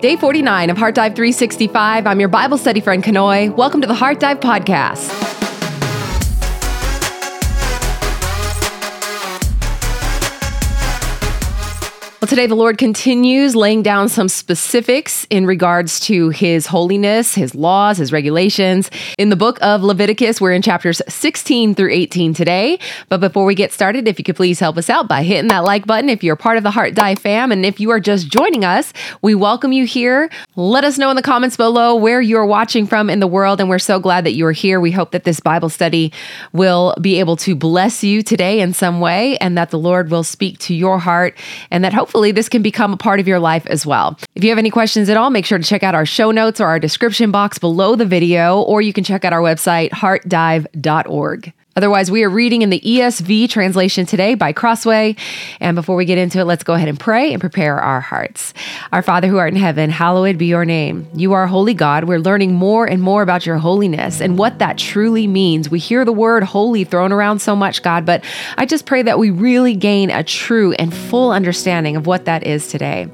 Day 0.00 0.16
49 0.16 0.70
of 0.70 0.76
Heart 0.76 0.96
Dive 0.96 1.14
365. 1.14 2.06
I'm 2.06 2.20
your 2.20 2.28
Bible 2.28 2.58
study 2.58 2.80
friend, 2.80 3.02
Kanoe. 3.02 3.54
Welcome 3.56 3.80
to 3.80 3.86
the 3.86 3.94
Heart 3.94 4.20
Dive 4.20 4.40
Podcast. 4.40 5.33
Well, 12.24 12.30
today 12.30 12.46
the 12.46 12.54
Lord 12.54 12.78
continues 12.78 13.54
laying 13.54 13.82
down 13.82 14.08
some 14.08 14.30
specifics 14.30 15.26
in 15.28 15.44
regards 15.44 16.00
to 16.06 16.30
his 16.30 16.66
holiness, 16.66 17.34
his 17.34 17.54
laws, 17.54 17.98
his 17.98 18.12
regulations. 18.12 18.90
In 19.18 19.28
the 19.28 19.36
book 19.36 19.58
of 19.60 19.82
Leviticus, 19.82 20.40
we're 20.40 20.54
in 20.54 20.62
chapters 20.62 21.02
16 21.06 21.74
through 21.74 21.92
18 21.92 22.32
today. 22.32 22.78
But 23.10 23.20
before 23.20 23.44
we 23.44 23.54
get 23.54 23.74
started, 23.74 24.08
if 24.08 24.18
you 24.18 24.24
could 24.24 24.36
please 24.36 24.58
help 24.58 24.78
us 24.78 24.88
out 24.88 25.06
by 25.06 25.22
hitting 25.22 25.48
that 25.48 25.64
like 25.64 25.86
button 25.86 26.08
if 26.08 26.24
you're 26.24 26.34
part 26.34 26.56
of 26.56 26.62
the 26.62 26.70
Heart 26.70 26.94
Dive 26.94 27.18
fam. 27.18 27.52
And 27.52 27.66
if 27.66 27.78
you 27.78 27.90
are 27.90 28.00
just 28.00 28.28
joining 28.28 28.64
us, 28.64 28.94
we 29.20 29.34
welcome 29.34 29.72
you 29.72 29.84
here. 29.84 30.30
Let 30.56 30.84
us 30.84 30.96
know 30.96 31.10
in 31.10 31.16
the 31.16 31.22
comments 31.22 31.58
below 31.58 31.94
where 31.94 32.22
you're 32.22 32.46
watching 32.46 32.86
from 32.86 33.10
in 33.10 33.20
the 33.20 33.26
world. 33.26 33.60
And 33.60 33.68
we're 33.68 33.78
so 33.78 34.00
glad 34.00 34.24
that 34.24 34.32
you 34.32 34.46
are 34.46 34.52
here. 34.52 34.80
We 34.80 34.92
hope 34.92 35.10
that 35.10 35.24
this 35.24 35.40
Bible 35.40 35.68
study 35.68 36.10
will 36.54 36.94
be 37.02 37.20
able 37.20 37.36
to 37.36 37.54
bless 37.54 38.02
you 38.02 38.22
today 38.22 38.60
in 38.60 38.72
some 38.72 39.00
way 39.00 39.36
and 39.42 39.58
that 39.58 39.70
the 39.70 39.78
Lord 39.78 40.10
will 40.10 40.24
speak 40.24 40.58
to 40.60 40.74
your 40.74 40.98
heart 40.98 41.36
and 41.70 41.84
that 41.84 41.92
hopefully 41.92 42.13
hopefully 42.14 42.30
this 42.30 42.48
can 42.48 42.62
become 42.62 42.92
a 42.92 42.96
part 42.96 43.18
of 43.18 43.26
your 43.26 43.40
life 43.40 43.66
as 43.66 43.84
well. 43.84 44.16
If 44.36 44.44
you 44.44 44.50
have 44.50 44.58
any 44.58 44.70
questions 44.70 45.08
at 45.08 45.16
all, 45.16 45.30
make 45.30 45.44
sure 45.44 45.58
to 45.58 45.64
check 45.64 45.82
out 45.82 45.96
our 45.96 46.06
show 46.06 46.30
notes 46.30 46.60
or 46.60 46.66
our 46.66 46.78
description 46.78 47.32
box 47.32 47.58
below 47.58 47.96
the 47.96 48.06
video, 48.06 48.60
or 48.60 48.80
you 48.80 48.92
can 48.92 49.02
check 49.02 49.24
out 49.24 49.32
our 49.32 49.40
website, 49.40 49.90
heartdive.org. 49.90 51.52
Otherwise, 51.76 52.10
we 52.10 52.22
are 52.22 52.30
reading 52.30 52.62
in 52.62 52.70
the 52.70 52.80
ESV 52.80 53.48
translation 53.48 54.06
today 54.06 54.34
by 54.34 54.52
Crossway. 54.52 55.16
And 55.58 55.74
before 55.74 55.96
we 55.96 56.04
get 56.04 56.18
into 56.18 56.38
it, 56.38 56.44
let's 56.44 56.62
go 56.62 56.74
ahead 56.74 56.88
and 56.88 56.98
pray 56.98 57.32
and 57.32 57.40
prepare 57.40 57.80
our 57.80 58.00
hearts. 58.00 58.54
Our 58.92 59.02
Father 59.02 59.26
who 59.26 59.38
art 59.38 59.52
in 59.52 59.58
heaven, 59.58 59.90
hallowed 59.90 60.38
be 60.38 60.46
your 60.46 60.64
name. 60.64 61.08
You 61.14 61.32
are 61.32 61.46
holy 61.48 61.74
God. 61.74 62.04
We're 62.04 62.20
learning 62.20 62.54
more 62.54 62.86
and 62.86 63.02
more 63.02 63.22
about 63.22 63.44
your 63.44 63.58
holiness 63.58 64.20
and 64.20 64.38
what 64.38 64.60
that 64.60 64.78
truly 64.78 65.26
means. 65.26 65.68
We 65.68 65.80
hear 65.80 66.04
the 66.04 66.12
word 66.12 66.44
holy 66.44 66.84
thrown 66.84 67.12
around 67.12 67.40
so 67.40 67.56
much, 67.56 67.82
God, 67.82 68.06
but 68.06 68.24
I 68.56 68.66
just 68.66 68.86
pray 68.86 69.02
that 69.02 69.18
we 69.18 69.30
really 69.30 69.74
gain 69.74 70.10
a 70.10 70.22
true 70.22 70.72
and 70.74 70.94
full 70.94 71.32
understanding 71.32 71.96
of 71.96 72.06
what 72.06 72.26
that 72.26 72.44
is 72.44 72.68
today. 72.68 73.08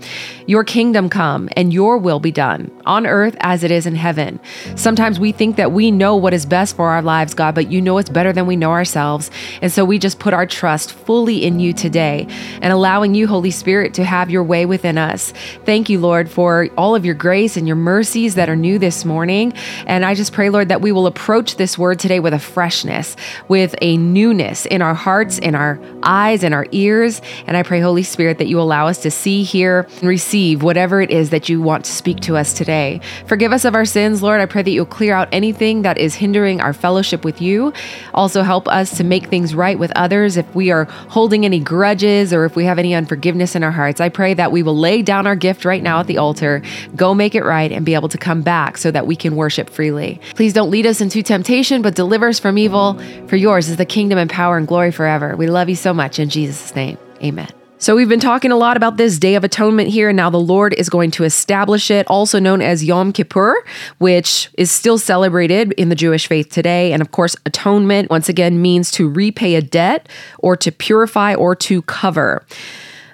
Your 0.46 0.64
kingdom 0.64 1.08
come 1.08 1.48
and 1.56 1.72
your 1.72 1.96
will 1.96 2.20
be 2.20 2.32
done 2.32 2.70
on 2.90 3.06
earth 3.06 3.36
as 3.38 3.62
it 3.62 3.70
is 3.70 3.86
in 3.86 3.94
heaven. 3.94 4.40
Sometimes 4.74 5.20
we 5.20 5.30
think 5.30 5.54
that 5.56 5.70
we 5.70 5.92
know 5.92 6.16
what 6.16 6.34
is 6.34 6.44
best 6.44 6.74
for 6.74 6.88
our 6.88 7.00
lives, 7.00 7.34
God, 7.34 7.54
but 7.54 7.70
you 7.70 7.80
know 7.80 7.98
it's 7.98 8.10
better 8.10 8.32
than 8.32 8.46
we 8.46 8.56
know 8.56 8.72
ourselves. 8.72 9.30
And 9.62 9.70
so 9.70 9.84
we 9.84 10.00
just 10.00 10.18
put 10.18 10.34
our 10.34 10.44
trust 10.44 10.92
fully 10.92 11.44
in 11.44 11.60
you 11.60 11.72
today 11.72 12.26
and 12.60 12.72
allowing 12.72 13.14
you, 13.14 13.28
Holy 13.28 13.52
Spirit, 13.52 13.94
to 13.94 14.04
have 14.04 14.28
your 14.28 14.42
way 14.42 14.66
within 14.66 14.98
us. 14.98 15.32
Thank 15.64 15.88
you, 15.88 16.00
Lord, 16.00 16.28
for 16.28 16.68
all 16.76 16.96
of 16.96 17.04
your 17.04 17.14
grace 17.14 17.56
and 17.56 17.68
your 17.68 17.76
mercies 17.76 18.34
that 18.34 18.48
are 18.48 18.56
new 18.56 18.76
this 18.80 19.04
morning. 19.04 19.52
And 19.86 20.04
I 20.04 20.14
just 20.14 20.32
pray, 20.32 20.50
Lord, 20.50 20.68
that 20.68 20.80
we 20.80 20.90
will 20.90 21.06
approach 21.06 21.56
this 21.56 21.78
word 21.78 22.00
today 22.00 22.18
with 22.18 22.34
a 22.34 22.40
freshness, 22.40 23.14
with 23.46 23.76
a 23.80 23.96
newness 23.98 24.66
in 24.66 24.82
our 24.82 24.94
hearts, 24.94 25.38
in 25.38 25.54
our 25.54 25.78
eyes, 26.02 26.42
in 26.42 26.52
our 26.52 26.66
ears. 26.72 27.22
And 27.46 27.56
I 27.56 27.62
pray, 27.62 27.78
Holy 27.78 28.02
Spirit, 28.02 28.38
that 28.38 28.48
you 28.48 28.60
allow 28.60 28.88
us 28.88 28.98
to 29.02 29.12
see, 29.12 29.44
hear, 29.44 29.86
and 30.00 30.08
receive 30.08 30.64
whatever 30.64 31.00
it 31.00 31.12
is 31.12 31.30
that 31.30 31.48
you 31.48 31.62
want 31.62 31.84
to 31.84 31.92
speak 31.92 32.18
to 32.22 32.36
us 32.36 32.52
today. 32.52 32.79
Forgive 33.26 33.52
us 33.52 33.64
of 33.64 33.74
our 33.74 33.84
sins, 33.84 34.22
Lord. 34.22 34.40
I 34.40 34.46
pray 34.46 34.62
that 34.62 34.70
you'll 34.70 34.86
clear 34.86 35.14
out 35.14 35.28
anything 35.32 35.82
that 35.82 35.98
is 35.98 36.14
hindering 36.14 36.60
our 36.60 36.72
fellowship 36.72 37.24
with 37.24 37.40
you. 37.40 37.72
Also, 38.14 38.42
help 38.42 38.68
us 38.68 38.96
to 38.98 39.04
make 39.04 39.26
things 39.26 39.54
right 39.54 39.78
with 39.78 39.92
others. 39.96 40.36
If 40.36 40.54
we 40.54 40.70
are 40.70 40.84
holding 41.08 41.44
any 41.44 41.60
grudges 41.60 42.32
or 42.32 42.44
if 42.44 42.56
we 42.56 42.64
have 42.64 42.78
any 42.78 42.94
unforgiveness 42.94 43.54
in 43.54 43.62
our 43.62 43.70
hearts, 43.70 44.00
I 44.00 44.08
pray 44.08 44.34
that 44.34 44.52
we 44.52 44.62
will 44.62 44.76
lay 44.76 45.02
down 45.02 45.26
our 45.26 45.36
gift 45.36 45.64
right 45.64 45.82
now 45.82 46.00
at 46.00 46.06
the 46.06 46.18
altar, 46.18 46.62
go 46.96 47.14
make 47.14 47.34
it 47.34 47.44
right, 47.44 47.70
and 47.70 47.84
be 47.84 47.94
able 47.94 48.08
to 48.08 48.18
come 48.18 48.42
back 48.42 48.78
so 48.78 48.90
that 48.90 49.06
we 49.06 49.16
can 49.16 49.36
worship 49.36 49.70
freely. 49.70 50.20
Please 50.34 50.52
don't 50.52 50.70
lead 50.70 50.86
us 50.86 51.00
into 51.00 51.22
temptation, 51.22 51.82
but 51.82 51.94
deliver 51.94 52.28
us 52.28 52.38
from 52.38 52.58
evil. 52.58 52.98
For 53.28 53.36
yours 53.36 53.68
is 53.68 53.76
the 53.76 53.86
kingdom 53.86 54.18
and 54.18 54.30
power 54.30 54.56
and 54.56 54.66
glory 54.66 54.90
forever. 54.90 55.36
We 55.36 55.46
love 55.46 55.68
you 55.68 55.76
so 55.76 55.92
much. 55.92 56.18
In 56.18 56.28
Jesus' 56.28 56.74
name, 56.74 56.98
amen. 57.22 57.59
So, 57.82 57.96
we've 57.96 58.10
been 58.10 58.20
talking 58.20 58.52
a 58.52 58.58
lot 58.58 58.76
about 58.76 58.98
this 58.98 59.18
Day 59.18 59.36
of 59.36 59.42
Atonement 59.42 59.88
here, 59.88 60.10
and 60.10 60.16
now 60.18 60.28
the 60.28 60.38
Lord 60.38 60.74
is 60.74 60.90
going 60.90 61.10
to 61.12 61.24
establish 61.24 61.90
it, 61.90 62.06
also 62.08 62.38
known 62.38 62.60
as 62.60 62.84
Yom 62.84 63.10
Kippur, 63.10 63.64
which 63.96 64.50
is 64.58 64.70
still 64.70 64.98
celebrated 64.98 65.72
in 65.78 65.88
the 65.88 65.94
Jewish 65.94 66.26
faith 66.26 66.50
today. 66.50 66.92
And 66.92 67.00
of 67.00 67.10
course, 67.10 67.36
atonement, 67.46 68.10
once 68.10 68.28
again, 68.28 68.60
means 68.60 68.90
to 68.90 69.08
repay 69.08 69.54
a 69.54 69.62
debt 69.62 70.10
or 70.40 70.58
to 70.58 70.70
purify 70.70 71.34
or 71.34 71.56
to 71.56 71.80
cover. 71.80 72.44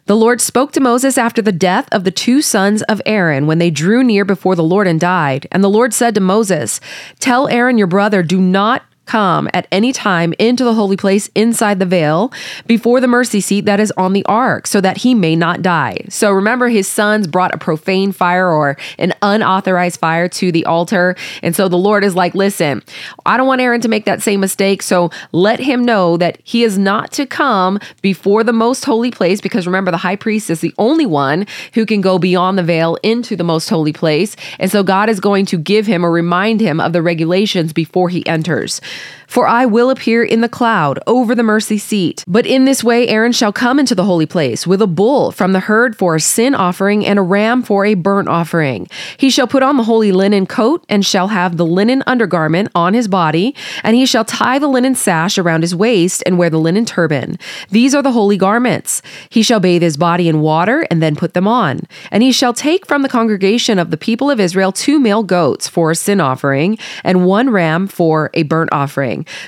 The 0.06 0.16
Lord 0.16 0.41
spoke 0.41 0.72
to 0.72 0.81
Moses 0.81 1.16
after 1.16 1.41
the 1.41 1.53
death 1.53 1.88
of 1.93 2.03
the 2.03 2.10
two 2.10 2.43
sons 2.43 2.82
of 2.82 3.00
Aaron 3.06 3.47
when 3.47 3.59
they 3.59 3.71
drew 3.71 4.03
near 4.03 4.25
before 4.25 4.56
the 4.56 4.65
Lord 4.65 4.88
and 4.88 4.99
died. 4.99 5.47
And 5.53 5.62
the 5.62 5.71
Lord 5.71 5.94
said 5.94 6.16
to 6.16 6.21
Moses, 6.21 6.81
Tell 7.21 7.47
Aaron 7.47 7.78
your 7.78 7.87
brother, 7.87 8.25
do 8.25 8.41
not 8.41 8.82
come 9.06 9.49
at 9.55 9.67
any 9.72 9.93
time 9.93 10.34
into 10.39 10.65
the 10.65 10.75
holy 10.75 10.97
place 10.97 11.31
inside 11.34 11.78
the 11.78 11.87
veil 11.87 12.33
before 12.67 13.00
the 13.00 13.09
mercy 13.09 13.41
seat 13.41 13.65
that 13.65 13.81
is 13.81 13.93
on 13.97 14.12
the 14.12 14.25
ark 14.27 14.67
so 14.67 14.81
that 14.81 14.99
he 14.99 15.15
may 15.15 15.34
not 15.34 15.62
die. 15.62 15.97
So 16.09 16.31
remember, 16.31 16.69
his 16.69 16.89
sons 16.89 17.27
brought 17.27 17.55
a 17.55 17.59
profane 17.59 18.12
fire 18.12 18.50
or 18.50 18.77
an 18.99 19.15
unauthorized 19.22 20.00
fire 20.00 20.28
to 20.28 20.53
the 20.53 20.65
altar. 20.67 21.17
And 21.43 21.55
so 21.55 21.69
the 21.69 21.78
Lord 21.78 22.05
is 22.05 22.15
like, 22.15 22.34
listen, 22.34 22.83
I 23.25 23.37
don't 23.37 23.47
want 23.47 23.61
Aaron 23.61 23.81
to 23.83 23.89
make 23.89 24.05
that 24.05 24.22
same 24.22 24.41
mistake. 24.41 24.83
So 24.83 25.11
let 25.33 25.61
him 25.61 25.84
know 25.84 26.17
that 26.17 26.38
he 26.44 26.65
is 26.65 26.77
not 26.77 27.12
to 27.12 27.27
come 27.27 27.78
before 28.03 28.44
the 28.44 28.53
most 28.53 28.84
holy 28.84 29.11
place 29.11 29.41
because 29.41 29.67
remember, 29.67 29.91
the 29.91 29.97
high 29.97 30.17
priest 30.17 30.50
is 30.50 30.61
the 30.61 30.75
only 30.78 31.06
one 31.06 31.47
who 31.75 31.87
can 31.87 32.00
go 32.00 32.19
beyond 32.19 32.59
the 32.59 32.62
veil 32.62 32.99
into 33.03 33.37
the 33.37 33.44
most 33.44 33.69
holy 33.69 33.93
place. 33.93 34.37
And 34.59 34.71
so 34.71 34.83
God 34.83 35.09
is 35.09 35.21
going 35.21 35.47
to 35.47 35.59
give 35.59 35.87
him 35.87 36.05
or 36.05 36.11
remind 36.11 36.61
him 36.61 36.81
of 36.81 36.93
the 36.93 37.03
regulations 37.03 37.73
before 37.73 38.09
he 38.09 38.27
enters. 38.27 38.81
For 39.27 39.47
I 39.47 39.67
will 39.67 39.91
appear 39.91 40.23
in 40.23 40.41
the 40.41 40.49
cloud 40.49 40.99
over 41.07 41.34
the 41.34 41.43
mercy 41.43 41.79
seat. 41.79 42.25
But 42.27 42.47
in 42.47 42.65
this 42.65 42.84
way 42.84 43.09
Aaron 43.09 43.33
shall 43.33 43.53
come 43.53 43.79
into 43.79 43.95
the 43.95 44.05
holy 44.05 44.27
place 44.27 44.67
with 44.67 44.81
a 44.81 44.87
bull 44.87 45.33
from 45.33 45.53
the 45.53 45.61
herd 45.61 45.97
for 45.97 46.15
a 46.15 46.21
sin 46.21 46.55
offering 46.55 47.05
and 47.05 47.19
a 47.19 47.23
ram 47.23 47.62
for 47.62 47.85
a 47.85 47.95
burnt 47.95 48.29
offering. 48.29 48.87
He 49.17 49.31
shall 49.31 49.47
put 49.47 49.62
on 49.62 49.77
the 49.77 49.85
holy 49.85 50.12
linen 50.12 50.47
coat 50.47 50.85
and 50.89 51.05
shall 51.05 51.29
have 51.29 51.56
the 51.56 51.67
linen 51.67 52.03
undergarment 52.06 52.71
on 52.75 52.95
his 52.95 53.09
body, 53.09 53.55
and 53.83 53.97
he 53.97 54.06
shall 54.06 54.25
tie 54.25 54.59
the 54.59 54.69
linen 54.69 54.95
sash 54.95 55.39
around 55.39 55.62
his 55.62 55.75
waist 55.75 56.23
and 56.25 56.39
wear 56.39 56.49
the 56.49 56.59
linen 56.59 56.85
turban. 56.85 57.39
These 57.71 57.95
are 57.95 58.03
the 58.03 58.12
holy 58.12 58.37
garments. 58.37 59.03
He 59.29 59.43
shall 59.43 59.61
bathe 59.61 59.83
his 59.83 59.97
body 59.97 60.29
in 60.29 60.41
water 60.41 60.87
and 60.91 61.03
then 61.03 61.17
put 61.17 61.35
them 61.35 61.49
on. 61.49 61.81
And 62.11 62.23
he 62.23 62.33
shall 62.33 62.55
take 62.55 62.87
from 62.87 63.03
the 63.03 63.09
congregation 63.09 63.79
of 63.79 63.91
the 63.91 63.97
people 63.97 64.31
of 64.31 64.41
Israel 64.41 64.73
two 64.73 65.01
male 65.01 65.23
goats 65.23 65.69
for 65.69 65.91
a 65.91 65.97
sin 65.97 66.21
offering 66.21 66.79
and 67.03 67.27
one 67.27 67.51
ram 67.51 67.87
for 67.87 68.31
a 68.35 68.45
burnt 68.45 68.73
offering. 68.73 68.86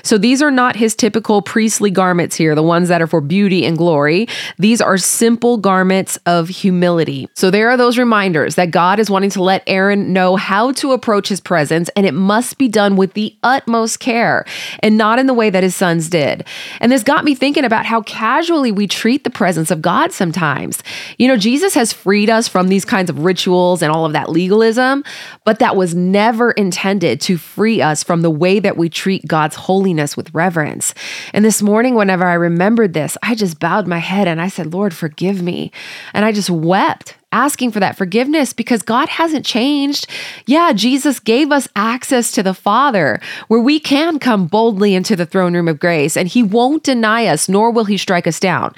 So 0.03 0.17
these 0.17 0.41
are 0.41 0.51
not 0.51 0.75
his 0.75 0.95
typical 0.95 1.41
priestly 1.41 1.91
garments 1.91 2.35
here, 2.35 2.55
the 2.55 2.63
ones 2.63 2.89
that 2.89 3.01
are 3.01 3.07
for 3.07 3.21
beauty 3.21 3.65
and 3.65 3.77
glory. 3.77 4.27
These 4.57 4.81
are 4.81 4.97
simple 4.97 5.57
garments 5.57 6.17
of 6.25 6.49
humility. 6.49 7.27
So 7.35 7.51
there 7.51 7.69
are 7.69 7.77
those 7.77 7.97
reminders 7.97 8.55
that 8.55 8.71
God 8.71 8.99
is 8.99 9.09
wanting 9.09 9.29
to 9.31 9.43
let 9.43 9.63
Aaron 9.67 10.13
know 10.13 10.35
how 10.35 10.71
to 10.73 10.91
approach 10.91 11.29
his 11.29 11.39
presence, 11.39 11.89
and 11.95 12.05
it 12.05 12.13
must 12.13 12.57
be 12.57 12.67
done 12.67 12.95
with 12.95 13.13
the 13.13 13.35
utmost 13.43 13.99
care 13.99 14.45
and 14.79 14.97
not 14.97 15.19
in 15.19 15.27
the 15.27 15.33
way 15.33 15.49
that 15.49 15.63
his 15.63 15.75
sons 15.75 16.09
did. 16.09 16.45
And 16.79 16.91
this 16.91 17.03
got 17.03 17.23
me 17.23 17.35
thinking 17.35 17.65
about 17.65 17.85
how 17.85 18.01
casually 18.01 18.71
we 18.71 18.87
treat 18.87 19.23
the 19.23 19.29
presence 19.29 19.71
of 19.71 19.81
God 19.81 20.11
sometimes. 20.11 20.83
You 21.17 21.27
know, 21.27 21.37
Jesus 21.37 21.73
has 21.75 21.93
freed 21.93 22.29
us 22.29 22.47
from 22.47 22.67
these 22.67 22.85
kinds 22.85 23.09
of 23.09 23.23
rituals 23.23 23.81
and 23.81 23.91
all 23.91 24.05
of 24.05 24.13
that 24.13 24.29
legalism, 24.29 25.03
but 25.45 25.59
that 25.59 25.75
was 25.75 25.95
never 25.95 26.51
intended 26.51 27.21
to 27.21 27.37
free 27.37 27.81
us 27.81 28.03
from 28.03 28.21
the 28.21 28.29
way 28.29 28.59
that 28.59 28.77
we 28.77 28.89
treat 28.89 29.25
God's 29.29 29.55
holiness 29.55 30.17
with 30.17 30.33
reverence. 30.33 30.93
And 31.33 31.45
this 31.45 31.61
morning, 31.61 31.95
whenever 31.95 32.25
I 32.25 32.33
remembered 32.33 32.93
this, 32.93 33.17
I 33.23 33.35
just 33.35 33.59
bowed 33.59 33.87
my 33.87 33.99
head 33.99 34.27
and 34.27 34.41
I 34.41 34.49
said, 34.49 34.73
Lord, 34.73 34.93
forgive 34.93 35.41
me. 35.41 35.71
And 36.13 36.25
I 36.25 36.33
just 36.33 36.49
wept 36.49 37.15
asking 37.31 37.71
for 37.71 37.79
that 37.79 37.97
forgiveness 37.97 38.53
because 38.53 38.81
God 38.81 39.09
hasn't 39.09 39.45
changed. 39.45 40.07
Yeah, 40.45 40.73
Jesus 40.73 41.19
gave 41.19 41.51
us 41.51 41.67
access 41.75 42.31
to 42.31 42.43
the 42.43 42.53
Father 42.53 43.19
where 43.47 43.59
we 43.59 43.79
can 43.79 44.19
come 44.19 44.47
boldly 44.47 44.95
into 44.95 45.15
the 45.15 45.25
throne 45.25 45.53
room 45.53 45.67
of 45.67 45.79
grace 45.79 46.17
and 46.17 46.27
He 46.27 46.43
won't 46.43 46.83
deny 46.83 47.25
us, 47.27 47.47
nor 47.47 47.71
will 47.71 47.85
He 47.85 47.97
strike 47.97 48.27
us 48.27 48.39
down. 48.39 48.73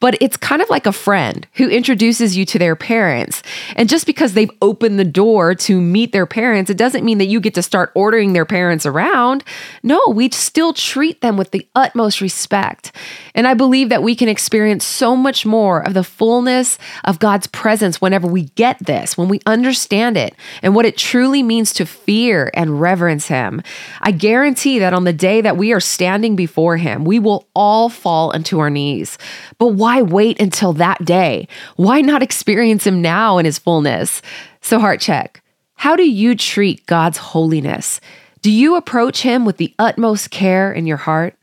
But 0.00 0.16
it's 0.22 0.38
kind 0.38 0.62
of 0.62 0.70
like 0.70 0.86
a 0.86 0.92
friend 0.92 1.46
who 1.54 1.68
introduces 1.68 2.34
you 2.34 2.46
to 2.46 2.58
their 2.58 2.74
parents. 2.74 3.42
And 3.76 3.86
just 3.86 4.06
because 4.06 4.32
they've 4.32 4.50
opened 4.62 4.98
the 4.98 5.04
door 5.04 5.54
to 5.56 5.78
meet 5.78 6.12
their 6.12 6.24
parents, 6.24 6.70
it 6.70 6.78
doesn't 6.78 7.04
mean 7.04 7.18
that 7.18 7.26
you 7.26 7.38
get 7.38 7.54
to 7.54 7.62
start 7.62 7.92
ordering 7.94 8.32
their 8.32 8.46
parents 8.46 8.86
around. 8.86 9.44
No, 9.82 10.00
we 10.08 10.30
still 10.30 10.72
treat 10.72 11.20
them 11.20 11.36
with 11.36 11.50
the 11.50 11.68
utmost 11.74 12.22
respect. 12.22 12.92
And 13.34 13.46
I 13.46 13.52
believe 13.52 13.90
that 13.90 14.02
we 14.02 14.14
can 14.14 14.28
experience 14.28 14.84
so 14.86 15.14
much 15.14 15.44
more 15.44 15.86
of 15.86 15.92
the 15.92 16.02
fullness 16.04 16.78
of 17.04 17.18
God's 17.18 17.46
presence 17.46 17.89
whenever 17.96 18.26
we 18.26 18.44
get 18.56 18.78
this, 18.78 19.16
when 19.16 19.28
we 19.28 19.40
understand 19.46 20.16
it 20.16 20.34
and 20.62 20.74
what 20.74 20.84
it 20.84 20.98
truly 20.98 21.42
means 21.42 21.72
to 21.74 21.86
fear 21.86 22.50
and 22.52 22.80
reverence 22.80 23.28
Him. 23.28 23.62
I 24.02 24.10
guarantee 24.10 24.78
that 24.80 24.92
on 24.92 25.04
the 25.04 25.12
day 25.12 25.40
that 25.40 25.56
we 25.56 25.72
are 25.72 25.80
standing 25.80 26.36
before 26.36 26.76
Him, 26.76 27.04
we 27.04 27.18
will 27.18 27.48
all 27.54 27.88
fall 27.88 28.30
into 28.32 28.60
our 28.60 28.70
knees. 28.70 29.18
But 29.58 29.68
why 29.68 30.02
wait 30.02 30.40
until 30.40 30.72
that 30.74 31.04
day? 31.04 31.48
Why 31.76 32.00
not 32.00 32.22
experience 32.22 32.86
Him 32.86 33.00
now 33.00 33.38
in 33.38 33.44
His 33.46 33.58
fullness? 33.58 34.22
So, 34.60 34.78
heart 34.78 35.00
check. 35.00 35.42
How 35.74 35.96
do 35.96 36.08
you 36.08 36.36
treat 36.36 36.84
God's 36.84 37.16
holiness? 37.16 38.00
Do 38.42 38.50
you 38.50 38.76
approach 38.76 39.22
Him 39.22 39.44
with 39.44 39.56
the 39.56 39.74
utmost 39.78 40.30
care 40.30 40.72
in 40.72 40.86
your 40.86 40.98
heart? 40.98 41.34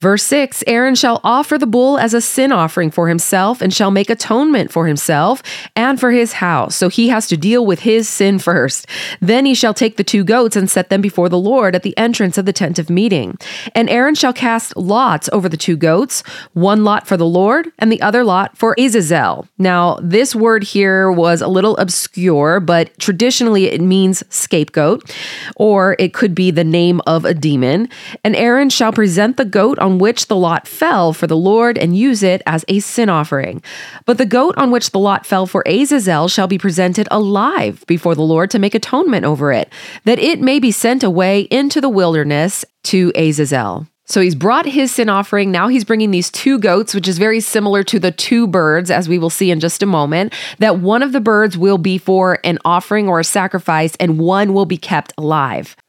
Verse 0.00 0.22
6 0.24 0.62
Aaron 0.66 0.94
shall 0.94 1.20
offer 1.24 1.58
the 1.58 1.66
bull 1.66 1.98
as 1.98 2.14
a 2.14 2.20
sin 2.20 2.52
offering 2.52 2.90
for 2.90 3.08
himself 3.08 3.60
and 3.60 3.72
shall 3.72 3.90
make 3.90 4.10
atonement 4.10 4.70
for 4.70 4.86
himself 4.86 5.42
and 5.74 5.98
for 5.98 6.10
his 6.10 6.34
house. 6.34 6.76
So 6.76 6.88
he 6.88 7.08
has 7.08 7.26
to 7.28 7.36
deal 7.36 7.64
with 7.64 7.80
his 7.80 8.08
sin 8.08 8.38
first. 8.38 8.86
Then 9.20 9.46
he 9.46 9.54
shall 9.54 9.74
take 9.74 9.96
the 9.96 10.04
two 10.04 10.24
goats 10.24 10.56
and 10.56 10.70
set 10.70 10.90
them 10.90 11.00
before 11.00 11.28
the 11.28 11.38
Lord 11.38 11.74
at 11.74 11.82
the 11.82 11.96
entrance 11.96 12.38
of 12.38 12.46
the 12.46 12.52
tent 12.52 12.78
of 12.78 12.90
meeting. 12.90 13.36
And 13.74 13.88
Aaron 13.88 14.14
shall 14.14 14.32
cast 14.32 14.76
lots 14.76 15.28
over 15.32 15.48
the 15.48 15.56
two 15.56 15.76
goats, 15.76 16.22
one 16.52 16.84
lot 16.84 17.06
for 17.06 17.16
the 17.16 17.26
Lord 17.26 17.72
and 17.78 17.90
the 17.90 18.02
other 18.02 18.24
lot 18.24 18.56
for 18.56 18.74
Azazel. 18.78 19.48
Now, 19.58 19.98
this 20.02 20.34
word 20.34 20.62
here 20.62 21.10
was 21.10 21.40
a 21.40 21.48
little 21.48 21.76
obscure, 21.78 22.60
but 22.60 22.96
traditionally 22.98 23.66
it 23.66 23.80
means 23.80 24.22
scapegoat, 24.28 25.14
or 25.56 25.96
it 25.98 26.12
could 26.12 26.34
be 26.34 26.50
the 26.50 26.64
name 26.64 27.00
of 27.06 27.24
a 27.24 27.34
demon. 27.34 27.88
And 28.24 28.36
Aaron 28.36 28.70
shall 28.70 28.92
present 28.92 29.36
the 29.36 29.44
goat 29.44 29.78
on 29.86 29.98
which 29.98 30.26
the 30.26 30.36
lot 30.36 30.66
fell 30.66 31.12
for 31.12 31.26
the 31.26 31.36
Lord 31.36 31.78
and 31.78 31.96
use 31.96 32.22
it 32.22 32.42
as 32.44 32.64
a 32.68 32.80
sin 32.80 33.08
offering. 33.08 33.62
But 34.04 34.18
the 34.18 34.26
goat 34.26 34.54
on 34.58 34.70
which 34.70 34.90
the 34.90 34.98
lot 34.98 35.24
fell 35.24 35.46
for 35.46 35.62
Azazel 35.66 36.28
shall 36.28 36.48
be 36.48 36.58
presented 36.58 37.06
alive 37.10 37.84
before 37.86 38.14
the 38.14 38.22
Lord 38.22 38.50
to 38.50 38.58
make 38.58 38.74
atonement 38.74 39.24
over 39.24 39.52
it, 39.52 39.72
that 40.04 40.18
it 40.18 40.40
may 40.40 40.58
be 40.58 40.72
sent 40.72 41.04
away 41.04 41.42
into 41.42 41.80
the 41.80 41.88
wilderness 41.88 42.64
to 42.84 43.12
Azazel. 43.14 43.86
So 44.08 44.20
he's 44.20 44.36
brought 44.36 44.66
his 44.66 44.94
sin 44.94 45.08
offering. 45.08 45.50
Now 45.50 45.66
he's 45.66 45.84
bringing 45.84 46.12
these 46.12 46.30
two 46.30 46.60
goats, 46.60 46.94
which 46.94 47.08
is 47.08 47.18
very 47.18 47.40
similar 47.40 47.82
to 47.84 47.98
the 47.98 48.12
two 48.12 48.46
birds, 48.46 48.88
as 48.88 49.08
we 49.08 49.18
will 49.18 49.30
see 49.30 49.50
in 49.50 49.58
just 49.58 49.82
a 49.82 49.86
moment. 49.86 50.32
That 50.60 50.78
one 50.78 51.02
of 51.02 51.12
the 51.12 51.20
birds 51.20 51.58
will 51.58 51.78
be 51.78 51.98
for 51.98 52.38
an 52.44 52.58
offering 52.64 53.08
or 53.08 53.18
a 53.18 53.24
sacrifice, 53.24 53.96
and 53.98 54.20
one 54.20 54.54
will 54.54 54.64
be 54.64 54.78
kept 54.78 55.12
alive. 55.18 55.76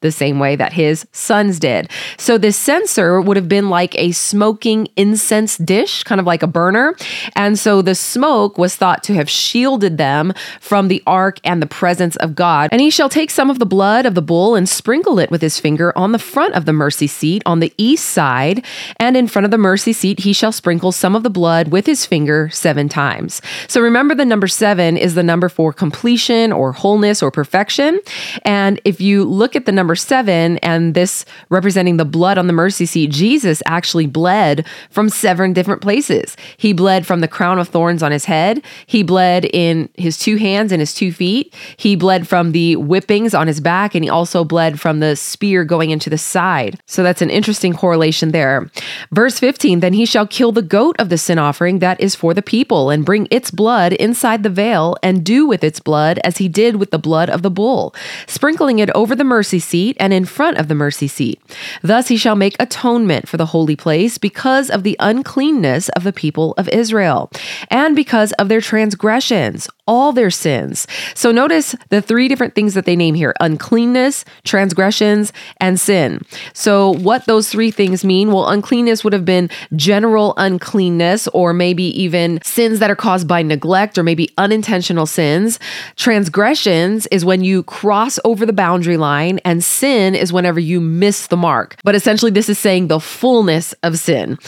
the 0.00 0.12
same 0.12 0.38
way 0.38 0.54
that 0.56 0.72
his 0.72 1.06
sons 1.12 1.58
did. 1.58 1.90
So 2.16 2.38
this 2.38 2.56
censer 2.56 3.20
would 3.20 3.36
have 3.36 3.48
been 3.48 3.68
like 3.68 3.96
a 3.98 4.12
smoking 4.12 4.88
incense 4.96 5.56
dish, 5.56 6.04
kind 6.04 6.20
of 6.20 6.26
like 6.26 6.42
a 6.42 6.46
burner. 6.46 6.94
And 7.34 7.58
so 7.58 7.82
the 7.82 7.94
smoke 7.94 8.58
was 8.58 8.76
thought 8.76 9.02
to 9.04 9.14
have 9.14 9.28
shielded 9.28 9.98
them 9.98 10.32
from 10.60 10.88
the 10.88 11.02
ark 11.06 11.40
and 11.42 11.60
the 11.60 11.66
presence 11.66 12.16
of 12.16 12.34
God. 12.34 12.68
And 12.70 12.80
he 12.80 12.90
shall 12.90 13.08
take 13.08 13.30
some 13.30 13.50
of 13.50 13.58
the 13.58 13.66
blood 13.66 14.06
of 14.06 14.14
the 14.14 14.22
bull 14.22 14.54
and 14.54 14.68
sprinkle 14.68 15.18
it 15.18 15.30
with 15.30 15.42
his 15.42 15.58
finger 15.58 15.96
on 15.96 16.12
the 16.12 16.18
front 16.18 16.54
of 16.54 16.64
the 16.64 16.72
mercy 16.72 17.06
seat 17.06 17.42
on 17.44 17.60
the 17.60 17.72
east 17.76 18.06
side. 18.06 18.64
And 18.96 19.16
in 19.16 19.26
front 19.26 19.44
of 19.44 19.50
the 19.50 19.58
mercy 19.58 19.92
seat, 19.92 20.20
he 20.20 20.32
shall 20.32 20.52
sprinkle 20.52 20.92
some 20.92 21.16
of 21.16 21.22
the 21.22 21.30
blood 21.30 21.68
with 21.68 21.86
his 21.86 22.06
finger 22.06 22.48
seven 22.50 22.88
times. 22.88 23.42
So 23.66 23.80
remember, 23.80 24.14
the 24.14 24.24
number 24.24 24.48
seven 24.48 24.96
is 24.96 25.14
the 25.14 25.22
number 25.22 25.48
for 25.48 25.72
completion 25.72 26.52
or 26.52 26.72
wholeness 26.72 27.22
or 27.22 27.30
perfection. 27.30 28.00
And 28.42 28.80
if 28.84 29.00
you 29.00 29.24
look 29.24 29.56
at 29.56 29.66
the 29.66 29.72
number 29.72 29.87
number 29.88 29.96
seven, 29.96 30.58
and 30.58 30.92
this 30.92 31.24
representing 31.48 31.96
the 31.96 32.04
blood 32.04 32.36
on 32.36 32.46
the 32.46 32.52
mercy 32.52 32.84
seat, 32.84 33.10
Jesus 33.10 33.62
actually 33.64 34.06
bled 34.06 34.66
from 34.90 35.08
seven 35.08 35.54
different 35.54 35.80
places. 35.80 36.36
He 36.58 36.74
bled 36.74 37.06
from 37.06 37.20
the 37.20 37.26
crown 37.26 37.58
of 37.58 37.68
thorns 37.68 38.02
on 38.02 38.12
his 38.12 38.26
head, 38.26 38.62
he 38.84 39.02
bled 39.02 39.46
in 39.46 39.88
his 39.94 40.18
two 40.18 40.36
hands 40.36 40.72
and 40.72 40.80
his 40.80 40.92
two 40.92 41.10
feet, 41.10 41.54
he 41.78 41.96
bled 41.96 42.28
from 42.28 42.52
the 42.52 42.74
whippings 42.74 43.32
on 43.32 43.46
his 43.46 43.60
back, 43.60 43.94
and 43.94 44.04
he 44.04 44.10
also 44.10 44.44
bled 44.44 44.78
from 44.78 45.00
the 45.00 45.16
spear 45.16 45.64
going 45.64 45.88
into 45.88 46.10
the 46.10 46.18
side. 46.18 46.78
So 46.84 47.02
that's 47.02 47.22
an 47.22 47.30
interesting 47.30 47.72
correlation 47.72 48.32
there. 48.32 48.70
Verse 49.10 49.38
15 49.38 49.80
Then 49.80 49.94
he 49.94 50.04
shall 50.04 50.26
kill 50.26 50.52
the 50.52 50.60
goat 50.60 50.96
of 50.98 51.08
the 51.08 51.16
sin 51.16 51.38
offering 51.38 51.78
that 51.78 51.98
is 51.98 52.14
for 52.14 52.34
the 52.34 52.42
people, 52.42 52.90
and 52.90 53.06
bring 53.06 53.26
its 53.30 53.50
blood 53.50 53.94
inside 53.94 54.42
the 54.42 54.50
veil, 54.50 54.96
and 55.02 55.24
do 55.24 55.46
with 55.46 55.64
its 55.64 55.80
blood 55.80 56.20
as 56.24 56.36
he 56.36 56.46
did 56.46 56.76
with 56.76 56.90
the 56.90 56.98
blood 56.98 57.30
of 57.30 57.40
the 57.40 57.50
bull, 57.50 57.94
sprinkling 58.26 58.80
it 58.80 58.90
over 58.90 59.16
the 59.16 59.24
mercy 59.24 59.58
seat 59.58 59.77
seat 59.78 59.96
and 60.00 60.12
in 60.12 60.24
front 60.24 60.58
of 60.58 60.66
the 60.66 60.74
mercy 60.74 61.06
seat. 61.06 61.40
Thus 61.82 62.08
he 62.08 62.16
shall 62.16 62.34
make 62.34 62.56
atonement 62.58 63.28
for 63.28 63.36
the 63.36 63.46
holy 63.54 63.76
place 63.76 64.18
because 64.18 64.70
of 64.70 64.82
the 64.82 64.96
uncleanness 64.98 65.88
of 65.90 66.02
the 66.02 66.12
people 66.12 66.54
of 66.58 66.68
Israel 66.70 67.30
and 67.70 67.94
because 67.94 68.32
of 68.32 68.48
their 68.48 68.60
transgressions 68.60 69.68
all 69.88 70.12
their 70.12 70.30
sins. 70.30 70.86
So 71.14 71.32
notice 71.32 71.74
the 71.88 72.02
three 72.02 72.28
different 72.28 72.54
things 72.54 72.74
that 72.74 72.84
they 72.84 72.94
name 72.94 73.14
here 73.14 73.34
uncleanness, 73.40 74.24
transgressions, 74.44 75.32
and 75.60 75.80
sin. 75.80 76.20
So, 76.52 76.90
what 76.92 77.24
those 77.24 77.48
three 77.48 77.70
things 77.70 78.04
mean? 78.04 78.30
Well, 78.30 78.48
uncleanness 78.48 79.02
would 79.02 79.14
have 79.14 79.24
been 79.24 79.48
general 79.74 80.34
uncleanness, 80.36 81.26
or 81.28 81.54
maybe 81.54 81.84
even 82.00 82.40
sins 82.42 82.78
that 82.80 82.90
are 82.90 82.96
caused 82.96 83.26
by 83.26 83.42
neglect, 83.42 83.96
or 83.96 84.02
maybe 84.02 84.28
unintentional 84.36 85.06
sins. 85.06 85.58
Transgressions 85.96 87.06
is 87.06 87.24
when 87.24 87.42
you 87.42 87.62
cross 87.62 88.18
over 88.24 88.44
the 88.44 88.52
boundary 88.52 88.98
line, 88.98 89.40
and 89.44 89.64
sin 89.68 90.14
is 90.14 90.32
whenever 90.32 90.60
you 90.60 90.80
miss 90.80 91.26
the 91.26 91.36
mark. 91.36 91.76
But 91.84 91.94
essentially, 91.94 92.30
this 92.30 92.48
is 92.48 92.58
saying 92.58 92.88
the 92.88 93.00
fullness 93.00 93.72
of 93.82 93.98
sin. 93.98 94.38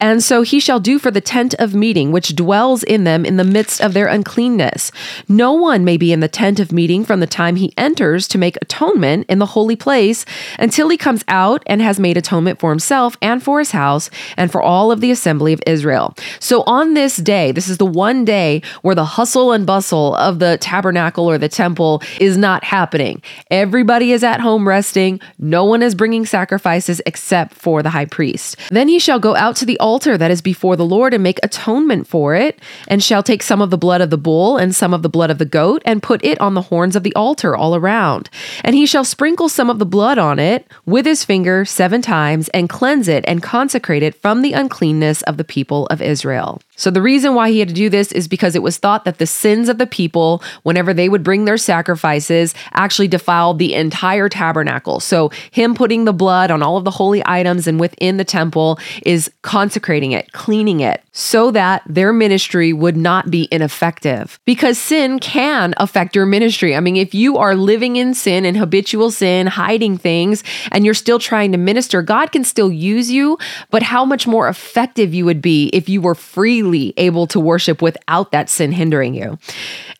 And 0.00 0.22
so, 0.22 0.42
he 0.42 0.60
shall 0.60 0.80
do 0.80 0.98
for 0.98 1.10
the 1.10 1.20
tent 1.20 1.54
of 1.58 1.74
meeting, 1.74 2.12
which 2.12 2.36
dwells 2.36 2.82
in 2.82 3.04
them 3.04 3.24
in 3.24 3.36
the 3.36 3.44
midst 3.44 3.80
of 3.80 3.92
their 3.92 4.06
uncleanness. 4.06 4.92
No 5.28 5.52
one 5.52 5.84
may 5.84 5.96
be 5.96 6.12
in 6.12 6.20
the 6.20 6.28
tent 6.28 6.60
of 6.60 6.72
meeting 6.72 7.04
from 7.04 7.20
the 7.20 7.26
time 7.26 7.56
he 7.56 7.72
enters 7.76 8.28
to 8.28 8.38
make 8.38 8.56
atonement 8.62 9.26
in 9.28 9.38
the 9.38 9.46
holy 9.46 9.76
place 9.76 10.24
until 10.58 10.88
he 10.88 10.96
comes 10.96 11.24
out 11.28 11.62
and 11.66 11.82
has 11.82 11.98
made 11.98 12.16
atonement 12.16 12.60
for 12.60 12.70
himself 12.70 13.16
and 13.20 13.42
for 13.42 13.58
his 13.58 13.72
house 13.72 14.10
and 14.36 14.52
for 14.52 14.62
all 14.62 14.92
of 14.92 15.00
the 15.00 15.10
assembly 15.10 15.52
of 15.52 15.62
Israel. 15.66 16.14
So 16.38 16.62
on 16.66 16.94
this 16.94 17.16
day, 17.16 17.52
this 17.52 17.68
is 17.68 17.78
the 17.78 17.86
one 17.86 18.24
day 18.24 18.62
where 18.82 18.94
the 18.94 19.04
hustle 19.04 19.52
and 19.52 19.66
bustle 19.66 20.14
of 20.16 20.38
the 20.38 20.58
tabernacle 20.60 21.26
or 21.26 21.38
the 21.38 21.48
temple 21.48 22.02
is 22.20 22.36
not 22.36 22.62
happening. 22.64 23.22
Everybody 23.50 24.12
is 24.12 24.22
at 24.22 24.40
home 24.40 24.67
resting. 24.68 25.20
No 25.38 25.64
one 25.64 25.82
is 25.82 25.96
bringing 25.96 26.24
sacrifices 26.24 27.02
except 27.06 27.54
for 27.54 27.82
the 27.82 27.90
high 27.90 28.04
priest. 28.04 28.56
Then 28.70 28.86
he 28.86 29.00
shall 29.00 29.18
go 29.18 29.34
out 29.34 29.56
to 29.56 29.66
the 29.66 29.78
altar 29.80 30.16
that 30.16 30.30
is 30.30 30.40
before 30.40 30.76
the 30.76 30.84
Lord 30.84 31.12
and 31.12 31.22
make 31.22 31.40
atonement 31.42 32.06
for 32.06 32.36
it, 32.36 32.60
and 32.86 33.02
shall 33.02 33.24
take 33.24 33.42
some 33.42 33.60
of 33.60 33.70
the 33.70 33.78
blood 33.78 34.00
of 34.00 34.10
the 34.10 34.18
bull 34.18 34.56
and 34.56 34.74
some 34.74 34.94
of 34.94 35.02
the 35.02 35.08
blood 35.08 35.30
of 35.30 35.38
the 35.38 35.44
goat, 35.44 35.82
and 35.84 36.02
put 36.02 36.24
it 36.24 36.40
on 36.40 36.54
the 36.54 36.62
horns 36.62 36.94
of 36.94 37.02
the 37.02 37.14
altar 37.16 37.56
all 37.56 37.74
around. 37.74 38.30
And 38.62 38.76
he 38.76 38.86
shall 38.86 39.04
sprinkle 39.04 39.48
some 39.48 39.70
of 39.70 39.80
the 39.80 39.86
blood 39.86 40.18
on 40.18 40.38
it 40.38 40.70
with 40.86 41.06
his 41.06 41.24
finger 41.24 41.64
seven 41.64 42.02
times, 42.02 42.48
and 42.50 42.68
cleanse 42.68 43.08
it 43.08 43.24
and 43.26 43.42
consecrate 43.42 44.02
it 44.02 44.14
from 44.14 44.42
the 44.42 44.52
uncleanness 44.52 45.22
of 45.22 45.38
the 45.38 45.44
people 45.44 45.86
of 45.86 46.00
Israel. 46.02 46.60
So, 46.76 46.92
the 46.92 47.02
reason 47.02 47.34
why 47.34 47.50
he 47.50 47.58
had 47.58 47.68
to 47.68 47.74
do 47.74 47.88
this 47.88 48.12
is 48.12 48.28
because 48.28 48.54
it 48.54 48.62
was 48.62 48.78
thought 48.78 49.04
that 49.04 49.18
the 49.18 49.26
sins 49.26 49.68
of 49.68 49.78
the 49.78 49.86
people, 49.86 50.42
whenever 50.62 50.94
they 50.94 51.08
would 51.08 51.24
bring 51.24 51.44
their 51.44 51.56
sacrifices, 51.56 52.54
actually 52.72 53.08
defiled 53.08 53.58
the 53.58 53.74
entire 53.74 54.28
tabernacle. 54.28 54.57
So, 55.00 55.30
him 55.50 55.74
putting 55.74 56.04
the 56.04 56.12
blood 56.12 56.50
on 56.50 56.62
all 56.62 56.76
of 56.76 56.84
the 56.84 56.90
holy 56.90 57.22
items 57.26 57.66
and 57.66 57.78
within 57.78 58.16
the 58.16 58.24
temple 58.24 58.78
is 59.04 59.30
consecrating 59.42 60.12
it, 60.12 60.32
cleaning 60.32 60.80
it, 60.80 61.02
so 61.12 61.50
that 61.50 61.82
their 61.86 62.12
ministry 62.12 62.72
would 62.72 62.96
not 62.96 63.30
be 63.30 63.48
ineffective. 63.50 64.38
Because 64.44 64.78
sin 64.78 65.18
can 65.18 65.74
affect 65.76 66.14
your 66.14 66.26
ministry. 66.26 66.74
I 66.74 66.80
mean, 66.80 66.96
if 66.96 67.14
you 67.14 67.36
are 67.38 67.54
living 67.54 67.96
in 67.96 68.14
sin 68.14 68.44
and 68.44 68.56
habitual 68.56 69.10
sin, 69.10 69.46
hiding 69.46 69.98
things, 69.98 70.44
and 70.72 70.84
you're 70.84 70.94
still 70.94 71.18
trying 71.18 71.52
to 71.52 71.58
minister, 71.58 72.02
God 72.02 72.32
can 72.32 72.44
still 72.44 72.70
use 72.70 73.10
you, 73.10 73.38
but 73.70 73.82
how 73.82 74.04
much 74.04 74.26
more 74.26 74.48
effective 74.48 75.14
you 75.14 75.24
would 75.24 75.42
be 75.42 75.68
if 75.72 75.88
you 75.88 76.00
were 76.00 76.14
freely 76.14 76.94
able 76.96 77.26
to 77.28 77.40
worship 77.40 77.82
without 77.82 78.32
that 78.32 78.48
sin 78.48 78.72
hindering 78.72 79.14
you. 79.14 79.38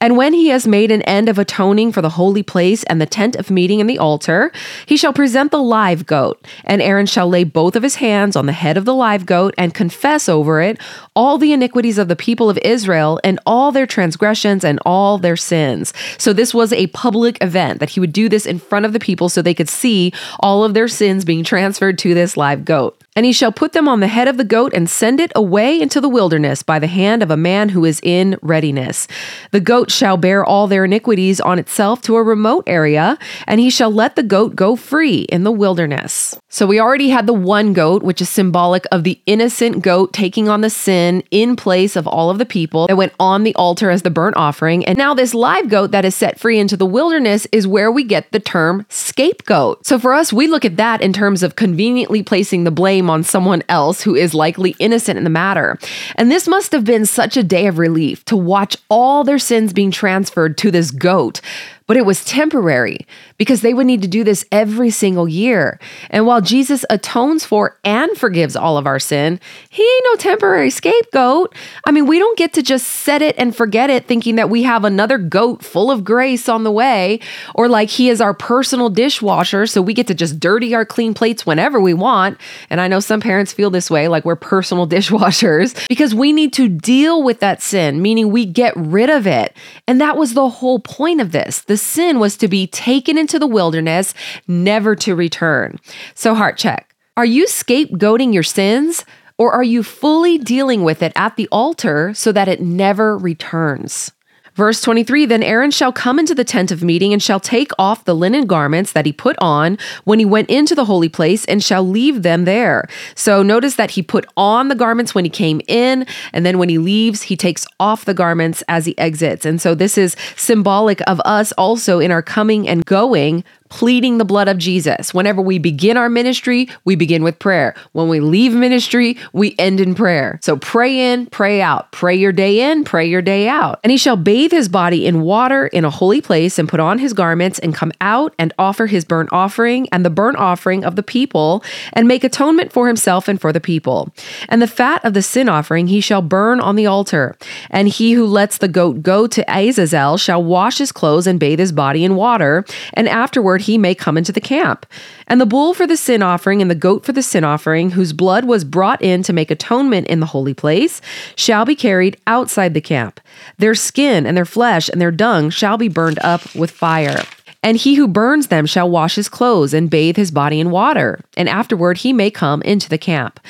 And 0.01 0.17
when 0.17 0.33
he 0.33 0.49
has 0.49 0.67
made 0.67 0.91
an 0.91 1.03
end 1.03 1.29
of 1.29 1.39
atoning 1.39 1.93
for 1.93 2.03
the 2.03 2.11
holy 2.11 2.43
place 2.43 2.85
and 2.85 3.01
the 3.01 3.07
tent 3.07 3.37
of 3.37 3.51
meeting 3.51 3.81
and 3.81 3.91
the 3.91 3.99
altar, 3.99 4.48
he 4.87 4.97
shall 4.97 5.13
present 5.13 5.51
the 5.51 5.63
live 5.63 6.07
goat, 6.07 6.45
And 6.65 6.83
Aaron 6.83 7.07
shall 7.07 7.29
lay 7.29 7.45
both 7.45 7.77
of 7.77 7.83
his 7.83 7.97
hands 7.97 8.37
on 8.37 8.47
the 8.47 8.53
head 8.53 8.77
of 8.77 8.85
the 8.85 8.95
live 8.95 9.27
goat 9.27 9.55
and 9.59 9.75
confess 9.75 10.29
over 10.29 10.61
it 10.61 10.79
all 11.15 11.39
the 11.39 11.53
iniquities 11.53 11.99
of 11.99 12.09
the 12.09 12.17
people 12.17 12.49
of 12.51 12.59
Israel 12.59 13.21
and 13.25 13.41
all 13.47 13.73
their 13.73 13.87
transgressions 13.87 14.65
and 14.65 14.79
all 14.85 15.19
their 15.19 15.37
sins. 15.37 15.93
So 16.19 16.33
this 16.33 16.55
was 16.55 16.73
a 16.73 16.89
public 16.89 17.39
event 17.43 17.81
that 17.81 17.91
he 17.91 18.01
would 18.01 18.13
do 18.13 18.29
this 18.29 18.47
in 18.47 18.59
front 18.59 18.87
of 18.87 18.93
the 18.93 19.01
people 19.01 19.29
so 19.29 19.43
they 19.43 19.55
could 19.55 19.69
see 19.69 20.13
all 20.41 20.65
of 20.65 20.75
their 20.75 20.89
sins 20.89 21.25
being 21.25 21.45
transferred 21.45 21.99
to 21.99 22.15
this 22.15 22.37
live 22.37 22.65
goat. 22.65 22.98
And 23.19 23.27
he 23.27 23.33
shall 23.33 23.51
put 23.51 23.73
them 23.73 23.89
on 23.89 23.99
the 23.99 24.07
head 24.07 24.29
of 24.29 24.37
the 24.37 24.45
goat 24.45 24.73
and 24.73 24.89
send 24.89 25.19
it 25.19 25.33
away 25.35 25.81
into 25.81 26.01
the 26.01 26.09
wilderness 26.09 26.63
by 26.63 26.79
the 26.79 26.87
hand 26.87 27.21
of 27.21 27.33
a 27.33 27.37
man 27.37 27.71
who 27.71 27.85
is 27.85 27.99
in 28.05 28.39
readiness. 28.43 29.09
The 29.51 29.59
goat 29.59 29.91
shall 29.91 30.17
bear 30.17 30.45
all 30.45 30.69
their 30.69 30.85
iniquities 30.85 31.41
on 31.41 31.59
itself 31.59 32.01
to 32.03 32.15
a 32.15 32.23
remote 32.23 32.63
area, 32.69 33.19
and 33.49 33.59
he 33.59 33.71
shall 33.71 33.91
let 33.91 34.15
the 34.15 34.23
goat 34.23 34.55
go 34.55 34.77
free 34.77 35.23
in 35.23 35.43
the 35.43 35.51
wilderness. 35.51 36.39
So 36.49 36.65
we 36.65 36.79
already 36.79 37.09
had 37.09 37.27
the 37.27 37.33
one 37.33 37.73
goat, 37.73 38.05
which 38.05 38.23
is 38.23 38.29
symbolic 38.29 38.87
of 38.93 39.03
the 39.03 39.21
innocent 39.27 39.83
goat 39.83 40.13
taking 40.13 40.49
on 40.49 40.61
the 40.61 40.71
sin 40.71 41.25
in 41.33 41.57
place 41.57 41.97
of 41.97 42.07
all 42.07 42.31
of 42.31 42.39
the 42.39 42.47
people 42.47 42.87
that 42.87 42.97
went 42.97 43.15
on 43.19 43.43
the 43.43 43.55
altar 43.57 43.91
as 43.91 44.03
the 44.03 44.11
burnt 44.11 44.37
offering. 44.37 44.85
And 44.87 44.97
now 44.97 45.13
this 45.13 45.35
live 45.35 45.69
goat 45.69 45.91
that 45.91 46.05
is 46.05 46.15
set 46.15 46.39
free 46.39 46.61
into 46.61 46.77
the 46.77 46.87
wilderness 46.87 47.49
is 47.51 47.67
where 47.67 47.91
we 47.91 48.05
get 48.05 48.31
the 48.31 48.39
term 48.39 48.87
scapegoat. 48.89 49.85
So 49.85 49.99
for 49.99 50.15
us, 50.15 50.33
we 50.33 50.47
look 50.47 50.65
at 50.65 50.77
that 50.77 51.03
in 51.03 51.13
terms 51.13 51.43
of 51.43 51.57
conveniently 51.57 52.23
placing 52.23 52.63
the 52.63 52.71
blame 52.71 53.08
on 53.11 53.23
someone 53.23 53.63
else 53.69 54.03
who 54.03 54.15
is 54.15 54.35
likely 54.35 54.75
innocent 54.79 55.19
in 55.19 55.25
the 55.25 55.31
matter. 55.31 55.79
And 56.17 56.31
this 56.31 56.49
must 56.49 56.73
have 56.73 56.85
been 56.85 57.07
such 57.07 57.37
a 57.37 57.43
day 57.43 57.67
of 57.67 57.79
relief 57.79 58.25
to 58.27 58.37
watch 58.37 58.77
all 58.89 59.25
their 59.25 59.39
sins 59.39 59.73
being 59.73 59.91
transferred 59.91 60.59
to 60.59 60.71
this 60.71 60.91
goat 60.91 61.41
but 61.89 61.97
it 61.97 62.07
was 62.07 62.25
temporary 62.25 63.07
because 63.39 63.63
they 63.63 63.75
would 63.75 63.87
need 63.87 64.03
to 64.03 64.09
do 64.09 64.23
this 64.23 64.45
every 64.53 64.91
single 64.91 65.27
year. 65.27 65.81
And 66.11 66.27
while 66.27 66.43
Jesus 66.43 66.85
atones 66.91 67.45
for 67.45 67.79
and 67.83 68.11
forgives 68.17 68.55
all 68.55 68.77
of 68.77 68.87
our 68.87 68.99
sin, 68.99 69.41
he 69.71 69.83
ain't 69.83 70.05
no 70.11 70.17
temporary 70.17 70.69
scapegoat. 70.71 71.55
I 71.87 71.91
mean, 71.91 72.07
we 72.07 72.19
don't 72.19 72.37
get 72.37 72.53
to 72.53 72.63
just 72.63 72.87
set 72.87 73.23
it 73.23 73.35
and 73.39 73.57
forget 73.57 73.89
it 73.89 74.07
thinking 74.07 74.37
that 74.37 74.51
we 74.51 74.65
have 74.65 74.85
another 74.85 75.17
goat 75.17 75.65
full 75.65 75.91
of 75.91 76.05
grace 76.05 76.47
on 76.47 76.63
the 76.63 76.71
way, 76.71 77.21
or 77.55 77.69
like 77.69 77.89
he 77.89 78.11
is 78.11 78.21
our 78.21 78.35
personal 78.35 78.91
dishwasher, 78.91 79.67
so 79.67 79.81
we 79.81 79.95
get 79.95 80.07
to 80.09 80.15
just 80.15 80.39
dirty 80.39 80.75
our 80.75 80.85
clean 80.85 81.15
plates 81.15 81.47
whenever 81.47 81.81
we 81.81 81.95
want. 81.95 82.39
And 82.69 82.83
I 82.83 82.89
know 82.89 83.01
some 83.01 83.21
parents 83.21 83.55
feel 83.55 83.71
this 83.71 83.91
way, 83.91 84.09
like 84.09 84.27
we're 84.27 84.37
personal 84.37 84.87
dishwashers, 84.87 85.89
because 85.89 86.15
we 86.15 86.35
need 86.35 86.53
to 86.55 86.69
deal 86.69 87.23
with 87.23 87.41
that 87.41 87.63
sin, 87.63 88.03
meaning 88.03 88.31
we 88.31 88.45
get 88.45 88.75
rid 88.77 89.09
of 89.09 89.27
it. 89.27 89.57
And 89.87 90.03
that 90.03 90.19
was 90.19 90.35
the 90.35 90.51
whole 90.51 90.81
point 90.81 91.23
of 91.23 91.33
this. 91.33 91.63
The 91.63 91.78
sin 91.79 92.19
was 92.19 92.37
to 92.39 92.49
be 92.49 92.67
taken 92.67 93.17
into 93.17 93.39
the 93.39 93.47
wilderness, 93.47 94.15
never 94.47 94.95
to 94.97 95.15
return. 95.15 95.79
So, 96.15 96.35
heart 96.35 96.59
check. 96.59 96.95
Are 97.17 97.25
you 97.25 97.47
scapegoating 97.47 98.33
your 98.33 98.43
sins? 98.43 99.05
Or 99.39 99.53
are 99.53 99.63
you 99.63 99.85
fully 99.85 100.37
dealing 100.37 100.83
with 100.83 101.01
it 101.01 101.13
at 101.15 101.37
the 101.37 101.49
altar 101.53 102.13
so 102.13 102.33
that 102.33 102.49
it 102.49 102.61
never 102.61 103.17
returns? 103.17 104.11
Verse 104.59 104.81
23 104.81 105.25
Then 105.25 105.45
Aaron 105.45 105.71
shall 105.71 105.93
come 105.93 106.19
into 106.19 106.35
the 106.35 106.43
tent 106.43 106.73
of 106.73 106.83
meeting 106.83 107.13
and 107.13 107.23
shall 107.23 107.39
take 107.39 107.71
off 107.79 108.05
the 108.05 108.15
linen 108.15 108.45
garments 108.45 108.91
that 108.91 109.07
he 109.07 109.13
put 109.13 109.37
on 109.39 109.79
when 110.03 110.19
he 110.19 110.25
went 110.25 110.51
into 110.51 110.75
the 110.75 110.85
holy 110.85 111.09
place 111.09 111.45
and 111.45 111.63
shall 111.63 111.85
leave 111.85 112.25
them 112.25 112.45
there. 112.45 112.89
So 113.15 113.45
notice 113.45 113.77
that 113.77 113.93
he 113.93 114.03
put 114.03 114.27
on 114.37 114.67
the 114.67 114.75
garments 114.75 115.15
when 115.15 115.25
he 115.25 115.31
came 115.31 115.61
in, 115.69 116.05
and 116.33 116.45
then 116.45 116.59
when 116.59 116.69
he 116.69 116.79
leaves, 116.79 117.23
he 117.23 117.37
takes 117.37 117.69
off 117.79 118.05
the 118.05 118.15
garments 118.15 118.65
as 118.67 118.85
he 118.85 118.99
exits. 118.99 119.47
And 119.47 119.61
so 119.61 119.77
this 119.77 119.97
is 119.97 120.17
symbolic 120.35 121.09
of 121.09 121.21
us 121.25 121.53
also 121.53 122.01
in 122.01 122.11
our 122.11 122.23
coming 122.23 122.69
and 122.69 122.85
going 122.85 123.45
pleading 123.69 124.19
the 124.19 124.25
blood 124.25 124.49
of 124.49 124.59
Jesus. 124.59 125.13
Whenever 125.13 125.41
we 125.41 125.59
begin 125.59 125.97
our 125.97 126.09
ministry, 126.09 126.69
we 126.85 126.97
begin 126.97 127.23
with 127.23 127.39
prayer. 127.39 127.75
When 127.93 128.09
we 128.09 128.21
leave 128.21 128.55
ministry, 128.55 129.17
we 129.33 129.55
end 129.59 129.81
in 129.81 129.95
prayer. 129.95 130.39
So 130.43 130.57
pray 130.57 131.13
in, 131.13 131.27
pray 131.27 131.61
out. 131.61 131.91
Pray 131.93 132.17
your 132.17 132.33
day 132.33 132.71
in, 132.71 132.85
pray 132.85 133.07
your 133.07 133.23
day 133.23 133.49
out. 133.49 133.81
And 133.83 133.91
he 133.91 133.97
shall 133.97 134.17
bathe 134.17 134.53
his 134.53 134.69
body 134.69 135.07
in 135.07 135.23
water 135.23 135.67
in 135.67 135.85
a 135.85 135.91
holy 135.91 136.21
place 136.21 136.59
and 136.59 136.69
put 136.69 136.81
on 136.81 136.99
his 136.99 137.13
garments 137.13 137.59
and 137.59 137.75
come 137.75 137.93
out 138.01 138.35
and 138.39 138.53
offer 138.59 138.87
his 138.87 139.05
burnt 139.05 139.31
offering 139.33 139.89
and 139.91 140.05
the 140.05 140.11
burnt 140.11 140.39
offering 140.39 140.85
of 140.85 140.97
the 140.97 141.03
people 141.03 141.63
and 141.93 142.09
make 142.09 142.25
atonement 142.25 142.73
for 142.73 142.87
himself 142.87 143.29
and 143.29 143.41
for 143.41 143.53
the 143.53 143.61
people. 143.61 144.13
And 144.49 144.63
the 144.63 144.67
fat 144.67 145.05
of 145.05 145.15
the 145.15 145.23
sin 145.23 145.49
offering 145.49 145.89
he 145.89 146.01
shall 146.01 146.23
burn 146.23 146.61
on 146.61 146.77
the 146.77 146.87
altar. 146.87 147.37
And 147.71 147.89
he 147.89 148.13
who 148.13 148.27
lets 148.27 148.59
the 148.59 148.69
goat 148.69 149.03
go 149.03 149.27
to 149.27 149.45
Azazel 149.49 150.17
shall 150.17 150.43
wash 150.43 150.79
his 150.79 150.93
clothes 150.93 151.27
and 151.27 151.41
bathe 151.41 151.59
his 151.59 151.73
body 151.73 152.05
in 152.05 152.17
water. 152.17 152.65
And 152.95 153.09
afterward, 153.09 153.58
he 153.59 153.79
may 153.79 153.95
come 153.95 154.17
into 154.17 154.33
the 154.33 154.41
camp. 154.41 154.87
And 155.27 155.41
the 155.41 155.47
bull 155.47 155.75
for 155.75 155.87
the 155.87 155.97
sin 155.97 156.23
offering 156.23 156.63
and 156.63 156.71
the 156.71 156.75
goat 156.75 157.05
for 157.05 157.13
the 157.13 157.23
sin 157.23 157.45
offering, 157.45 157.91
whose 157.91 158.13
blood 158.13 158.45
was 158.45 158.65
brought 158.65 159.03
in 159.03 159.23
to 159.25 159.33
make 159.33 159.51
atonement 159.51 160.07
in 160.09 160.21
the 160.21 160.27
holy 160.27 160.55
place, 160.55 161.01
shall 161.37 161.65
be 161.65 161.77
carried 161.77 162.17
outside 162.27 162.75
the 162.75 162.81
camp. 162.81 163.21
Their 163.59 163.75
skin 163.75 164.27
and 164.27 164.37
their 164.37 164.45
flesh 164.45 164.89
and 164.89 165.01
their 165.01 165.11
dung 165.11 165.51
shall 165.51 165.77
be 165.77 165.89
burned 165.89 166.19
up 166.21 166.55
with 166.55 166.71
fire. 166.71 167.23
And 167.63 167.77
he 167.77 167.97
who 167.97 168.07
burns 168.07 168.47
them 168.47 168.67
shall 168.67 168.89
wash 168.89 169.17
his 169.17 169.29
clothes 169.29 169.75
and 169.75 169.91
bathe 169.91 170.17
his 170.17 170.31
body 170.31 170.61
in 170.61 170.71
water, 170.71 171.21
and 171.37 171.49
afterward 171.49 171.99
he 171.99 172.13
may 172.13 172.31
come 172.31 172.63
into 172.63 172.89
the 172.89 172.99
camp. 172.99 173.41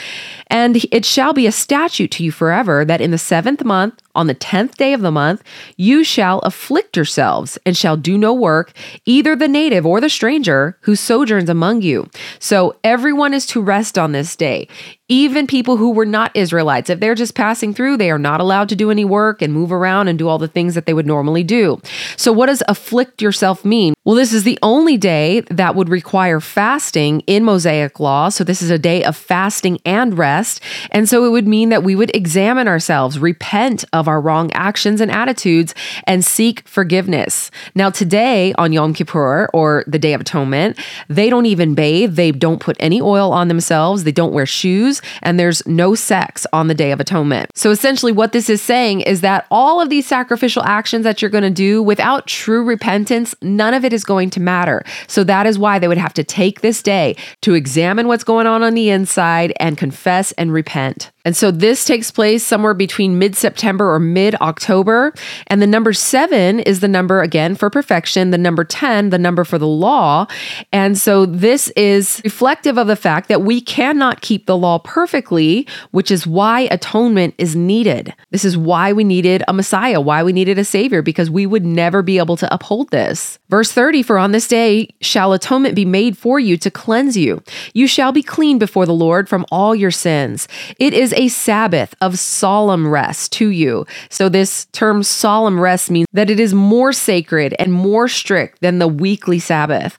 And 0.46 0.84
it 0.90 1.04
shall 1.04 1.34
be 1.34 1.46
a 1.46 1.52
statute 1.52 2.10
to 2.12 2.24
you 2.24 2.32
forever 2.32 2.86
that 2.86 3.02
in 3.02 3.10
the 3.10 3.18
seventh 3.18 3.62
month, 3.64 4.00
on 4.18 4.26
the 4.26 4.34
tenth 4.34 4.76
day 4.76 4.92
of 4.92 5.00
the 5.00 5.12
month, 5.12 5.42
you 5.76 6.02
shall 6.04 6.40
afflict 6.40 6.96
yourselves 6.96 7.56
and 7.64 7.76
shall 7.76 7.96
do 7.96 8.18
no 8.18 8.34
work, 8.34 8.72
either 9.06 9.36
the 9.36 9.48
native 9.48 9.86
or 9.86 10.00
the 10.00 10.10
stranger 10.10 10.76
who 10.82 10.96
sojourns 10.96 11.48
among 11.48 11.82
you. 11.82 12.10
So 12.40 12.76
everyone 12.82 13.32
is 13.32 13.46
to 13.46 13.62
rest 13.62 13.96
on 13.96 14.12
this 14.12 14.34
day. 14.34 14.68
Even 15.10 15.46
people 15.46 15.78
who 15.78 15.92
were 15.92 16.04
not 16.04 16.36
Israelites, 16.36 16.90
if 16.90 17.00
they're 17.00 17.14
just 17.14 17.34
passing 17.34 17.72
through, 17.72 17.96
they 17.96 18.10
are 18.10 18.18
not 18.18 18.42
allowed 18.42 18.68
to 18.68 18.76
do 18.76 18.90
any 18.90 19.06
work 19.06 19.40
and 19.40 19.54
move 19.54 19.72
around 19.72 20.08
and 20.08 20.18
do 20.18 20.28
all 20.28 20.36
the 20.36 20.48
things 20.48 20.74
that 20.74 20.84
they 20.84 20.92
would 20.92 21.06
normally 21.06 21.42
do. 21.42 21.80
So, 22.18 22.30
what 22.30 22.46
does 22.46 22.62
afflict 22.68 23.22
yourself 23.22 23.64
mean? 23.64 23.94
Well, 24.04 24.16
this 24.16 24.34
is 24.34 24.44
the 24.44 24.58
only 24.62 24.98
day 24.98 25.40
that 25.48 25.74
would 25.74 25.88
require 25.88 26.40
fasting 26.40 27.20
in 27.20 27.42
Mosaic 27.42 27.98
law. 27.98 28.28
So, 28.28 28.44
this 28.44 28.60
is 28.60 28.68
a 28.68 28.78
day 28.78 29.02
of 29.02 29.16
fasting 29.16 29.78
and 29.86 30.18
rest. 30.18 30.60
And 30.90 31.08
so, 31.08 31.24
it 31.24 31.30
would 31.30 31.48
mean 31.48 31.70
that 31.70 31.82
we 31.82 31.96
would 31.96 32.14
examine 32.14 32.68
ourselves, 32.68 33.18
repent 33.18 33.86
of 33.94 34.07
our 34.08 34.20
wrong 34.20 34.50
actions 34.52 35.00
and 35.00 35.10
attitudes, 35.10 35.74
and 36.04 36.24
seek 36.24 36.66
forgiveness. 36.66 37.50
Now, 37.74 37.90
today 37.90 38.52
on 38.54 38.72
Yom 38.72 38.94
Kippur 38.94 39.48
or 39.52 39.84
the 39.86 39.98
Day 39.98 40.12
of 40.14 40.20
Atonement, 40.20 40.78
they 41.08 41.30
don't 41.30 41.46
even 41.46 41.74
bathe, 41.74 42.16
they 42.16 42.32
don't 42.32 42.60
put 42.60 42.76
any 42.80 43.00
oil 43.00 43.32
on 43.32 43.48
themselves, 43.48 44.04
they 44.04 44.12
don't 44.12 44.32
wear 44.32 44.46
shoes 44.46 45.00
and 45.22 45.38
there's 45.38 45.66
no 45.66 45.94
sex 45.94 46.46
on 46.52 46.68
the 46.68 46.74
Day 46.74 46.92
of 46.92 47.00
Atonement. 47.00 47.50
So 47.54 47.70
essentially, 47.70 48.12
what 48.12 48.32
this 48.32 48.48
is 48.48 48.62
saying 48.62 49.02
is 49.02 49.20
that 49.20 49.46
all 49.50 49.80
of 49.80 49.90
these 49.90 50.06
sacrificial 50.06 50.62
actions 50.64 51.04
that 51.04 51.22
you're 51.22 51.30
going 51.30 51.42
to 51.42 51.50
do 51.50 51.82
without 51.82 52.26
true 52.26 52.64
repentance, 52.64 53.34
none 53.42 53.74
of 53.74 53.84
it 53.84 53.92
is 53.92 54.04
going 54.04 54.30
to 54.30 54.40
matter. 54.40 54.82
So 55.06 55.24
that 55.24 55.46
is 55.46 55.58
why 55.58 55.78
they 55.78 55.88
would 55.88 55.98
have 55.98 56.14
to 56.14 56.24
take 56.24 56.60
this 56.60 56.82
day 56.82 57.16
to 57.42 57.54
examine 57.54 58.08
what's 58.08 58.24
going 58.24 58.46
on 58.46 58.62
on 58.62 58.74
the 58.74 58.90
inside 58.90 59.52
and 59.60 59.76
confess 59.76 60.32
and 60.32 60.52
repent. 60.52 61.10
And 61.24 61.36
so 61.36 61.50
this 61.50 61.84
takes 61.84 62.10
place 62.10 62.42
somewhere 62.42 62.72
between 62.72 63.18
mid 63.18 63.36
September 63.36 63.87
or 63.88 63.98
mid 63.98 64.34
October. 64.36 65.12
And 65.46 65.60
the 65.62 65.66
number 65.66 65.92
seven 65.92 66.60
is 66.60 66.80
the 66.80 66.88
number, 66.88 67.20
again, 67.20 67.54
for 67.54 67.70
perfection, 67.70 68.30
the 68.30 68.38
number 68.38 68.64
10, 68.64 69.10
the 69.10 69.18
number 69.18 69.44
for 69.44 69.58
the 69.58 69.66
law. 69.66 70.26
And 70.72 70.98
so 70.98 71.26
this 71.26 71.70
is 71.70 72.20
reflective 72.24 72.78
of 72.78 72.86
the 72.86 72.96
fact 72.96 73.28
that 73.28 73.42
we 73.42 73.60
cannot 73.60 74.20
keep 74.20 74.46
the 74.46 74.56
law 74.56 74.78
perfectly, 74.78 75.66
which 75.90 76.10
is 76.10 76.26
why 76.26 76.62
atonement 76.70 77.34
is 77.38 77.56
needed. 77.56 78.14
This 78.30 78.44
is 78.44 78.56
why 78.56 78.92
we 78.92 79.04
needed 79.04 79.42
a 79.48 79.52
Messiah, 79.52 80.00
why 80.00 80.22
we 80.22 80.32
needed 80.32 80.58
a 80.58 80.64
Savior, 80.64 81.02
because 81.02 81.30
we 81.30 81.46
would 81.46 81.64
never 81.64 82.02
be 82.02 82.18
able 82.18 82.36
to 82.36 82.52
uphold 82.52 82.90
this. 82.90 83.38
Verse 83.48 83.72
30 83.72 84.02
For 84.02 84.18
on 84.18 84.32
this 84.32 84.48
day 84.48 84.88
shall 85.00 85.32
atonement 85.32 85.74
be 85.74 85.84
made 85.84 86.16
for 86.16 86.38
you 86.38 86.56
to 86.58 86.70
cleanse 86.70 87.16
you. 87.16 87.42
You 87.74 87.86
shall 87.86 88.12
be 88.12 88.22
clean 88.22 88.58
before 88.58 88.86
the 88.86 88.92
Lord 88.92 89.28
from 89.28 89.46
all 89.50 89.74
your 89.74 89.90
sins. 89.90 90.48
It 90.78 90.92
is 90.94 91.12
a 91.14 91.28
Sabbath 91.28 91.94
of 92.00 92.18
solemn 92.18 92.86
rest 92.88 93.32
to 93.32 93.48
you. 93.48 93.77
So, 94.10 94.28
this 94.28 94.66
term 94.66 95.02
solemn 95.02 95.60
rest 95.60 95.90
means 95.90 96.06
that 96.12 96.30
it 96.30 96.40
is 96.40 96.54
more 96.54 96.92
sacred 96.92 97.54
and 97.58 97.72
more 97.72 98.08
strict 98.08 98.60
than 98.60 98.78
the 98.78 98.88
weekly 98.88 99.38
Sabbath. 99.38 99.98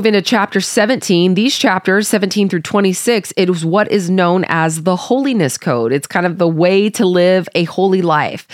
move 0.00 0.06
into 0.06 0.22
chapter 0.22 0.62
17, 0.62 1.34
these 1.34 1.54
chapters, 1.58 2.08
17 2.08 2.48
through 2.48 2.62
26, 2.62 3.34
it 3.36 3.50
is 3.50 3.66
what 3.66 3.92
is 3.92 4.08
known 4.08 4.46
as 4.48 4.84
the 4.84 4.96
holiness 4.96 5.58
code. 5.58 5.92
It's 5.92 6.06
kind 6.06 6.24
of 6.24 6.38
the 6.38 6.48
way 6.48 6.88
to 6.88 7.04
live 7.04 7.50
a 7.54 7.64
holy 7.64 8.00
life. 8.00 8.48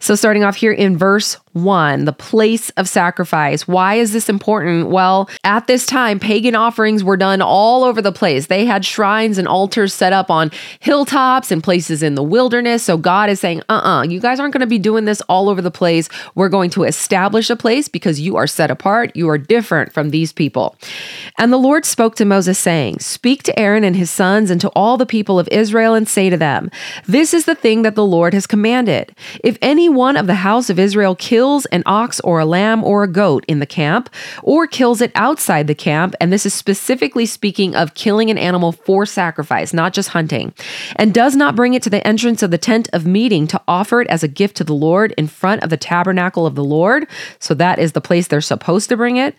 So, 0.00 0.14
starting 0.14 0.42
off 0.42 0.56
here 0.56 0.72
in 0.72 0.96
verse 0.96 1.36
one, 1.56 2.04
the 2.04 2.12
place 2.12 2.70
of 2.70 2.88
sacrifice. 2.88 3.66
Why 3.66 3.94
is 3.94 4.12
this 4.12 4.28
important? 4.28 4.90
Well, 4.90 5.28
at 5.42 5.66
this 5.66 5.86
time, 5.86 6.20
pagan 6.20 6.54
offerings 6.54 7.02
were 7.02 7.16
done 7.16 7.40
all 7.40 7.82
over 7.82 8.02
the 8.02 8.12
place. 8.12 8.46
They 8.46 8.66
had 8.66 8.84
shrines 8.84 9.38
and 9.38 9.48
altars 9.48 9.94
set 9.94 10.12
up 10.12 10.30
on 10.30 10.50
hilltops 10.80 11.50
and 11.50 11.64
places 11.64 12.02
in 12.02 12.14
the 12.14 12.22
wilderness. 12.22 12.82
So 12.82 12.98
God 12.98 13.30
is 13.30 13.40
saying, 13.40 13.62
uh 13.68 13.72
uh-uh, 13.76 14.00
uh 14.00 14.02
you 14.02 14.20
guys 14.20 14.38
aren't 14.38 14.52
going 14.52 14.60
to 14.60 14.66
be 14.66 14.78
doing 14.78 15.06
this 15.06 15.22
all 15.22 15.48
over 15.48 15.62
the 15.62 15.70
place. 15.70 16.08
We're 16.34 16.50
going 16.50 16.70
to 16.70 16.84
establish 16.84 17.48
a 17.48 17.56
place 17.56 17.88
because 17.88 18.20
you 18.20 18.36
are 18.36 18.46
set 18.46 18.70
apart. 18.70 19.16
You 19.16 19.30
are 19.30 19.38
different 19.38 19.92
from 19.94 20.10
these 20.10 20.32
people. 20.32 20.76
And 21.38 21.52
the 21.52 21.56
Lord 21.56 21.86
spoke 21.86 22.16
to 22.16 22.24
Moses, 22.24 22.58
saying, 22.58 22.98
Speak 22.98 23.42
to 23.44 23.58
Aaron 23.58 23.84
and 23.84 23.96
his 23.96 24.10
sons 24.10 24.50
and 24.50 24.60
to 24.60 24.68
all 24.70 24.96
the 24.98 25.06
people 25.06 25.38
of 25.38 25.48
Israel 25.48 25.94
and 25.94 26.06
say 26.06 26.28
to 26.28 26.36
them, 26.36 26.70
This 27.06 27.32
is 27.32 27.46
the 27.46 27.54
thing 27.54 27.82
that 27.82 27.94
the 27.94 28.04
Lord 28.04 28.34
has 28.34 28.46
commanded. 28.46 29.14
If 29.42 29.56
any 29.62 29.88
one 29.88 30.16
of 30.16 30.26
the 30.26 30.34
house 30.34 30.68
of 30.68 30.78
Israel 30.78 31.14
kills 31.14 31.45
kills 31.46 31.66
an 31.66 31.84
ox 31.86 32.18
or 32.20 32.40
a 32.40 32.44
lamb 32.44 32.82
or 32.82 33.04
a 33.04 33.08
goat 33.08 33.44
in 33.46 33.60
the 33.60 33.66
camp, 33.66 34.10
or 34.42 34.66
kills 34.66 35.00
it 35.00 35.12
outside 35.14 35.68
the 35.68 35.76
camp, 35.76 36.12
and 36.20 36.32
this 36.32 36.44
is 36.44 36.52
specifically 36.52 37.24
speaking 37.24 37.76
of 37.76 37.94
killing 37.94 38.30
an 38.30 38.36
animal 38.36 38.72
for 38.72 39.06
sacrifice, 39.06 39.72
not 39.72 39.92
just 39.92 40.08
hunting, 40.08 40.52
and 40.96 41.14
does 41.14 41.36
not 41.36 41.54
bring 41.54 41.74
it 41.74 41.84
to 41.84 41.90
the 41.90 42.04
entrance 42.04 42.42
of 42.42 42.50
the 42.50 42.58
tent 42.58 42.88
of 42.92 43.06
meeting 43.06 43.46
to 43.46 43.62
offer 43.68 44.00
it 44.00 44.08
as 44.08 44.24
a 44.24 44.28
gift 44.28 44.56
to 44.56 44.64
the 44.64 44.74
Lord 44.74 45.14
in 45.16 45.28
front 45.28 45.62
of 45.62 45.70
the 45.70 45.76
tabernacle 45.76 46.46
of 46.46 46.56
the 46.56 46.64
Lord, 46.64 47.06
so 47.38 47.54
that 47.54 47.78
is 47.78 47.92
the 47.92 48.00
place 48.00 48.26
they're 48.26 48.40
supposed 48.40 48.88
to 48.88 48.96
bring 48.96 49.16
it, 49.16 49.36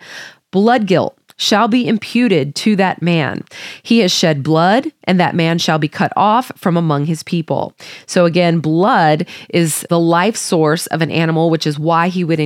blood 0.50 0.86
guilt 0.86 1.17
shall 1.38 1.68
be 1.68 1.88
imputed 1.88 2.54
to 2.56 2.76
that 2.76 3.00
man. 3.00 3.42
He 3.82 4.00
has 4.00 4.12
shed 4.12 4.42
blood, 4.42 4.92
and 5.04 5.18
that 5.18 5.34
man 5.34 5.58
shall 5.58 5.78
be 5.78 5.88
cut 5.88 6.12
off 6.14 6.52
from 6.56 6.76
among 6.76 7.06
his 7.06 7.22
people. 7.22 7.72
So 8.06 8.26
again, 8.26 8.60
blood 8.60 9.26
is 9.48 9.86
the 9.88 10.00
life 10.00 10.36
source 10.36 10.86
of 10.88 11.00
an 11.00 11.10
animal, 11.10 11.48
which 11.48 11.66
is 11.66 11.78
why 11.78 12.08
he 12.08 12.24
would 12.24 12.40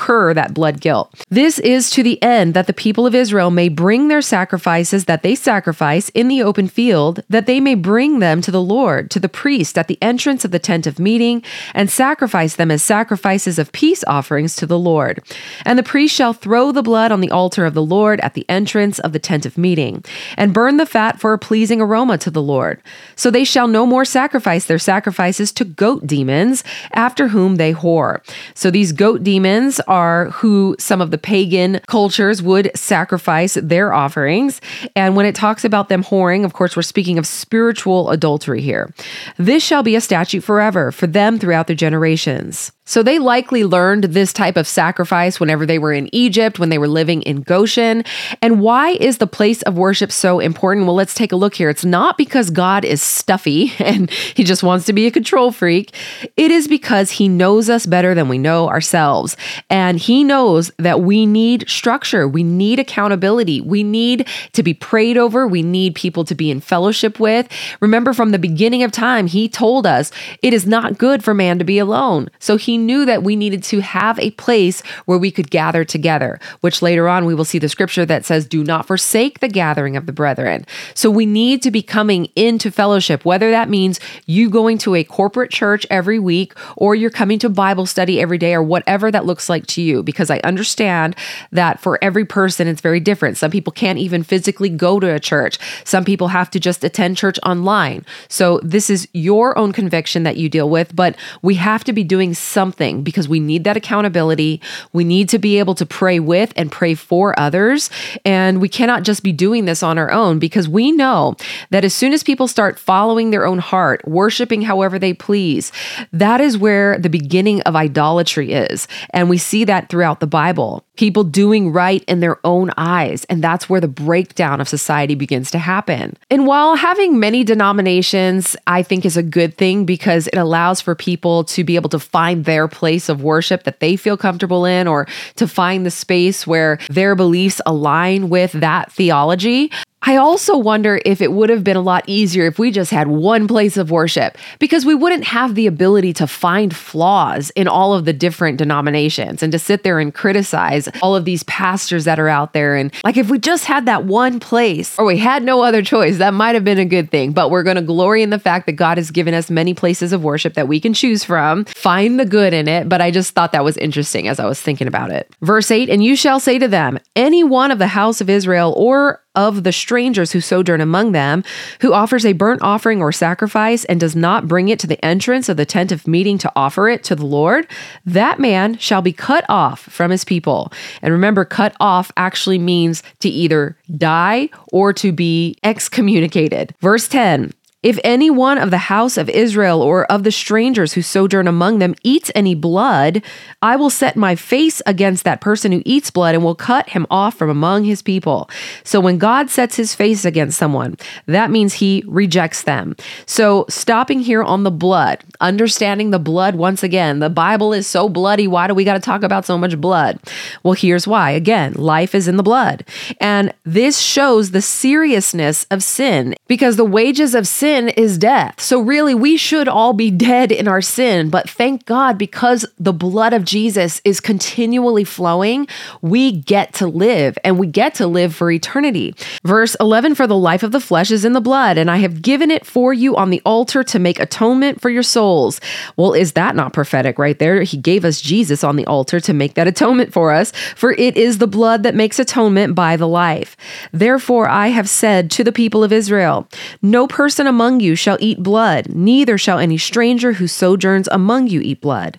incur 0.00 0.32
that 0.32 0.54
blood 0.54 0.80
guilt. 0.80 1.12
This 1.28 1.58
is 1.58 1.90
to 1.90 2.02
the 2.02 2.22
end 2.22 2.54
that 2.54 2.66
the 2.66 2.72
people 2.72 3.06
of 3.06 3.14
Israel 3.14 3.50
may 3.50 3.68
bring 3.68 4.08
their 4.08 4.22
sacrifices 4.22 5.04
that 5.04 5.22
they 5.22 5.34
sacrifice 5.34 6.08
in 6.10 6.28
the 6.28 6.42
open 6.42 6.68
field, 6.68 7.22
that 7.28 7.44
they 7.44 7.60
may 7.60 7.74
bring 7.74 8.18
them 8.18 8.40
to 8.40 8.50
the 8.50 8.62
Lord, 8.62 9.10
to 9.10 9.20
the 9.20 9.28
priest 9.28 9.76
at 9.76 9.88
the 9.88 9.98
entrance 10.00 10.44
of 10.44 10.52
the 10.52 10.58
tent 10.58 10.86
of 10.86 10.98
meeting, 10.98 11.42
and 11.74 11.90
sacrifice 11.90 12.56
them 12.56 12.70
as 12.70 12.82
sacrifices 12.82 13.58
of 13.58 13.72
peace 13.72 14.02
offerings 14.06 14.56
to 14.56 14.66
the 14.66 14.78
Lord. 14.78 15.22
And 15.66 15.78
the 15.78 15.82
priest 15.82 16.14
shall 16.14 16.32
throw 16.32 16.72
the 16.72 16.82
blood 16.82 17.12
on 17.12 17.20
the 17.20 17.30
altar 17.30 17.66
of 17.66 17.74
the 17.74 17.82
Lord 17.82 18.20
at 18.20 18.32
the 18.32 18.46
entrance 18.48 18.98
of 19.00 19.12
the 19.12 19.18
tent 19.18 19.44
of 19.44 19.58
meeting, 19.58 20.02
and 20.36 20.54
burn 20.54 20.78
the 20.78 20.86
fat 20.86 21.20
for 21.20 21.34
a 21.34 21.38
pleasing 21.38 21.80
aroma 21.80 22.16
to 22.18 22.30
the 22.30 22.42
Lord. 22.42 22.80
So 23.16 23.30
they 23.30 23.44
shall 23.44 23.68
no 23.68 23.84
more 23.84 24.06
sacrifice 24.06 24.64
their 24.64 24.78
sacrifices 24.78 25.52
to 25.52 25.64
goat 25.64 26.06
demons, 26.06 26.64
after 26.92 27.28
whom 27.28 27.56
they 27.56 27.74
whore. 27.74 28.20
So 28.54 28.70
these 28.70 28.92
goat 28.92 29.22
demons 29.22 29.78
are 29.90 30.30
who 30.30 30.76
some 30.78 31.00
of 31.02 31.10
the 31.10 31.18
pagan 31.18 31.80
cultures 31.88 32.40
would 32.40 32.70
sacrifice 32.74 33.54
their 33.54 33.92
offerings. 33.92 34.60
And 34.96 35.16
when 35.16 35.26
it 35.26 35.34
talks 35.34 35.64
about 35.64 35.88
them 35.90 36.02
whoring, 36.04 36.44
of 36.44 36.54
course, 36.54 36.76
we're 36.76 36.82
speaking 36.82 37.18
of 37.18 37.26
spiritual 37.26 38.10
adultery 38.10 38.62
here. 38.62 38.94
This 39.36 39.62
shall 39.62 39.82
be 39.82 39.96
a 39.96 40.00
statute 40.00 40.42
forever 40.42 40.92
for 40.92 41.06
them 41.06 41.38
throughout 41.38 41.66
their 41.66 41.76
generations. 41.76 42.72
So 42.90 43.04
they 43.04 43.20
likely 43.20 43.62
learned 43.62 44.02
this 44.02 44.32
type 44.32 44.56
of 44.56 44.66
sacrifice 44.66 45.38
whenever 45.38 45.64
they 45.64 45.78
were 45.78 45.92
in 45.92 46.12
Egypt, 46.12 46.58
when 46.58 46.70
they 46.70 46.78
were 46.78 46.88
living 46.88 47.22
in 47.22 47.42
Goshen. 47.42 48.02
And 48.42 48.60
why 48.60 48.94
is 48.94 49.18
the 49.18 49.28
place 49.28 49.62
of 49.62 49.78
worship 49.78 50.10
so 50.10 50.40
important? 50.40 50.86
Well, 50.86 50.96
let's 50.96 51.14
take 51.14 51.30
a 51.30 51.36
look 51.36 51.54
here. 51.54 51.70
It's 51.70 51.84
not 51.84 52.18
because 52.18 52.50
God 52.50 52.84
is 52.84 53.00
stuffy 53.00 53.72
and 53.78 54.10
he 54.10 54.42
just 54.42 54.64
wants 54.64 54.86
to 54.86 54.92
be 54.92 55.06
a 55.06 55.12
control 55.12 55.52
freak. 55.52 55.94
It 56.36 56.50
is 56.50 56.66
because 56.66 57.12
he 57.12 57.28
knows 57.28 57.70
us 57.70 57.86
better 57.86 58.12
than 58.12 58.28
we 58.28 58.38
know 58.38 58.68
ourselves. 58.68 59.36
And 59.70 59.96
he 59.96 60.24
knows 60.24 60.72
that 60.78 61.00
we 61.00 61.26
need 61.26 61.70
structure, 61.70 62.26
we 62.26 62.42
need 62.42 62.80
accountability, 62.80 63.60
we 63.60 63.84
need 63.84 64.26
to 64.54 64.64
be 64.64 64.74
prayed 64.74 65.16
over, 65.16 65.46
we 65.46 65.62
need 65.62 65.94
people 65.94 66.24
to 66.24 66.34
be 66.34 66.50
in 66.50 66.60
fellowship 66.60 67.20
with. 67.20 67.48
Remember, 67.78 68.12
from 68.12 68.30
the 68.30 68.38
beginning 68.40 68.82
of 68.82 68.90
time, 68.90 69.28
he 69.28 69.48
told 69.48 69.86
us 69.86 70.10
it 70.42 70.52
is 70.52 70.66
not 70.66 70.98
good 70.98 71.22
for 71.22 71.34
man 71.34 71.60
to 71.60 71.64
be 71.64 71.78
alone. 71.78 72.28
So 72.40 72.56
he 72.56 72.79
knew 72.80 73.04
that 73.04 73.22
we 73.22 73.36
needed 73.36 73.62
to 73.64 73.80
have 73.80 74.18
a 74.18 74.30
place 74.32 74.82
where 75.06 75.18
we 75.18 75.30
could 75.30 75.50
gather 75.50 75.84
together, 75.84 76.40
which 76.60 76.82
later 76.82 77.08
on 77.08 77.24
we 77.24 77.34
will 77.34 77.44
see 77.44 77.58
the 77.58 77.68
scripture 77.68 78.04
that 78.06 78.24
says, 78.24 78.46
Do 78.46 78.64
not 78.64 78.86
forsake 78.86 79.40
the 79.40 79.48
gathering 79.48 79.96
of 79.96 80.06
the 80.06 80.12
brethren. 80.12 80.66
So 80.94 81.10
we 81.10 81.26
need 81.26 81.62
to 81.62 81.70
be 81.70 81.82
coming 81.82 82.26
into 82.36 82.70
fellowship, 82.70 83.24
whether 83.24 83.50
that 83.50 83.68
means 83.68 84.00
you 84.26 84.50
going 84.50 84.78
to 84.78 84.94
a 84.94 85.04
corporate 85.04 85.50
church 85.50 85.86
every 85.90 86.18
week 86.18 86.54
or 86.76 86.94
you're 86.94 87.10
coming 87.10 87.38
to 87.40 87.48
Bible 87.48 87.86
study 87.86 88.20
every 88.20 88.38
day 88.38 88.54
or 88.54 88.62
whatever 88.62 89.10
that 89.10 89.26
looks 89.26 89.48
like 89.48 89.66
to 89.66 89.82
you, 89.82 90.02
because 90.02 90.30
I 90.30 90.38
understand 90.38 91.14
that 91.52 91.80
for 91.80 91.98
every 92.02 92.24
person 92.24 92.66
it's 92.66 92.80
very 92.80 93.00
different. 93.00 93.36
Some 93.36 93.50
people 93.50 93.72
can't 93.72 93.98
even 93.98 94.22
physically 94.22 94.68
go 94.68 95.00
to 95.00 95.14
a 95.14 95.20
church, 95.20 95.58
some 95.84 96.04
people 96.04 96.28
have 96.28 96.50
to 96.50 96.60
just 96.60 96.84
attend 96.84 97.16
church 97.16 97.38
online. 97.44 98.04
So 98.28 98.60
this 98.62 98.90
is 98.90 99.08
your 99.12 99.56
own 99.58 99.72
conviction 99.72 100.22
that 100.22 100.36
you 100.36 100.48
deal 100.48 100.70
with, 100.70 100.94
but 100.94 101.16
we 101.42 101.54
have 101.56 101.84
to 101.84 101.92
be 101.92 102.04
doing 102.04 102.34
something 102.34 102.69
something 102.70 103.02
because 103.02 103.28
we 103.28 103.40
need 103.40 103.64
that 103.64 103.76
accountability. 103.76 104.60
We 104.92 105.02
need 105.02 105.28
to 105.30 105.38
be 105.38 105.58
able 105.58 105.74
to 105.74 105.84
pray 105.84 106.20
with 106.20 106.52
and 106.54 106.70
pray 106.70 106.94
for 106.94 107.38
others. 107.38 107.90
And 108.24 108.60
we 108.60 108.68
cannot 108.68 109.02
just 109.02 109.24
be 109.24 109.32
doing 109.32 109.64
this 109.64 109.82
on 109.82 109.98
our 109.98 110.12
own 110.12 110.38
because 110.38 110.68
we 110.68 110.92
know 110.92 111.34
that 111.70 111.84
as 111.84 111.94
soon 111.94 112.12
as 112.12 112.22
people 112.22 112.46
start 112.46 112.78
following 112.78 113.30
their 113.30 113.44
own 113.44 113.58
heart, 113.58 114.06
worshiping 114.06 114.62
however 114.62 115.00
they 115.00 115.12
please, 115.12 115.72
that 116.12 116.40
is 116.40 116.56
where 116.56 116.96
the 116.98 117.10
beginning 117.10 117.60
of 117.62 117.74
idolatry 117.74 118.52
is. 118.52 118.86
And 119.10 119.28
we 119.28 119.38
see 119.38 119.64
that 119.64 119.88
throughout 119.88 120.20
the 120.20 120.28
Bible 120.28 120.84
people 121.00 121.24
doing 121.24 121.72
right 121.72 122.04
in 122.08 122.20
their 122.20 122.38
own 122.44 122.70
eyes. 122.76 123.24
And 123.30 123.42
that's 123.42 123.70
where 123.70 123.80
the 123.80 123.88
breakdown 123.88 124.60
of 124.60 124.68
society 124.68 125.14
begins 125.14 125.50
to 125.52 125.58
happen. 125.58 126.14
And 126.28 126.46
while 126.46 126.76
having 126.76 127.18
many 127.18 127.42
denominations, 127.42 128.54
I 128.66 128.82
think 128.82 129.06
is 129.06 129.16
a 129.16 129.22
good 129.22 129.56
thing 129.56 129.86
because 129.86 130.26
it 130.26 130.36
allows 130.36 130.82
for 130.82 130.94
people 130.94 131.44
to 131.44 131.64
be 131.64 131.76
able 131.76 131.88
to 131.88 131.98
find 131.98 132.44
their 132.50 132.66
place 132.66 133.08
of 133.08 133.22
worship 133.22 133.62
that 133.62 133.78
they 133.78 133.94
feel 133.94 134.16
comfortable 134.16 134.64
in 134.64 134.88
or 134.88 135.06
to 135.36 135.46
find 135.46 135.86
the 135.86 135.90
space 135.90 136.46
where 136.46 136.78
their 136.90 137.14
beliefs 137.14 137.60
align 137.64 138.28
with 138.28 138.50
that 138.52 138.90
theology. 138.90 139.70
I 140.02 140.16
also 140.16 140.56
wonder 140.56 141.00
if 141.04 141.20
it 141.20 141.30
would 141.32 141.50
have 141.50 141.62
been 141.62 141.76
a 141.76 141.82
lot 141.82 142.04
easier 142.06 142.46
if 142.46 142.58
we 142.58 142.70
just 142.70 142.90
had 142.90 143.08
one 143.08 143.46
place 143.46 143.76
of 143.76 143.90
worship 143.90 144.38
because 144.58 144.86
we 144.86 144.94
wouldn't 144.94 145.24
have 145.24 145.54
the 145.54 145.66
ability 145.66 146.14
to 146.14 146.26
find 146.26 146.74
flaws 146.74 147.50
in 147.50 147.68
all 147.68 147.92
of 147.92 148.06
the 148.06 148.14
different 148.14 148.56
denominations 148.56 149.42
and 149.42 149.52
to 149.52 149.58
sit 149.58 149.82
there 149.82 150.00
and 150.00 150.14
criticize 150.14 150.88
all 151.02 151.14
of 151.14 151.26
these 151.26 151.42
pastors 151.42 152.04
that 152.06 152.18
are 152.18 152.28
out 152.28 152.54
there. 152.54 152.76
And 152.76 152.92
like 153.04 153.18
if 153.18 153.28
we 153.28 153.38
just 153.38 153.66
had 153.66 153.84
that 153.86 154.04
one 154.04 154.40
place 154.40 154.98
or 154.98 155.04
we 155.04 155.18
had 155.18 155.42
no 155.42 155.62
other 155.62 155.82
choice, 155.82 156.16
that 156.16 156.32
might 156.32 156.54
have 156.54 156.64
been 156.64 156.78
a 156.78 156.86
good 156.86 157.10
thing. 157.10 157.32
But 157.32 157.50
we're 157.50 157.62
going 157.62 157.76
to 157.76 157.82
glory 157.82 158.22
in 158.22 158.30
the 158.30 158.38
fact 158.38 158.64
that 158.66 158.72
God 158.72 158.96
has 158.96 159.10
given 159.10 159.34
us 159.34 159.50
many 159.50 159.74
places 159.74 160.14
of 160.14 160.24
worship 160.24 160.54
that 160.54 160.66
we 160.66 160.80
can 160.80 160.94
choose 160.94 161.24
from, 161.24 161.66
find 161.66 162.18
the 162.18 162.24
good 162.24 162.54
in 162.54 162.68
it. 162.68 162.88
But 162.88 163.02
I 163.02 163.10
just 163.10 163.32
thought 163.32 163.52
that 163.52 163.64
was 163.64 163.76
interesting 163.76 164.28
as 164.28 164.40
I 164.40 164.46
was 164.46 164.60
thinking 164.60 164.86
about 164.86 165.10
it. 165.10 165.30
Verse 165.42 165.70
8 165.70 165.90
And 165.90 166.02
you 166.02 166.16
shall 166.16 166.40
say 166.40 166.58
to 166.58 166.68
them, 166.68 166.98
Any 167.14 167.44
one 167.44 167.70
of 167.70 167.78
the 167.78 167.88
house 167.88 168.22
of 168.22 168.30
Israel 168.30 168.72
or 168.78 169.20
of 169.34 169.62
the 169.64 169.72
strangers 169.72 170.32
who 170.32 170.40
sojourn 170.40 170.80
among 170.80 171.12
them, 171.12 171.44
who 171.80 171.92
offers 171.92 172.26
a 172.26 172.32
burnt 172.32 172.62
offering 172.62 173.00
or 173.00 173.12
sacrifice 173.12 173.84
and 173.84 174.00
does 174.00 174.16
not 174.16 174.48
bring 174.48 174.68
it 174.68 174.78
to 174.80 174.86
the 174.86 175.02
entrance 175.04 175.48
of 175.48 175.56
the 175.56 175.66
tent 175.66 175.92
of 175.92 176.06
meeting 176.06 176.38
to 176.38 176.52
offer 176.56 176.88
it 176.88 177.04
to 177.04 177.14
the 177.14 177.26
Lord, 177.26 177.66
that 178.04 178.38
man 178.38 178.76
shall 178.78 179.02
be 179.02 179.12
cut 179.12 179.44
off 179.48 179.80
from 179.80 180.10
his 180.10 180.24
people. 180.24 180.72
And 181.02 181.12
remember, 181.12 181.44
cut 181.44 181.74
off 181.80 182.10
actually 182.16 182.58
means 182.58 183.02
to 183.20 183.28
either 183.28 183.76
die 183.96 184.50
or 184.72 184.92
to 184.94 185.12
be 185.12 185.56
excommunicated. 185.62 186.74
Verse 186.80 187.06
10 187.08 187.52
if 187.82 187.98
any 188.04 188.28
one 188.28 188.58
of 188.58 188.70
the 188.70 188.76
house 188.76 189.16
of 189.16 189.30
Israel 189.30 189.80
or 189.80 190.04
of 190.12 190.22
the 190.22 190.30
strangers 190.30 190.92
who 190.92 191.00
sojourn 191.00 191.48
among 191.48 191.78
them 191.78 191.94
eats 192.02 192.30
any 192.34 192.54
blood, 192.54 193.22
I 193.62 193.76
will 193.76 193.88
set 193.88 194.16
my 194.16 194.36
face 194.36 194.82
against 194.84 195.24
that 195.24 195.40
person 195.40 195.72
who 195.72 195.80
eats 195.86 196.10
blood 196.10 196.34
and 196.34 196.44
will 196.44 196.54
cut 196.54 196.90
him 196.90 197.06
off 197.10 197.36
from 197.36 197.48
among 197.48 197.84
his 197.84 198.02
people. 198.02 198.50
So 198.84 199.00
when 199.00 199.16
God 199.16 199.48
sets 199.48 199.76
his 199.76 199.94
face 199.94 200.26
against 200.26 200.58
someone, 200.58 200.98
that 201.24 201.50
means 201.50 201.74
he 201.74 202.04
rejects 202.06 202.64
them. 202.64 202.96
So 203.24 203.64
stopping 203.70 204.20
here 204.20 204.42
on 204.42 204.64
the 204.64 204.70
blood, 204.70 205.24
understanding 205.40 206.10
the 206.10 206.18
blood 206.18 206.56
once 206.56 206.82
again, 206.82 207.20
the 207.20 207.30
Bible 207.30 207.72
is 207.72 207.86
so 207.86 208.10
bloody. 208.10 208.46
Why 208.46 208.66
do 208.66 208.74
we 208.74 208.84
got 208.84 208.94
to 208.94 209.00
talk 209.00 209.22
about 209.22 209.46
so 209.46 209.56
much 209.56 209.80
blood? 209.80 210.18
Well, 210.62 210.74
here's 210.74 211.06
why. 211.06 211.30
Again, 211.30 211.72
life 211.74 212.14
is 212.14 212.28
in 212.28 212.36
the 212.36 212.42
blood. 212.42 212.84
And 213.20 213.54
this 213.64 213.98
shows 214.00 214.50
the 214.50 214.60
seriousness 214.60 215.66
of 215.70 215.82
sin 215.82 216.34
because 216.46 216.76
the 216.76 216.84
wages 216.84 217.34
of 217.34 217.46
sin 217.46 217.69
sin 217.70 217.88
is 217.90 218.18
death. 218.18 218.60
So, 218.60 218.80
really, 218.80 219.14
we 219.14 219.36
should 219.36 219.68
all 219.68 219.92
be 219.92 220.10
dead 220.10 220.50
in 220.50 220.66
our 220.66 220.82
sin. 220.82 221.30
But 221.30 221.48
thank 221.48 221.86
God, 221.86 222.18
because 222.18 222.66
the 222.78 222.92
blood 222.92 223.32
of 223.32 223.44
Jesus 223.44 224.00
is 224.04 224.18
continually 224.18 225.04
flowing, 225.04 225.68
we 226.02 226.32
get 226.32 226.74
to 226.74 226.88
live 226.88 227.38
and 227.44 227.58
we 227.58 227.68
get 227.68 227.94
to 227.96 228.08
live 228.08 228.34
for 228.34 228.50
eternity. 228.50 229.14
Verse 229.44 229.76
11 229.78 230.16
For 230.16 230.26
the 230.26 230.36
life 230.36 230.64
of 230.64 230.72
the 230.72 230.80
flesh 230.80 231.12
is 231.12 231.24
in 231.24 231.32
the 231.32 231.40
blood, 231.40 231.78
and 231.78 231.90
I 231.90 231.98
have 231.98 232.22
given 232.22 232.50
it 232.50 232.66
for 232.66 232.92
you 232.92 233.16
on 233.16 233.30
the 233.30 233.42
altar 233.44 233.84
to 233.84 233.98
make 233.98 234.18
atonement 234.18 234.80
for 234.80 234.90
your 234.90 235.04
souls. 235.04 235.60
Well, 235.96 236.12
is 236.12 236.32
that 236.32 236.56
not 236.56 236.72
prophetic 236.72 237.18
right 237.18 237.38
there? 237.38 237.62
He 237.62 237.76
gave 237.76 238.04
us 238.04 238.20
Jesus 238.20 238.64
on 238.64 238.76
the 238.76 238.86
altar 238.86 239.20
to 239.20 239.32
make 239.32 239.54
that 239.54 239.68
atonement 239.68 240.12
for 240.12 240.32
us, 240.32 240.52
for 240.74 240.90
it 240.92 241.16
is 241.16 241.38
the 241.38 241.46
blood 241.46 241.84
that 241.84 241.94
makes 241.94 242.18
atonement 242.18 242.74
by 242.74 242.96
the 242.96 243.08
life. 243.08 243.56
Therefore, 243.92 244.48
I 244.48 244.68
have 244.68 244.88
said 244.88 245.30
to 245.32 245.44
the 245.44 245.52
people 245.52 245.84
of 245.84 245.92
Israel, 245.92 246.48
No 246.82 247.06
person 247.06 247.46
among 247.46 247.59
you 247.60 247.94
shall 247.94 248.16
eat 248.20 248.42
blood, 248.42 248.88
neither 248.88 249.36
shall 249.36 249.58
any 249.58 249.76
stranger 249.76 250.32
who 250.32 250.46
sojourns 250.46 251.08
among 251.12 251.48
you 251.48 251.60
eat 251.60 251.82
blood. 251.82 252.18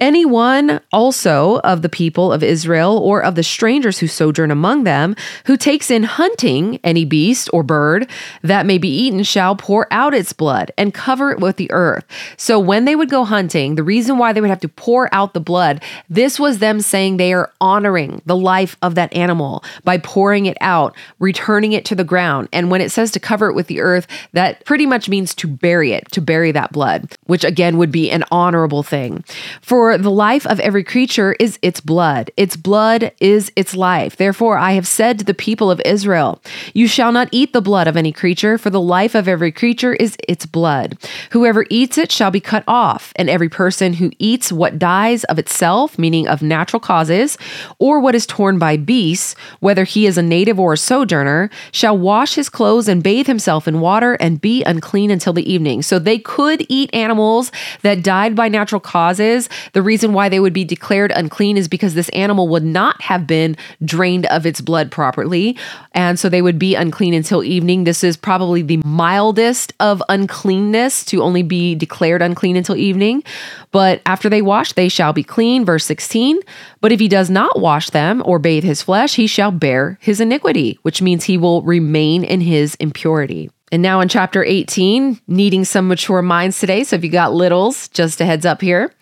Anyone 0.00 0.80
also 0.92 1.60
of 1.60 1.82
the 1.82 1.88
people 1.88 2.32
of 2.32 2.42
Israel 2.42 2.98
or 2.98 3.22
of 3.22 3.36
the 3.36 3.44
strangers 3.44 4.00
who 4.00 4.08
sojourn 4.08 4.50
among 4.50 4.82
them, 4.82 5.14
who 5.46 5.56
takes 5.56 5.88
in 5.88 6.02
hunting 6.02 6.80
any 6.82 7.04
beast 7.04 7.48
or 7.52 7.62
bird 7.62 8.10
that 8.42 8.66
may 8.66 8.76
be 8.76 8.88
eaten, 8.88 9.22
shall 9.22 9.54
pour 9.54 9.86
out 9.92 10.14
its 10.14 10.32
blood 10.32 10.72
and 10.76 10.92
cover 10.92 11.30
it 11.30 11.38
with 11.38 11.58
the 11.58 11.70
earth. 11.70 12.04
So 12.36 12.58
when 12.58 12.84
they 12.84 12.96
would 12.96 13.08
go 13.10 13.24
hunting, 13.24 13.76
the 13.76 13.84
reason 13.84 14.18
why 14.18 14.32
they 14.32 14.40
would 14.40 14.50
have 14.50 14.58
to 14.60 14.68
pour 14.68 15.08
out 15.14 15.32
the 15.32 15.40
blood, 15.40 15.80
this 16.10 16.40
was 16.40 16.58
them 16.58 16.80
saying 16.80 17.16
they 17.16 17.32
are 17.32 17.52
honoring 17.60 18.20
the 18.26 18.36
life 18.36 18.76
of 18.82 18.96
that 18.96 19.14
animal 19.14 19.62
by 19.84 19.98
pouring 19.98 20.46
it 20.46 20.56
out, 20.60 20.96
returning 21.20 21.72
it 21.72 21.84
to 21.84 21.94
the 21.94 22.02
ground. 22.02 22.48
And 22.52 22.72
when 22.72 22.80
it 22.80 22.90
says 22.90 23.12
to 23.12 23.20
cover 23.20 23.48
it 23.48 23.54
with 23.54 23.68
the 23.68 23.80
earth, 23.80 24.08
that 24.32 24.64
pretty 24.72 24.86
much 24.86 25.06
means 25.06 25.34
to 25.34 25.46
bury 25.46 25.92
it, 25.92 26.10
to 26.10 26.22
bury 26.22 26.50
that 26.50 26.72
blood, 26.72 27.14
which 27.24 27.44
again 27.44 27.76
would 27.76 27.92
be 27.92 28.10
an 28.10 28.24
honorable 28.30 28.82
thing. 28.82 29.22
For 29.60 29.98
the 29.98 30.10
life 30.10 30.46
of 30.46 30.58
every 30.60 30.82
creature 30.82 31.36
is 31.38 31.58
its 31.60 31.78
blood. 31.78 32.30
Its 32.38 32.56
blood 32.56 33.12
is 33.20 33.52
its 33.54 33.76
life. 33.76 34.16
Therefore, 34.16 34.56
I 34.56 34.72
have 34.72 34.86
said 34.86 35.18
to 35.18 35.26
the 35.26 35.34
people 35.34 35.70
of 35.70 35.82
Israel, 35.84 36.40
You 36.72 36.88
shall 36.88 37.12
not 37.12 37.28
eat 37.32 37.52
the 37.52 37.60
blood 37.60 37.86
of 37.86 37.98
any 37.98 38.12
creature, 38.12 38.56
for 38.56 38.70
the 38.70 38.80
life 38.80 39.14
of 39.14 39.28
every 39.28 39.52
creature 39.52 39.92
is 39.92 40.16
its 40.26 40.46
blood. 40.46 40.96
Whoever 41.32 41.66
eats 41.68 41.98
it 41.98 42.10
shall 42.10 42.30
be 42.30 42.40
cut 42.40 42.64
off, 42.66 43.12
and 43.16 43.28
every 43.28 43.50
person 43.50 43.92
who 43.92 44.10
eats 44.18 44.50
what 44.50 44.78
dies 44.78 45.24
of 45.24 45.38
itself, 45.38 45.98
meaning 45.98 46.26
of 46.26 46.40
natural 46.40 46.80
causes, 46.80 47.36
or 47.78 48.00
what 48.00 48.14
is 48.14 48.24
torn 48.24 48.58
by 48.58 48.78
beasts, 48.78 49.36
whether 49.60 49.84
he 49.84 50.06
is 50.06 50.16
a 50.16 50.22
native 50.22 50.58
or 50.58 50.72
a 50.72 50.78
sojourner, 50.78 51.50
shall 51.72 51.98
wash 51.98 52.36
his 52.36 52.48
clothes 52.48 52.88
and 52.88 53.02
bathe 53.02 53.26
himself 53.26 53.68
in 53.68 53.78
water 53.78 54.14
and 54.14 54.40
be 54.40 54.61
unclean 54.62 55.10
until 55.10 55.32
the 55.32 55.50
evening. 55.50 55.82
So 55.82 55.98
they 55.98 56.18
could 56.18 56.64
eat 56.68 56.90
animals 56.92 57.52
that 57.82 58.02
died 58.02 58.34
by 58.34 58.48
natural 58.48 58.80
causes. 58.80 59.48
The 59.72 59.82
reason 59.82 60.12
why 60.12 60.28
they 60.28 60.40
would 60.40 60.52
be 60.52 60.64
declared 60.64 61.12
unclean 61.14 61.56
is 61.56 61.68
because 61.68 61.94
this 61.94 62.08
animal 62.10 62.48
would 62.48 62.64
not 62.64 63.00
have 63.02 63.26
been 63.26 63.56
drained 63.84 64.26
of 64.26 64.46
its 64.46 64.60
blood 64.60 64.90
properly. 64.90 65.56
And 65.92 66.18
so 66.18 66.28
they 66.28 66.42
would 66.42 66.58
be 66.58 66.74
unclean 66.74 67.14
until 67.14 67.44
evening. 67.44 67.84
This 67.84 68.04
is 68.04 68.16
probably 68.16 68.62
the 68.62 68.78
mildest 68.84 69.72
of 69.80 70.02
uncleanness 70.08 71.04
to 71.06 71.22
only 71.22 71.42
be 71.42 71.74
declared 71.74 72.22
unclean 72.22 72.56
until 72.56 72.76
evening. 72.76 73.22
But 73.70 74.02
after 74.06 74.28
they 74.28 74.42
wash, 74.42 74.72
they 74.72 74.88
shall 74.88 75.12
be 75.12 75.24
clean. 75.24 75.64
Verse 75.64 75.84
16. 75.84 76.40
But 76.80 76.92
if 76.92 77.00
he 77.00 77.08
does 77.08 77.30
not 77.30 77.60
wash 77.60 77.90
them 77.90 78.22
or 78.24 78.38
bathe 78.38 78.64
his 78.64 78.82
flesh, 78.82 79.14
he 79.14 79.26
shall 79.26 79.50
bear 79.50 79.98
his 80.00 80.20
iniquity, 80.20 80.78
which 80.82 81.02
means 81.02 81.24
he 81.24 81.38
will 81.38 81.62
remain 81.62 82.24
in 82.24 82.40
his 82.40 82.74
impurity. 82.76 83.50
And 83.72 83.80
now 83.80 84.00
in 84.00 84.08
chapter 84.08 84.44
18, 84.44 85.22
needing 85.26 85.64
some 85.64 85.88
mature 85.88 86.20
minds 86.20 86.60
today. 86.60 86.84
So 86.84 86.94
if 86.94 87.02
you 87.02 87.10
got 87.10 87.32
littles, 87.32 87.88
just 87.88 88.20
a 88.20 88.26
heads 88.26 88.44
up 88.44 88.60
here. 88.60 88.92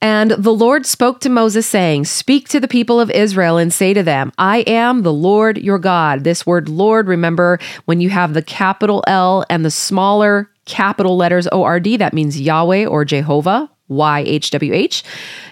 And 0.00 0.32
the 0.32 0.52
Lord 0.52 0.86
spoke 0.86 1.20
to 1.20 1.28
Moses, 1.28 1.66
saying, 1.66 2.06
Speak 2.06 2.48
to 2.48 2.58
the 2.58 2.68
people 2.68 3.00
of 3.00 3.10
Israel 3.10 3.58
and 3.58 3.72
say 3.72 3.94
to 3.94 4.02
them, 4.02 4.32
I 4.38 4.58
am 4.60 5.02
the 5.02 5.12
Lord 5.12 5.58
your 5.58 5.78
God. 5.78 6.24
This 6.24 6.46
word 6.46 6.68
Lord, 6.68 7.06
remember, 7.06 7.58
when 7.84 8.00
you 8.00 8.08
have 8.10 8.34
the 8.34 8.42
capital 8.42 9.04
L 9.06 9.44
and 9.50 9.64
the 9.64 9.70
smaller 9.70 10.50
capital 10.64 11.16
letters 11.16 11.46
ORD, 11.48 11.84
that 11.98 12.14
means 12.14 12.40
Yahweh 12.40 12.86
or 12.86 13.04
Jehovah, 13.04 13.70
YHWH. 13.90 15.02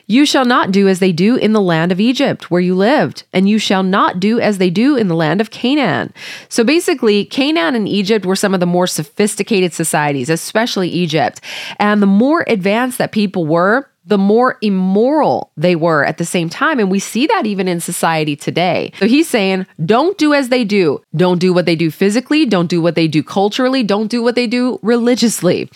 You 0.07 0.27
shall 0.27 0.45
not 0.45 0.73
do 0.73 0.89
as 0.89 0.99
they 0.99 1.13
do 1.13 1.37
in 1.37 1.53
the 1.53 1.61
land 1.61 1.93
of 1.93 2.01
Egypt, 2.01 2.51
where 2.51 2.61
you 2.61 2.75
lived, 2.75 3.25
and 3.33 3.49
you 3.49 3.59
shall 3.59 3.83
not 3.83 4.21
do 4.21 4.41
as 4.41 4.59
they 4.59 4.71
do 4.71 4.97
in 4.97 5.09
the 5.09 5.15
land 5.15 5.41
of 5.41 5.51
Canaan. 5.51 6.13
So 6.49 6.65
basically, 6.65 7.25
Canaan 7.25 7.75
and 7.75 7.89
Egypt 7.89 8.27
were 8.27 8.37
some 8.37 8.55
of 8.55 8.61
the 8.61 8.67
more 8.67 8.87
sophisticated 8.87 9.73
societies, 9.73 10.29
especially 10.29 10.89
Egypt. 10.89 11.41
And 11.79 12.03
the 12.03 12.07
more 12.07 12.45
advanced 12.49 12.99
that 12.99 13.13
people 13.13 13.47
were, 13.47 13.89
the 14.05 14.19
more 14.19 14.59
immoral 14.63 15.53
they 15.57 15.77
were 15.77 16.05
at 16.05 16.19
the 16.19 16.25
same 16.25 16.49
time. 16.49 16.81
And 16.81 16.91
we 16.91 16.99
see 16.99 17.27
that 17.29 17.47
even 17.47 17.69
in 17.69 17.81
society 17.81 18.35
today. 18.35 18.93
So 18.99 19.07
he's 19.07 19.29
saying, 19.29 19.67
don't 19.85 20.19
do 20.19 20.35
as 20.35 20.49
they 20.49 20.65
do. 20.65 21.01
Don't 21.15 21.39
do 21.39 21.53
what 21.53 21.67
they 21.67 21.77
do 21.77 21.91
physically. 21.91 22.45
Don't 22.45 22.67
do 22.67 22.83
what 22.83 22.95
they 22.95 23.07
do 23.07 23.23
culturally. 23.23 23.83
Don't 23.83 24.09
do 24.09 24.23
what 24.23 24.35
they 24.35 24.47
do 24.47 24.79
religiously. 24.83 25.71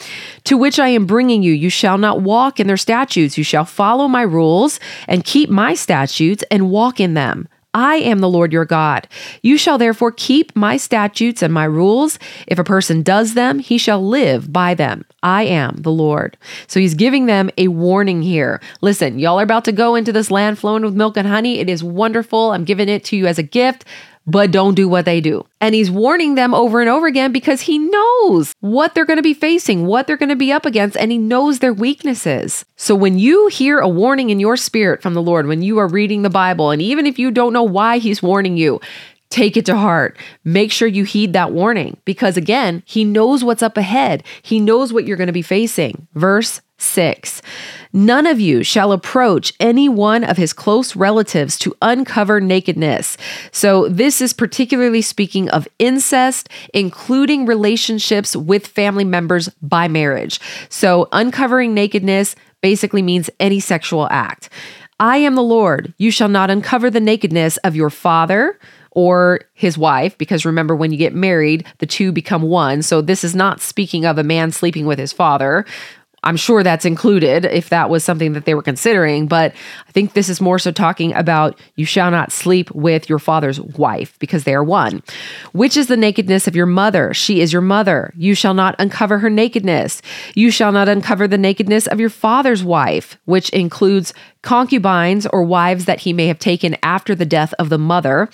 To 0.45 0.57
which 0.57 0.79
I 0.79 0.89
am 0.89 1.07
bringing 1.07 1.43
you, 1.43 1.53
you 1.53 1.71
shall 1.71 1.99
not 1.99 2.23
walk 2.23 2.59
in 2.59 2.67
their 2.67 2.77
statutes. 2.77 3.39
You 3.39 3.45
shall 3.45 3.65
follow 3.65 4.09
my 4.09 4.23
rules 4.23 4.81
and 5.07 5.25
keep 5.25 5.49
my 5.49 5.75
statutes 5.75 6.43
and 6.51 6.71
walk 6.71 6.99
in 6.99 7.15
them. 7.15 7.49
I 7.77 7.97
am 7.97 8.21
the 8.21 8.29
Lord 8.29 8.55
your 8.55 8.65
God. 8.65 9.07
You 9.43 9.59
shall 9.59 9.77
therefore 9.77 10.11
keep 10.11 10.57
my 10.57 10.79
statutes 10.79 11.43
and 11.43 11.53
my 11.53 11.65
rules. 11.65 12.19
If 12.47 12.59
a 12.59 12.65
person 12.65 13.03
does 13.03 13.35
them, 13.35 13.59
he 13.59 13.77
shall 13.77 14.03
live 14.03 14.51
by 14.51 14.73
them. 14.73 15.05
I 15.23 15.43
am 15.43 15.77
the 15.77 15.93
Lord. 15.93 16.39
So 16.69 16.81
he's 16.81 16.95
giving 16.95 17.27
them 17.27 17.51
a 17.59 17.69
warning 17.69 18.23
here. 18.23 18.63
Listen, 18.81 19.19
y'all 19.19 19.39
are 19.39 19.43
about 19.43 19.67
to 19.67 19.73
go 19.73 19.95
into 19.95 20.11
this 20.11 20.31
land 20.31 20.59
flowing 20.59 20.87
with 20.87 20.95
milk 20.95 21.19
and 21.19 21.29
honey. 21.29 21.59
It 21.59 21.69
is 21.69 21.85
wonderful. 21.85 22.53
I'm 22.53 22.65
giving 22.65 22.89
it 22.89 23.05
to 23.05 23.17
you 23.17 23.27
as 23.27 23.39
a 23.39 23.43
gift 23.43 23.85
but 24.27 24.51
don't 24.51 24.75
do 24.75 24.89
what 24.89 25.05
they 25.05 25.21
do. 25.21 25.47
And 25.61 25.75
he's 25.75 25.91
warning 25.91 26.35
them 26.35 26.55
over 26.55 26.81
and 26.81 26.91
over 26.91 27.07
again 27.07 27.33
because 27.33 27.63
he 27.63 27.79
knows 27.79 28.53
what 28.61 28.95
they're 28.95 29.05
going 29.05 29.19
to 29.19 29.23
be 29.23 29.35
facing, 29.35 29.87
what 29.87 30.07
they're 30.07 30.17
going 30.17 30.29
to 30.31 30.37
be 30.37 30.53
up 30.53 30.67
against, 30.67 30.97
and 30.97 31.13
he 31.13 31.19
knows 31.19 31.61
their 31.61 31.73
weaknesses. 31.73 32.65
So 32.77 32.95
when 32.95 33.19
you 33.19 33.47
hear 33.49 33.79
a 33.79 33.89
warning 33.89 34.31
in 34.31 34.41
your 34.41 34.57
spirit 34.57 35.03
from 35.03 35.15
the 35.15 35.23
Lord, 35.23 35.47
when 35.47 35.63
you 35.63 35.79
are 35.79 35.89
reading 35.89 36.23
the 36.23 36.31
Bible, 36.31 36.71
and 36.71 36.83
even 36.83 37.07
if 37.07 37.19
you 37.19 37.31
don't 37.31 37.53
know 37.53 37.63
why 37.63 37.99
he's 37.99 38.23
warning 38.23 38.57
you, 38.57 38.81
Take 39.31 39.57
it 39.57 39.67
to 39.67 39.77
heart. 39.77 40.17
Make 40.45 40.71
sure 40.71 40.89
you 40.89 41.05
heed 41.05 41.33
that 41.33 41.53
warning 41.53 41.97
because, 42.05 42.37
again, 42.37 42.83
he 42.87 43.05
knows 43.05 43.43
what's 43.43 43.63
up 43.63 43.77
ahead. 43.77 44.23
He 44.43 44.61
knows 44.61 44.93
what 44.93 45.05
you're 45.05 45.17
going 45.17 45.27
to 45.27 45.33
be 45.33 45.43
facing. 45.43 46.07
Verse 46.15 46.61
6 46.79 47.43
None 47.93 48.27
of 48.27 48.39
you 48.39 48.63
shall 48.63 48.93
approach 48.93 49.53
any 49.59 49.89
one 49.89 50.23
of 50.23 50.37
his 50.37 50.53
close 50.53 50.95
relatives 50.95 51.59
to 51.61 51.75
uncover 51.81 52.41
nakedness. 52.41 53.17
So, 53.51 53.89
this 53.89 54.21
is 54.21 54.33
particularly 54.33 55.03
speaking 55.03 55.49
of 55.51 55.67
incest, 55.79 56.49
including 56.75 57.47
relationships 57.47 58.37
with 58.37 58.67
family 58.67 59.05
members 59.05 59.49
by 59.63 59.89
marriage. 59.89 60.39
So, 60.69 61.09
uncovering 61.13 61.73
nakedness 61.73 62.37
basically 62.61 63.03
means 63.03 63.31
any 63.41 63.61
sexual 63.61 64.09
act. 64.11 64.51
I 64.99 65.19
am 65.19 65.35
the 65.35 65.43
Lord. 65.43 65.93
You 65.99 66.11
shall 66.11 66.29
not 66.29 66.51
uncover 66.51 66.91
the 66.91 67.01
nakedness 67.01 67.59
of 67.59 67.77
your 67.77 67.91
father 67.91 68.59
or 68.97 69.41
his 69.53 69.77
wife, 69.77 70.17
because 70.17 70.47
remember, 70.47 70.75
when 70.75 70.91
you 70.91 70.97
get 70.97 71.15
married, 71.15 71.67
the 71.79 71.87
two 71.87 72.11
become 72.11 72.41
one. 72.41 72.81
So 72.81 73.03
this 73.03 73.25
is 73.25 73.35
not 73.35 73.61
speaking 73.61 74.07
of 74.07 74.17
a 74.17 74.25
man 74.25 74.51
sleeping 74.51 74.87
with 74.87 74.99
his 74.99 75.13
father. 75.13 75.67
I'm 76.25 76.39
sure 76.39 76.63
that's 76.63 76.87
included 76.87 77.45
if 77.45 77.69
that 77.69 77.91
was 77.91 78.03
something 78.03 78.33
that 78.33 78.47
they 78.47 78.55
were 78.55 78.63
considering, 78.63 79.29
but 79.29 79.53
I 79.87 79.93
think 79.93 80.15
this 80.15 80.29
is 80.31 80.41
more 80.41 80.59
so 80.59 80.73
talking 80.73 81.15
about 81.15 81.61
you 81.77 81.85
shall 81.85 82.11
not 82.11 82.33
sleep 82.33 82.71
with 82.73 83.09
your 83.09 83.21
father's 83.21 83.61
wife 83.61 84.19
because 84.19 84.43
they 84.43 84.55
are 84.55 84.65
one. 84.65 85.03
Which 85.53 85.77
is 85.77 85.87
the 85.87 85.97
nakedness 85.97 86.49
of 86.49 86.57
your 86.57 86.67
mother? 86.67 87.15
She 87.15 87.43
is 87.43 87.53
your 87.53 87.63
mother. 87.63 88.13
You 88.17 88.35
shall 88.35 88.55
not 88.55 88.75
uncover 88.79 89.19
her 89.19 89.31
nakedness. 89.31 90.01
You 90.35 90.51
shall 90.51 90.73
not 90.73 90.89
uncover 90.89 91.29
the 91.29 91.39
nakedness 91.39 91.87
of 91.87 92.01
your 92.01 92.11
father's 92.11 92.65
wife, 92.65 93.19
which 93.27 93.51
includes 93.51 94.15
concubines 94.47 95.27
or 95.27 95.43
wives 95.43 95.87
that 95.87 95.99
he 95.99 96.13
may 96.13 96.29
have 96.29 96.39
taken 96.39 96.77
after 96.81 97.17
the 97.17 97.27
death 97.27 97.53
of 97.59 97.69
the 97.69 97.79
mother. 97.79 98.29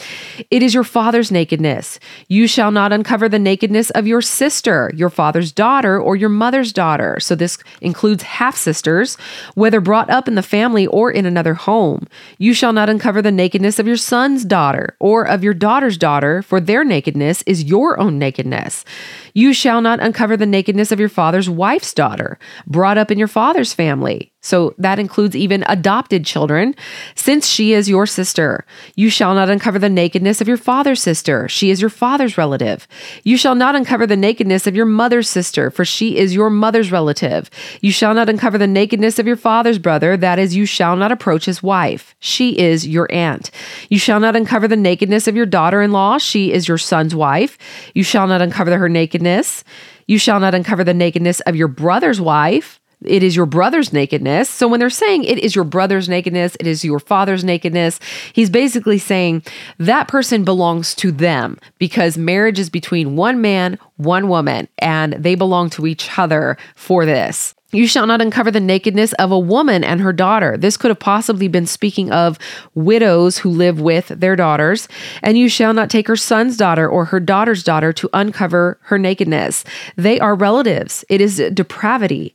It 0.51 0.63
is 0.63 0.75
your 0.75 0.85
father's 0.85 1.33
nakedness. 1.33 1.99
You 2.29 2.47
shall 2.47 2.71
not 2.71 2.93
uncover 2.93 3.31
the 3.31 3.39
nakedness 3.39 3.89
of 3.91 4.07
your 4.07 4.21
sister, 4.21 4.91
your 4.95 5.09
father's 5.09 5.53
daughter, 5.53 5.99
or 5.99 6.15
your 6.15 6.29
mother's 6.29 6.71
daughter. 6.71 7.19
So 7.19 7.35
this 7.35 7.57
includes 7.81 8.25
half 8.25 8.59
sisters, 8.59 9.17
whether 9.55 9.81
brought 9.81 10.11
up 10.11 10.29
in 10.29 10.35
the 10.35 10.43
family 10.43 10.87
or 10.87 11.11
in 11.11 11.25
another 11.25 11.55
home. 11.55 12.07
You 12.37 12.53
shall 12.53 12.75
not 12.75 12.91
uncover 12.91 13.23
the 13.23 13.33
nakedness 13.33 13.79
of 13.79 13.87
your 13.87 13.97
son's 13.97 14.45
daughter 14.45 14.95
or 15.01 15.25
of 15.25 15.43
your 15.43 15.55
daughter's 15.55 15.97
daughter, 15.97 16.43
for 16.43 16.61
their 16.61 16.85
nakedness 16.85 17.41
is 17.47 17.65
your 17.65 17.99
own 17.99 18.19
nakedness. 18.19 18.85
You 19.33 19.55
shall 19.55 19.81
not 19.81 19.99
uncover 20.01 20.37
the 20.37 20.45
nakedness 20.45 20.93
of 20.93 21.01
your 21.01 21.09
father's 21.09 21.49
wife's 21.49 21.95
daughter, 21.95 22.39
brought 22.67 22.99
up 22.99 23.11
in 23.11 23.19
your 23.19 23.29
father's 23.29 23.73
family 23.73 24.32
So 24.45 24.75
that 24.77 24.99
includes 24.99 25.37
even 25.37 25.65
adopted 25.69 26.27
children, 26.27 26.75
since 27.15 27.47
she 27.47 27.73
is 27.73 27.89
your 27.89 28.07
sister. 28.07 28.65
You 28.97 29.09
shall 29.09 29.35
not 29.35 29.49
uncover 29.49 29.79
the 29.79 29.89
nakedness 29.89 30.41
of 30.41 30.49
your 30.49 30.57
father's 30.57 31.01
sister. 31.01 31.49
She 31.49 31.71
is 31.71 31.81
your 31.81 31.89
father's 31.89 32.37
relative. 32.37 32.89
You 33.23 33.37
shall 33.37 33.55
not 33.55 33.77
uncover 33.77 34.05
the 34.05 34.17
nakedness 34.17 34.67
of 34.67 34.75
your 34.75 34.85
mother's 34.85 35.29
sister, 35.29 35.71
for 35.71 35.85
she 35.85 36.19
is 36.19 36.35
your 36.35 36.51
mother's 36.51 36.91
relative. 36.91 37.51
You 37.81 37.93
shall 37.93 38.15
not 38.15 38.29
uncover 38.29 38.59
the 38.59 38.67
nakedness 38.67 39.21
of 39.21 39.29
your 39.29 39.37
father's 39.37 39.79
brother. 39.79 40.17
That 40.17 40.41
is, 40.41 40.57
you 40.57 40.67
shall 40.67 40.97
not 40.97 41.13
approach 41.13 41.45
his 41.45 41.63
wife. 41.63 42.17
She 42.19 42.59
is 42.59 42.87
your 42.87 43.07
aunt. 43.13 43.53
You 43.91 43.99
shall 44.01 44.19
not 44.19 44.35
uncover 44.35 44.67
the 44.67 44.75
nakedness 44.75 45.29
of 45.29 45.37
your 45.37 45.47
daughter 45.47 45.81
in 45.83 45.93
law. 45.93 46.19
She 46.19 46.53
is 46.53 46.67
your 46.67 46.79
son's 46.79 47.15
wife. 47.15 47.59
You 47.95 48.03
shall 48.03 48.27
not 48.27 48.43
uncover 48.43 48.77
her 48.77 48.89
nakedness. 48.89 49.63
You 50.09 50.19
shall 50.19 50.41
not 50.41 50.53
uncover 50.53 50.83
the 50.83 50.95
nakedness 50.95 51.39
of 51.43 51.55
your 51.55 51.69
brother's 51.69 52.21
wife 52.21 52.81
it 53.05 53.23
is 53.23 53.37
your 53.37 53.47
brother's 53.47 53.93
nakedness. 53.93 54.49
So 54.49 54.69
when 54.69 54.81
they're 54.81 54.91
saying 54.91 55.25
it 55.25 55.39
is 55.39 55.55
your 55.55 55.65
brother's 55.65 56.09
nakedness, 56.09 56.57
it 56.61 56.67
is 56.67 56.85
your 56.85 56.99
father's 56.99 57.45
nakedness, 57.45 58.01
he's 58.33 58.51
basically 58.51 58.99
saying 58.99 59.43
that 59.79 60.09
person 60.09 60.45
belongs 60.45 60.95
to 60.97 61.13
them 61.13 61.59
because 61.79 62.19
marriage 62.19 62.59
is 62.59 62.71
between 62.71 63.17
one 63.17 63.41
man, 63.41 63.79
one 63.97 64.29
woman, 64.29 64.69
and 64.79 65.15
they 65.15 65.35
belong 65.35 65.71
to 65.71 65.87
each 65.87 66.19
other 66.19 66.57
for 66.75 67.05
this. 67.05 67.55
You 67.75 67.87
shall 67.87 68.07
not 68.07 68.21
uncover 68.21 68.51
the 68.51 68.61
nakedness 68.61 69.15
of 69.15 69.33
a 69.33 69.39
woman 69.39 69.83
and 69.83 69.99
her 70.03 70.13
daughter. 70.13 70.59
This 70.59 70.77
could 70.77 70.91
have 70.91 70.99
possibly 70.99 71.49
been 71.49 71.65
speaking 71.65 72.13
of 72.13 72.39
widows 72.75 73.39
who 73.39 73.49
live 73.49 73.81
with 73.81 74.09
their 74.09 74.37
daughters. 74.37 74.89
And 75.23 75.39
you 75.39 75.49
shall 75.49 75.73
not 75.73 75.89
take 75.89 76.07
her 76.07 76.17
son's 76.17 76.59
daughter 76.59 76.87
or 76.87 77.07
her 77.07 77.19
daughter's 77.19 77.65
daughter 77.65 77.91
to 77.95 78.11
uncover 78.13 78.79
her 78.83 78.99
nakedness. 78.99 79.65
They 79.97 80.21
are 80.21 80.35
relatives. 80.35 81.03
It 81.09 81.23
is 81.23 81.43
depravity. 81.55 82.35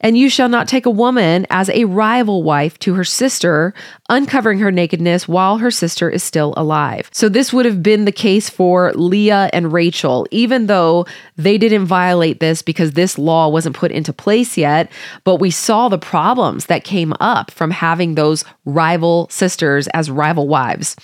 And 0.00 0.16
you 0.16 0.28
shall 0.28 0.48
not 0.48 0.68
take 0.68 0.86
a 0.86 0.90
woman 0.90 1.46
as 1.50 1.68
a 1.70 1.84
rival 1.84 2.42
wife 2.42 2.78
to 2.80 2.94
her 2.94 3.04
sister, 3.04 3.74
uncovering 4.08 4.58
her 4.60 4.70
nakedness 4.70 5.26
while 5.26 5.58
her 5.58 5.70
sister 5.70 6.08
is 6.08 6.22
still 6.22 6.54
alive. 6.56 7.10
So, 7.12 7.28
this 7.28 7.52
would 7.52 7.66
have 7.66 7.82
been 7.82 8.04
the 8.04 8.12
case 8.12 8.48
for 8.48 8.92
Leah 8.94 9.50
and 9.52 9.72
Rachel, 9.72 10.26
even 10.30 10.66
though 10.66 11.06
they 11.36 11.58
didn't 11.58 11.86
violate 11.86 12.40
this 12.40 12.62
because 12.62 12.92
this 12.92 13.18
law 13.18 13.48
wasn't 13.48 13.76
put 13.76 13.92
into 13.92 14.12
place 14.12 14.56
yet. 14.56 14.90
But 15.24 15.36
we 15.36 15.50
saw 15.50 15.88
the 15.88 15.98
problems 15.98 16.66
that 16.66 16.84
came 16.84 17.12
up 17.20 17.50
from 17.50 17.70
having 17.70 18.14
those 18.14 18.44
rival 18.64 19.28
sisters 19.30 19.88
as 19.88 20.10
rival 20.10 20.48
wives. 20.48 20.96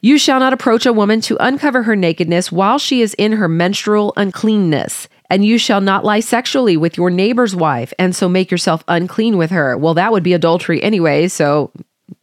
You 0.00 0.18
shall 0.18 0.40
not 0.40 0.52
approach 0.52 0.84
a 0.84 0.92
woman 0.92 1.20
to 1.22 1.36
uncover 1.38 1.84
her 1.84 1.94
nakedness 1.94 2.50
while 2.50 2.78
she 2.78 3.02
is 3.02 3.14
in 3.14 3.32
her 3.32 3.46
menstrual 3.46 4.12
uncleanness 4.16 5.06
and 5.32 5.46
you 5.46 5.56
shall 5.56 5.80
not 5.80 6.04
lie 6.04 6.20
sexually 6.20 6.76
with 6.76 6.98
your 6.98 7.08
neighbor's 7.08 7.56
wife, 7.56 7.94
and 7.98 8.14
so 8.14 8.28
make 8.28 8.50
yourself 8.50 8.84
unclean 8.86 9.38
with 9.38 9.50
her. 9.50 9.78
Well, 9.78 9.94
that 9.94 10.12
would 10.12 10.22
be 10.22 10.34
adultery 10.34 10.82
anyway, 10.82 11.26
so 11.26 11.72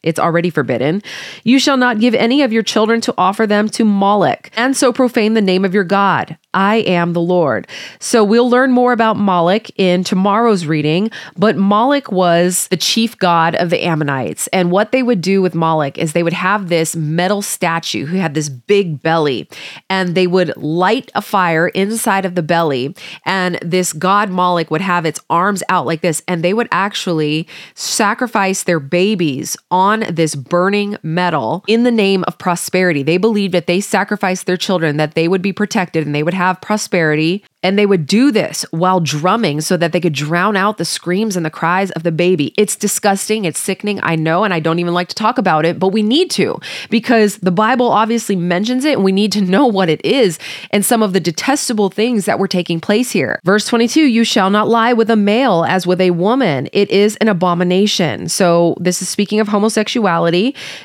it's 0.04 0.20
already 0.20 0.50
forbidden. 0.50 1.02
You 1.44 1.60
shall 1.60 1.78
not 1.78 2.00
give 2.00 2.14
any 2.14 2.42
of 2.42 2.54
your 2.54 2.64
children 2.64 3.02
to 3.02 3.14
offer 3.18 3.46
them 3.46 3.68
to 3.70 3.84
Moloch, 3.84 4.50
and 4.56 4.76
so 4.76 4.94
profane 4.94 5.34
the 5.34 5.42
name 5.42 5.66
of 5.66 5.74
your 5.74 5.84
God. 5.84 6.38
I 6.54 6.78
am 6.78 7.14
the 7.14 7.22
Lord. 7.22 7.68
So 8.00 8.24
we'll 8.24 8.50
learn 8.50 8.72
more 8.72 8.92
about 8.92 9.18
Moloch 9.18 9.68
in 9.78 10.04
tomorrow's 10.04 10.66
reading, 10.66 11.12
but 11.38 11.56
Moloch 11.56 12.12
was 12.12 12.68
the 12.70 12.78
chief 12.78 13.16
god 13.18 13.54
of 13.56 13.70
the 13.70 13.86
Ammonites. 13.86 14.48
And 14.48 14.72
what 14.72 14.92
they 14.92 15.04
would 15.04 15.22
do 15.22 15.44
with 15.44 15.54
Moloch 15.54 15.98
is 16.00 16.14
they 16.14 16.24
would 16.24 16.34
have 16.34 16.70
this 16.70 16.96
metal 16.96 17.44
statue 17.44 18.06
who 18.06 18.18
had 18.18 18.34
this 18.34 18.50
big 18.50 19.02
belly, 19.02 19.48
and 19.90 20.16
they 20.16 20.26
would 20.28 20.56
light 20.58 21.12
a 21.14 21.22
fire 21.22 21.68
inside 21.68 22.26
of 22.26 22.34
the 22.36 22.42
belly. 22.42 22.96
And 23.26 23.60
this 23.62 23.94
god 23.94 24.30
Moloch 24.30 24.72
would 24.72 24.82
have 24.82 25.06
its 25.06 25.20
arms 25.30 25.62
out 25.70 25.86
like 25.86 26.02
this, 26.02 26.24
and 26.28 26.44
they 26.44 26.54
would 26.54 26.70
actually 26.72 27.48
sacrifice 27.76 28.64
their 28.64 28.80
babies 28.80 29.56
on 29.70 29.89
this 29.98 30.36
burning 30.36 30.98
metal 31.04 31.64
in 31.68 31.84
the 31.84 31.92
name 31.92 32.24
of 32.28 32.38
prosperity. 32.38 33.04
They 33.04 33.18
believed 33.18 33.54
that 33.54 33.68
they 33.68 33.82
sacrificed 33.82 34.46
their 34.46 34.58
children, 34.58 34.98
that 34.98 35.16
they 35.16 35.28
would 35.28 35.42
be 35.42 35.54
protected 35.54 36.06
and 36.06 36.16
they 36.16 36.24
would 36.24 36.34
have 36.34 36.62
prosperity 36.62 37.44
and 37.62 37.78
they 37.78 37.86
would 37.86 38.08
do 38.08 38.32
this 38.32 38.66
while 38.72 39.00
drumming 39.00 39.62
so 39.62 39.76
that 39.76 39.92
they 39.92 40.00
could 40.00 40.14
drown 40.14 40.56
out 40.56 40.78
the 40.78 40.86
screams 40.86 41.36
and 41.36 41.46
the 41.46 41.50
cries 41.50 41.92
of 41.92 42.04
the 42.04 42.12
baby. 42.12 42.54
It's 42.58 42.76
disgusting. 42.76 43.46
It's 43.46 43.60
sickening. 43.60 44.00
I 44.02 44.16
know. 44.16 44.44
And 44.44 44.54
I 44.54 44.60
don't 44.60 44.80
even 44.80 44.94
like 44.94 45.10
to 45.10 45.16
talk 45.16 45.38
about 45.38 45.66
it, 45.66 45.78
but 45.78 45.90
we 45.90 46.02
need 46.02 46.32
to 46.32 46.60
because 46.90 47.38
the 47.38 47.52
Bible 47.52 47.90
obviously 47.90 48.36
mentions 48.36 48.86
it 48.86 48.94
and 48.94 49.04
we 49.04 49.12
need 49.12 49.32
to 49.34 49.42
know 49.42 49.68
what 49.80 49.90
it 49.90 50.04
is 50.06 50.40
and 50.72 50.86
some 50.86 51.04
of 51.04 51.14
the 51.14 51.20
detestable 51.20 51.90
things 51.90 52.26
that 52.26 52.40
were 52.40 52.48
taking 52.48 52.80
place 52.80 53.12
here. 53.12 53.40
Verse 53.44 53.66
22 53.68 54.02
You 54.02 54.24
shall 54.24 54.50
not 54.50 54.68
lie 54.68 54.94
with 54.94 55.10
a 55.10 55.16
male 55.16 55.66
as 55.68 55.86
with 55.86 56.00
a 56.00 56.12
woman, 56.12 56.70
it 56.72 56.90
is 56.90 57.18
an 57.18 57.28
abomination. 57.28 58.30
So 58.30 58.76
this 58.80 59.02
is 59.02 59.10
speaking 59.10 59.40
of 59.40 59.50
homosexuality. 59.50 59.79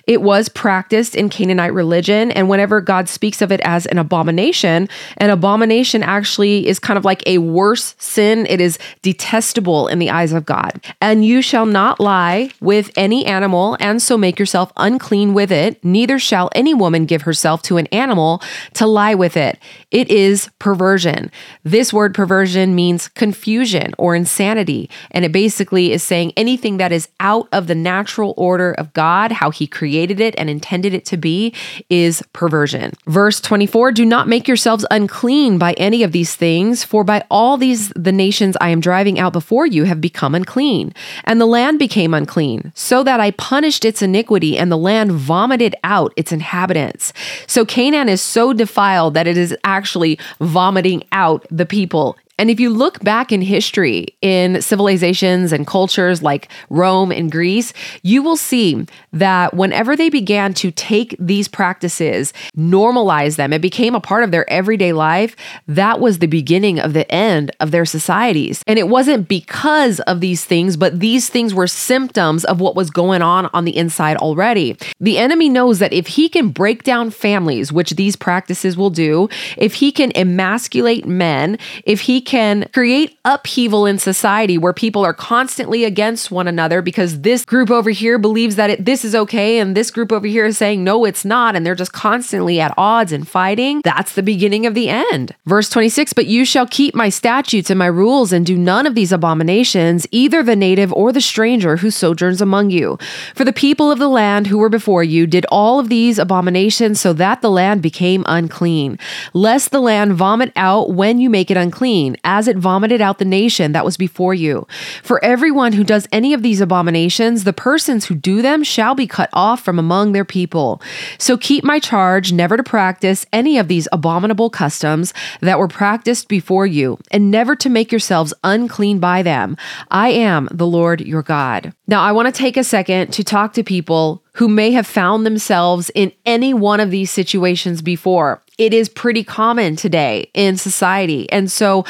It 0.07 0.23
was 0.23 0.49
practiced 0.49 1.15
in 1.15 1.29
Canaanite 1.29 1.73
religion. 1.73 2.31
And 2.31 2.49
whenever 2.49 2.81
God 2.81 3.09
speaks 3.09 3.43
of 3.43 3.51
it 3.51 3.61
as 3.63 3.87
an 3.87 3.99
abomination, 3.99 4.89
an 5.19 5.31
abomination 5.31 6.03
actually 6.03 6.67
is 6.67 6.79
kind 6.79 6.97
of 6.99 7.05
like 7.05 7.23
a 7.27 7.39
worse 7.39 7.95
sin. 7.99 8.47
It 8.49 8.61
is 8.61 8.79
detestable 9.03 9.89
in 9.89 9.99
the 9.99 10.11
eyes 10.11 10.33
of 10.33 10.45
God. 10.45 10.81
And 11.01 11.25
you 11.25 11.43
shall 11.43 11.67
not 11.67 12.01
lie 12.01 12.51
with 12.61 12.91
any 12.97 13.27
animal, 13.27 13.77
and 13.81 14.01
so 14.01 14.17
make 14.17 14.39
yourself 14.39 14.73
unclean 14.77 15.35
with 15.35 15.51
it. 15.51 15.83
Neither 15.85 16.19
shall 16.19 16.51
any 16.55 16.75
woman 16.75 17.07
give 17.07 17.23
herself 17.23 17.63
to 17.63 17.77
an 17.77 17.87
animal 17.89 18.43
to 18.75 18.87
lie 18.87 19.15
with 19.15 19.37
it. 19.37 19.59
It 19.91 20.11
is 20.11 20.51
perversion. 20.59 21.31
This 21.63 21.93
word 21.93 22.15
perversion 22.15 22.75
means 22.75 23.09
confusion 23.09 23.95
or 23.99 24.15
insanity. 24.15 24.91
And 25.11 25.25
it 25.25 25.33
basically 25.33 25.93
is 25.93 26.03
saying 26.03 26.33
anything 26.37 26.79
that 26.79 26.93
is 26.93 27.09
out 27.21 27.49
of 27.53 27.67
the 27.67 27.75
natural 27.75 28.35
order 28.37 28.73
of 28.73 28.84
God, 28.93 29.33
how 29.33 29.51
He 29.51 29.67
created 29.67 30.21
it 30.21 30.35
and 30.39 30.49
intended 30.49 30.95
it 30.95 31.05
to 31.07 31.17
be, 31.17 31.55
is 31.91 32.23
perversion. 32.33 32.93
Verse 33.07 33.41
24 33.41 33.93
Do 33.93 34.05
not 34.05 34.29
make 34.29 34.47
yourselves 34.47 34.87
unclean 34.91 35.59
by 35.59 35.73
any 35.75 36.03
of 36.03 36.13
these 36.13 36.35
things 36.35 36.45
things, 36.75 36.85
for 36.85 37.05
by 37.05 37.25
all 37.31 37.57
these 37.57 37.89
the 37.91 38.13
nations 38.13 38.57
I 38.61 38.69
am 38.69 38.81
driving 38.81 39.19
out 39.19 39.33
before 39.33 39.67
you 39.67 39.85
have 39.85 40.01
become 40.01 40.35
unclean. 40.35 40.93
And 41.25 41.41
the 41.41 41.47
land 41.47 41.79
became 41.79 42.15
unclean, 42.15 42.73
so 42.75 43.03
that 43.03 43.21
I 43.21 43.31
punished 43.33 43.85
its 43.85 44.03
iniquity, 44.03 44.59
and 44.59 44.71
the 44.71 44.77
land 44.77 45.13
vomited 45.13 45.75
out 45.85 46.13
its 46.17 46.33
inhabitants. 46.33 47.13
So 47.47 47.65
Canaan 47.65 48.09
is 48.09 48.21
so 48.21 48.53
defiled 48.53 49.15
that 49.15 49.27
it 49.27 49.37
is 49.37 49.57
actually 49.65 50.19
vomiting 50.41 51.05
out 51.13 51.47
the 51.51 51.67
people 51.67 52.17
and 52.39 52.51
if 52.51 52.59
you 52.59 52.71
look 52.71 53.01
back 53.01 53.31
in 53.31 53.43
history 53.43 54.09
in 54.21 54.61
civilizations 54.61 55.53
and 55.53 55.67
cultures 55.67 56.23
like 56.23 56.49
Rome 56.69 57.13
and 57.13 57.31
Greece, 57.31 57.73
you 58.03 58.23
will 58.23 58.37
see 58.37 58.87
that 59.13 59.55
whenever 59.55 59.97
they 59.97 60.11
began 60.11 60.53
to 60.55 60.71
take 60.73 61.15
these 61.19 61.47
practices, 61.47 62.33
normalize 62.57 63.37
them, 63.37 63.53
it 63.53 63.63
became 63.63 63.95
a 63.95 64.01
part 64.01 64.25
of 64.25 64.33
their 64.33 64.49
everyday 64.51 64.93
life, 64.93 65.37
that 65.69 66.01
was 66.01 66.19
the 66.19 66.27
beginning 66.27 66.81
of 66.81 66.93
the 66.93 67.11
end 67.13 67.53
of 67.61 67.71
their 67.71 67.85
societies. 67.85 68.63
And 68.67 68.79
it 68.79 68.89
wasn't 68.89 69.29
because 69.29 70.01
of 70.01 70.21
these 70.21 70.45
things, 70.45 70.77
but 70.77 70.99
these 70.99 71.29
things 71.29 71.55
were 71.55 71.69
symptoms 71.69 72.45
of 72.45 72.61
what 72.61 72.75
was 72.75 72.91
going 72.91 73.23
on 73.23 73.49
on 73.53 73.65
the 73.65 73.77
inside 73.77 74.17
already. 74.17 74.77
The 74.99 75.19
enemy 75.19 75.49
knows 75.49 75.79
that 75.79 75.93
if 75.93 76.09
he 76.09 76.29
can 76.29 76.49
break 76.49 76.83
down 76.83 77.11
families, 77.11 77.73
which 77.73 77.91
these 77.93 78.17
practices 78.17 78.77
will 78.77 78.91
do, 78.91 79.29
if 79.57 79.75
he 79.75 79.93
can 79.93 80.11
emasculate 80.17 81.07
men, 81.07 81.59
if 81.85 82.01
he 82.03 82.24
can 82.25 82.69
create 82.73 83.19
upheaval 83.25 83.87
in 83.87 83.99
society 83.99 84.59
where 84.59 84.73
people 84.73 85.05
are 85.05 85.15
constantly 85.15 85.85
against 85.85 86.31
one 86.31 86.49
another 86.49 86.83
because 86.83 87.21
this 87.21 87.45
group 87.45 87.71
over 87.71 87.91
here 87.91 88.19
believes 88.19 88.57
that 88.57 88.71
it, 88.71 88.85
this 88.85 89.05
is 89.05 89.15
okay 89.15 89.59
and 89.59 89.77
this 89.77 89.91
group 89.91 90.11
over 90.11 90.27
here 90.27 90.45
is 90.47 90.59
saying 90.59 90.83
no 90.83 91.05
it's 91.05 91.25
not. 91.25 91.55
And 91.55 91.65
they're 91.65 91.75
just 91.75 91.93
constantly 91.93 92.61
at 92.61 92.75
odds 92.77 93.13
and 93.13 93.27
fighting. 93.27 93.81
That's 93.83 94.15
the 94.15 94.23
beginning 94.23 94.67
of 94.67 94.75
the 94.75 94.89
end. 94.89 95.35
Verse 95.47 95.69
26 95.69 96.13
but 96.13 96.27
you 96.27 96.45
shall 96.45 96.67
keep 96.67 96.95
my 96.95 97.09
statutes 97.09 97.71
and 97.71 97.79
my 97.79 97.87
rules 97.87 98.33
and 98.33 98.45
do 98.45 98.57
none 98.57 98.87
of 98.87 98.95
these 98.95 99.13
abominations 99.13 100.07
either 100.11 100.43
the 100.43 100.57
native 100.57 100.93
or 100.93 101.13
the 101.13 101.21
stranger 101.21 101.77
who 101.77 101.91
sojourns 101.91 102.41
among 102.41 102.71
you. 102.71 102.99
For 103.35 103.45
the 103.45 103.53
people 103.53 103.91
of 103.91 103.99
the 103.99 104.09
land 104.09 104.47
who 104.47 104.59
were 104.59 104.69
before 104.69 105.05
you 105.05 105.27
did 105.27 105.47
all 105.51 105.79
of 105.79 105.89
these 105.89 106.19
abominations 106.19 107.01
so 107.01 107.13
that 107.13 107.43
the 107.43 107.51
land 107.51 107.83
became 107.83 108.25
unclean 108.27 108.99
lest 109.33 109.71
the 109.71 109.81
land 109.81 110.15
vomit 110.15 110.53
out 110.57 110.93
when 110.93 111.19
you 111.19 111.29
make 111.31 111.51
it 111.51 111.57
unclean 111.57 112.14
as 112.25 112.49
it 112.49 112.57
vomited 112.57 113.01
out 113.01 113.19
the 113.19 113.25
nation 113.25 113.73
that 113.73 113.85
was 113.85 113.97
before 113.97 114.35
you. 114.35 114.67
For 115.03 115.25
everyone 115.25 115.73
who 115.73 115.85
does 115.85 116.09
any 116.13 116.33
of 116.35 116.43
these 116.43 116.61
abominations, 116.61 117.45
the 117.45 117.53
persons 117.53 118.07
who 118.07 118.15
do 118.15 118.43
them 118.43 118.63
shall 118.63 118.95
be 118.95 119.07
cut 119.07 119.31
off 119.33 119.63
from 119.63 119.79
among 119.79 120.13
their 120.13 120.25
people. 120.25 120.81
So 121.19 121.37
keep 121.37 121.65
my 121.65 121.79
charge 121.79 122.33
never 122.33 122.57
to 122.57 122.63
practice 122.63 123.27
any 123.33 123.59
of 123.59 123.69
these 123.69 123.89
abominable 123.93 124.51
customs 124.51 125.13
that 125.41 125.59
were 125.59 125.69
practiced 125.69 126.29
before 126.29 126.67
you, 126.67 126.99
and 127.11 127.31
never 127.31 127.57
to 127.57 127.69
make 127.69 127.93
yourselves 127.93 128.35
unclean 128.45 128.99
by 128.99 129.23
them. 129.23 129.57
I 129.91 130.11
am 130.11 130.49
the 130.51 130.67
Lord 130.67 131.01
your 131.01 131.23
God. 131.23 131.73
Now, 131.87 132.03
I 132.03 132.13
want 132.13 132.27
to 132.27 132.39
take 132.39 132.57
a 132.57 132.65
second 132.65 133.13
to 133.13 133.25
talk 133.25 133.53
to 133.55 133.63
people 133.63 134.23
who 134.35 134.49
may 134.49 134.73
have 134.73 134.87
found 134.87 135.25
themselves 135.25 135.91
in 135.95 136.13
any 136.27 136.53
one 136.53 136.81
of 136.81 136.91
these 136.91 137.11
situations 137.11 137.83
before. 137.83 138.43
It 138.59 138.73
is 138.73 138.89
pretty 138.89 139.25
common 139.25 139.77
today 139.77 140.31
in 140.35 140.57
society. 140.57 141.31
And 141.31 141.51
so 141.51 141.85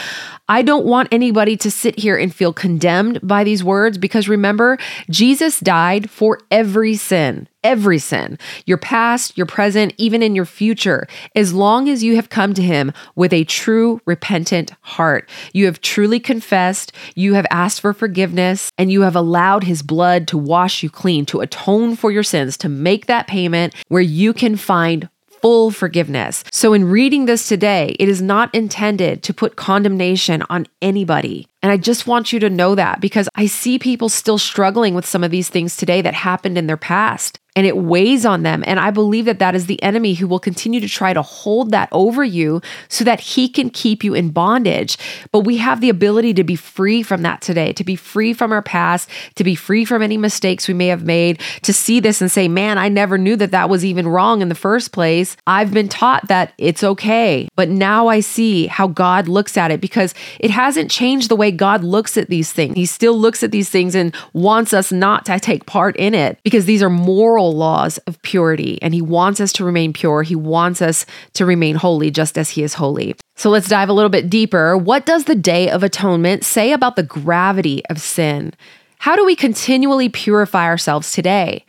I 0.48 0.60
don't 0.60 0.84
want 0.84 1.08
anybody 1.10 1.56
to 1.58 1.70
sit 1.70 1.98
here 1.98 2.18
and 2.18 2.34
feel 2.34 2.52
condemned 2.52 3.18
by 3.22 3.44
these 3.44 3.64
words 3.64 3.96
because 3.96 4.28
remember, 4.28 4.76
Jesus 5.08 5.58
died 5.58 6.10
for 6.10 6.38
every 6.50 6.96
sin, 6.96 7.48
every 7.62 7.98
sin, 7.98 8.38
your 8.66 8.76
past, 8.76 9.38
your 9.38 9.46
present, 9.46 9.94
even 9.96 10.22
in 10.22 10.34
your 10.34 10.44
future, 10.44 11.06
as 11.34 11.54
long 11.54 11.88
as 11.88 12.04
you 12.04 12.16
have 12.16 12.28
come 12.28 12.52
to 12.52 12.62
Him 12.62 12.92
with 13.14 13.32
a 13.32 13.44
true 13.44 14.02
repentant 14.04 14.72
heart. 14.82 15.30
You 15.54 15.64
have 15.64 15.80
truly 15.80 16.20
confessed, 16.20 16.92
you 17.14 17.32
have 17.34 17.46
asked 17.50 17.80
for 17.80 17.94
forgiveness, 17.94 18.70
and 18.76 18.92
you 18.92 19.00
have 19.00 19.16
allowed 19.16 19.64
His 19.64 19.80
blood 19.80 20.28
to 20.28 20.36
wash 20.36 20.82
you 20.82 20.90
clean, 20.90 21.24
to 21.26 21.40
atone 21.40 21.96
for 21.96 22.10
your 22.10 22.22
sins, 22.22 22.58
to 22.58 22.68
make 22.68 23.06
that 23.06 23.26
payment 23.26 23.74
where 23.88 24.02
you 24.02 24.34
can 24.34 24.56
find 24.56 25.08
full 25.44 25.70
forgiveness. 25.70 26.42
So, 26.52 26.72
in 26.72 26.86
reading 26.86 27.26
this 27.26 27.46
today, 27.46 27.94
it 28.00 28.08
is 28.08 28.22
not 28.22 28.54
intended 28.54 29.22
to 29.24 29.34
put 29.34 29.56
condemnation 29.56 30.42
on 30.48 30.66
anybody. 30.80 31.46
And 31.62 31.70
I 31.70 31.76
just 31.76 32.06
want 32.06 32.32
you 32.32 32.40
to 32.40 32.48
know 32.48 32.74
that 32.74 33.02
because 33.02 33.28
I 33.34 33.44
see 33.44 33.78
people 33.78 34.08
still 34.08 34.38
struggling 34.38 34.94
with 34.94 35.04
some 35.04 35.22
of 35.22 35.30
these 35.30 35.50
things 35.50 35.76
today 35.76 36.00
that 36.00 36.14
happened 36.14 36.56
in 36.56 36.66
their 36.66 36.78
past 36.78 37.38
and 37.56 37.66
it 37.66 37.76
weighs 37.76 38.26
on 38.26 38.42
them. 38.42 38.64
And 38.66 38.80
I 38.80 38.90
believe 38.90 39.26
that 39.26 39.38
that 39.38 39.54
is 39.54 39.66
the 39.66 39.82
enemy 39.82 40.14
who 40.14 40.26
will 40.26 40.40
continue 40.40 40.80
to 40.80 40.88
try 40.88 41.12
to 41.12 41.22
hold 41.22 41.70
that 41.70 41.88
over 41.92 42.24
you 42.24 42.60
so 42.88 43.04
that 43.04 43.20
he 43.20 43.48
can 43.48 43.70
keep 43.70 44.02
you 44.02 44.14
in 44.14 44.30
bondage. 44.30 44.98
But 45.30 45.40
we 45.40 45.58
have 45.58 45.80
the 45.80 45.88
ability 45.88 46.34
to 46.34 46.44
be 46.44 46.56
free 46.56 47.02
from 47.02 47.22
that 47.22 47.40
today, 47.40 47.72
to 47.74 47.84
be 47.84 47.96
free 47.96 48.32
from 48.32 48.52
our 48.52 48.62
past, 48.62 49.08
to 49.36 49.44
be 49.44 49.54
free 49.54 49.84
from 49.84 50.02
any 50.02 50.16
mistakes 50.16 50.66
we 50.66 50.74
may 50.74 50.88
have 50.88 51.04
made, 51.04 51.40
to 51.62 51.72
see 51.72 52.00
this 52.00 52.20
and 52.20 52.30
say, 52.30 52.48
man, 52.48 52.78
I 52.78 52.88
never 52.88 53.18
knew 53.18 53.36
that 53.36 53.52
that 53.52 53.68
was 53.68 53.84
even 53.84 54.08
wrong 54.08 54.42
in 54.42 54.48
the 54.48 54.54
first 54.54 54.92
place. 54.92 55.36
I've 55.46 55.72
been 55.72 55.88
taught 55.88 56.26
that 56.28 56.52
it's 56.58 56.82
okay. 56.82 57.48
But 57.54 57.68
now 57.68 58.08
I 58.08 58.20
see 58.20 58.66
how 58.66 58.88
God 58.88 59.28
looks 59.28 59.56
at 59.56 59.70
it 59.70 59.80
because 59.80 60.14
it 60.40 60.50
hasn't 60.50 60.90
changed 60.90 61.28
the 61.28 61.36
way 61.36 61.50
God 61.50 61.84
looks 61.84 62.16
at 62.16 62.28
these 62.28 62.52
things. 62.52 62.74
He 62.74 62.86
still 62.86 63.16
looks 63.16 63.42
at 63.42 63.52
these 63.52 63.68
things 63.68 63.94
and 63.94 64.14
wants 64.32 64.72
us 64.72 64.90
not 64.90 65.24
to 65.26 65.38
take 65.38 65.66
part 65.66 65.96
in 65.96 66.14
it 66.14 66.38
because 66.42 66.64
these 66.64 66.82
are 66.82 66.90
moral 66.90 67.43
moral 67.44 67.56
laws 67.56 67.98
of 68.06 68.20
purity, 68.22 68.78
and 68.80 68.94
He 68.94 69.02
wants 69.02 69.40
us 69.40 69.52
to 69.54 69.64
remain 69.64 69.92
pure. 69.92 70.22
He 70.22 70.36
wants 70.36 70.80
us 70.80 71.04
to 71.34 71.44
remain 71.44 71.76
holy 71.76 72.10
just 72.10 72.38
as 72.38 72.50
He 72.50 72.62
is 72.62 72.74
holy. 72.74 73.16
So 73.36 73.50
let's 73.50 73.68
dive 73.68 73.88
a 73.88 73.92
little 73.92 74.10
bit 74.10 74.30
deeper. 74.30 74.76
What 74.76 75.04
does 75.04 75.24
the 75.24 75.34
Day 75.34 75.68
of 75.68 75.82
Atonement 75.82 76.44
say 76.44 76.72
about 76.72 76.96
the 76.96 77.02
gravity 77.02 77.84
of 77.90 78.00
sin? 78.00 78.54
How 78.98 79.16
do 79.16 79.26
we 79.26 79.36
continually 79.36 80.08
purify 80.08 80.64
ourselves 80.64 81.12
today? 81.12 81.66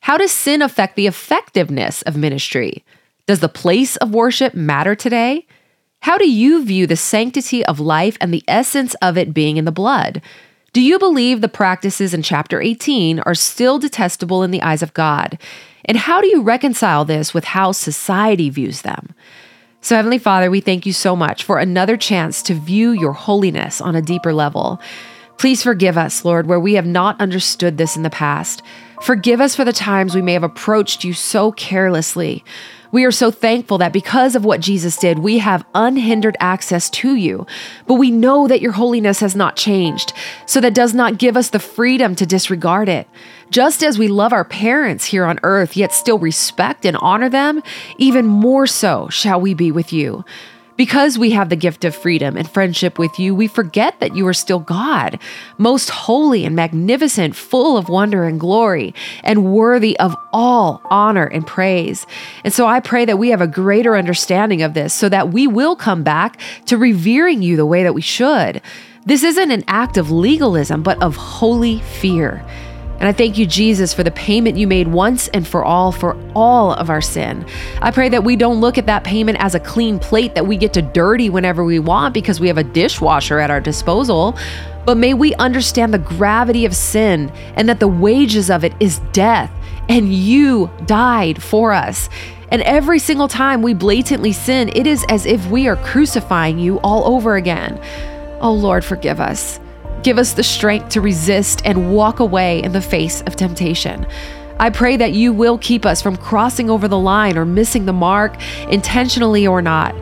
How 0.00 0.16
does 0.16 0.32
sin 0.32 0.62
affect 0.62 0.96
the 0.96 1.06
effectiveness 1.06 2.02
of 2.02 2.16
ministry? 2.16 2.84
Does 3.26 3.38
the 3.38 3.48
place 3.48 3.96
of 3.98 4.12
worship 4.14 4.54
matter 4.54 4.96
today? 4.96 5.46
How 6.00 6.18
do 6.18 6.28
you 6.28 6.64
view 6.64 6.88
the 6.88 6.96
sanctity 6.96 7.64
of 7.64 7.78
life 7.78 8.16
and 8.20 8.34
the 8.34 8.42
essence 8.48 8.96
of 9.00 9.16
it 9.16 9.32
being 9.32 9.56
in 9.56 9.64
the 9.64 9.70
blood? 9.70 10.20
Do 10.72 10.80
you 10.80 10.98
believe 10.98 11.42
the 11.42 11.50
practices 11.50 12.14
in 12.14 12.22
chapter 12.22 12.58
18 12.58 13.20
are 13.20 13.34
still 13.34 13.78
detestable 13.78 14.42
in 14.42 14.52
the 14.52 14.62
eyes 14.62 14.82
of 14.82 14.94
God? 14.94 15.38
And 15.84 15.98
how 15.98 16.22
do 16.22 16.28
you 16.28 16.40
reconcile 16.40 17.04
this 17.04 17.34
with 17.34 17.44
how 17.44 17.72
society 17.72 18.48
views 18.48 18.80
them? 18.80 19.14
So, 19.82 19.96
Heavenly 19.96 20.16
Father, 20.16 20.50
we 20.50 20.62
thank 20.62 20.86
you 20.86 20.94
so 20.94 21.14
much 21.14 21.44
for 21.44 21.58
another 21.58 21.98
chance 21.98 22.40
to 22.44 22.54
view 22.54 22.92
your 22.92 23.12
holiness 23.12 23.82
on 23.82 23.94
a 23.94 24.00
deeper 24.00 24.32
level. 24.32 24.80
Please 25.36 25.62
forgive 25.62 25.98
us, 25.98 26.24
Lord, 26.24 26.46
where 26.46 26.60
we 26.60 26.72
have 26.74 26.86
not 26.86 27.20
understood 27.20 27.76
this 27.76 27.94
in 27.94 28.02
the 28.02 28.08
past. 28.08 28.62
Forgive 29.02 29.42
us 29.42 29.54
for 29.54 29.66
the 29.66 29.74
times 29.74 30.14
we 30.14 30.22
may 30.22 30.32
have 30.32 30.42
approached 30.42 31.04
you 31.04 31.12
so 31.12 31.52
carelessly. 31.52 32.44
We 32.92 33.04
are 33.04 33.10
so 33.10 33.30
thankful 33.30 33.78
that 33.78 33.92
because 33.92 34.36
of 34.36 34.44
what 34.44 34.60
Jesus 34.60 34.98
did, 34.98 35.18
we 35.18 35.38
have 35.38 35.64
unhindered 35.74 36.36
access 36.38 36.90
to 36.90 37.14
you. 37.14 37.46
But 37.86 37.94
we 37.94 38.10
know 38.10 38.46
that 38.46 38.60
your 38.60 38.72
holiness 38.72 39.20
has 39.20 39.34
not 39.34 39.56
changed, 39.56 40.12
so 40.46 40.60
that 40.60 40.74
does 40.74 40.92
not 40.92 41.18
give 41.18 41.36
us 41.36 41.48
the 41.48 41.58
freedom 41.58 42.14
to 42.16 42.26
disregard 42.26 42.90
it. 42.90 43.08
Just 43.50 43.82
as 43.82 43.98
we 43.98 44.08
love 44.08 44.34
our 44.34 44.44
parents 44.44 45.06
here 45.06 45.24
on 45.24 45.40
earth, 45.42 45.74
yet 45.74 45.92
still 45.92 46.18
respect 46.18 46.84
and 46.84 46.96
honor 46.98 47.30
them, 47.30 47.62
even 47.96 48.26
more 48.26 48.66
so 48.66 49.08
shall 49.08 49.40
we 49.40 49.54
be 49.54 49.72
with 49.72 49.92
you. 49.92 50.24
Because 50.82 51.16
we 51.16 51.30
have 51.30 51.48
the 51.48 51.54
gift 51.54 51.84
of 51.84 51.94
freedom 51.94 52.36
and 52.36 52.50
friendship 52.50 52.98
with 52.98 53.16
you, 53.16 53.36
we 53.36 53.46
forget 53.46 54.00
that 54.00 54.16
you 54.16 54.26
are 54.26 54.34
still 54.34 54.58
God, 54.58 55.20
most 55.56 55.90
holy 55.90 56.44
and 56.44 56.56
magnificent, 56.56 57.36
full 57.36 57.76
of 57.76 57.88
wonder 57.88 58.24
and 58.24 58.40
glory, 58.40 58.92
and 59.22 59.52
worthy 59.54 59.96
of 60.00 60.16
all 60.32 60.82
honor 60.90 61.24
and 61.24 61.46
praise. 61.46 62.04
And 62.42 62.52
so 62.52 62.66
I 62.66 62.80
pray 62.80 63.04
that 63.04 63.16
we 63.16 63.28
have 63.28 63.40
a 63.40 63.46
greater 63.46 63.96
understanding 63.96 64.60
of 64.60 64.74
this 64.74 64.92
so 64.92 65.08
that 65.08 65.28
we 65.28 65.46
will 65.46 65.76
come 65.76 66.02
back 66.02 66.40
to 66.66 66.76
revering 66.76 67.42
you 67.42 67.54
the 67.54 67.64
way 67.64 67.84
that 67.84 67.94
we 67.94 68.02
should. 68.02 68.60
This 69.06 69.22
isn't 69.22 69.52
an 69.52 69.62
act 69.68 69.96
of 69.96 70.10
legalism, 70.10 70.82
but 70.82 71.00
of 71.00 71.14
holy 71.14 71.78
fear. 71.78 72.44
And 73.02 73.08
I 73.08 73.12
thank 73.12 73.36
you, 73.36 73.46
Jesus, 73.46 73.92
for 73.92 74.04
the 74.04 74.12
payment 74.12 74.56
you 74.56 74.68
made 74.68 74.86
once 74.86 75.26
and 75.26 75.44
for 75.44 75.64
all 75.64 75.90
for 75.90 76.16
all 76.36 76.72
of 76.72 76.88
our 76.88 77.00
sin. 77.00 77.44
I 77.80 77.90
pray 77.90 78.08
that 78.08 78.22
we 78.22 78.36
don't 78.36 78.60
look 78.60 78.78
at 78.78 78.86
that 78.86 79.02
payment 79.02 79.38
as 79.40 79.56
a 79.56 79.58
clean 79.58 79.98
plate 79.98 80.36
that 80.36 80.46
we 80.46 80.56
get 80.56 80.72
to 80.74 80.82
dirty 80.82 81.28
whenever 81.28 81.64
we 81.64 81.80
want 81.80 82.14
because 82.14 82.38
we 82.38 82.46
have 82.46 82.58
a 82.58 82.62
dishwasher 82.62 83.40
at 83.40 83.50
our 83.50 83.60
disposal. 83.60 84.38
But 84.86 84.98
may 84.98 85.14
we 85.14 85.34
understand 85.34 85.92
the 85.92 85.98
gravity 85.98 86.64
of 86.64 86.76
sin 86.76 87.32
and 87.56 87.68
that 87.68 87.80
the 87.80 87.88
wages 87.88 88.50
of 88.50 88.62
it 88.62 88.72
is 88.78 89.00
death, 89.12 89.50
and 89.88 90.14
you 90.14 90.70
died 90.86 91.42
for 91.42 91.72
us. 91.72 92.08
And 92.52 92.62
every 92.62 93.00
single 93.00 93.26
time 93.26 93.62
we 93.62 93.74
blatantly 93.74 94.30
sin, 94.30 94.70
it 94.76 94.86
is 94.86 95.04
as 95.08 95.26
if 95.26 95.44
we 95.48 95.66
are 95.66 95.74
crucifying 95.74 96.60
you 96.60 96.78
all 96.84 97.12
over 97.12 97.34
again. 97.34 97.80
Oh 98.40 98.52
Lord, 98.52 98.84
forgive 98.84 99.18
us. 99.18 99.58
Give 100.02 100.18
us 100.18 100.32
the 100.32 100.42
strength 100.42 100.88
to 100.90 101.00
resist 101.00 101.62
and 101.64 101.94
walk 101.94 102.18
away 102.18 102.62
in 102.62 102.72
the 102.72 102.80
face 102.80 103.22
of 103.22 103.36
temptation. 103.36 104.04
I 104.58 104.70
pray 104.70 104.96
that 104.96 105.12
you 105.12 105.32
will 105.32 105.58
keep 105.58 105.86
us 105.86 106.02
from 106.02 106.16
crossing 106.16 106.70
over 106.70 106.88
the 106.88 106.98
line 106.98 107.38
or 107.38 107.44
missing 107.44 107.86
the 107.86 107.92
mark, 107.92 108.36
intentionally 108.68 109.46
or 109.46 109.62
not. 109.62 109.94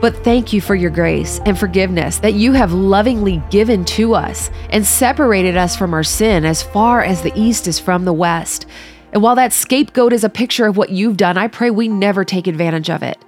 But 0.00 0.16
thank 0.22 0.52
you 0.52 0.60
for 0.60 0.76
your 0.76 0.90
grace 0.90 1.40
and 1.44 1.58
forgiveness 1.58 2.18
that 2.18 2.34
you 2.34 2.52
have 2.52 2.72
lovingly 2.72 3.42
given 3.50 3.84
to 3.86 4.14
us 4.14 4.48
and 4.70 4.86
separated 4.86 5.56
us 5.56 5.74
from 5.74 5.92
our 5.92 6.04
sin 6.04 6.44
as 6.44 6.62
far 6.62 7.02
as 7.02 7.22
the 7.22 7.32
east 7.34 7.66
is 7.66 7.80
from 7.80 8.04
the 8.04 8.12
west. 8.12 8.66
And 9.12 9.22
while 9.22 9.34
that 9.34 9.52
scapegoat 9.52 10.12
is 10.12 10.22
a 10.22 10.28
picture 10.28 10.66
of 10.66 10.76
what 10.76 10.90
you've 10.90 11.16
done, 11.16 11.36
I 11.36 11.48
pray 11.48 11.70
we 11.70 11.88
never 11.88 12.24
take 12.24 12.46
advantage 12.46 12.90
of 12.90 13.02
it. 13.02 13.18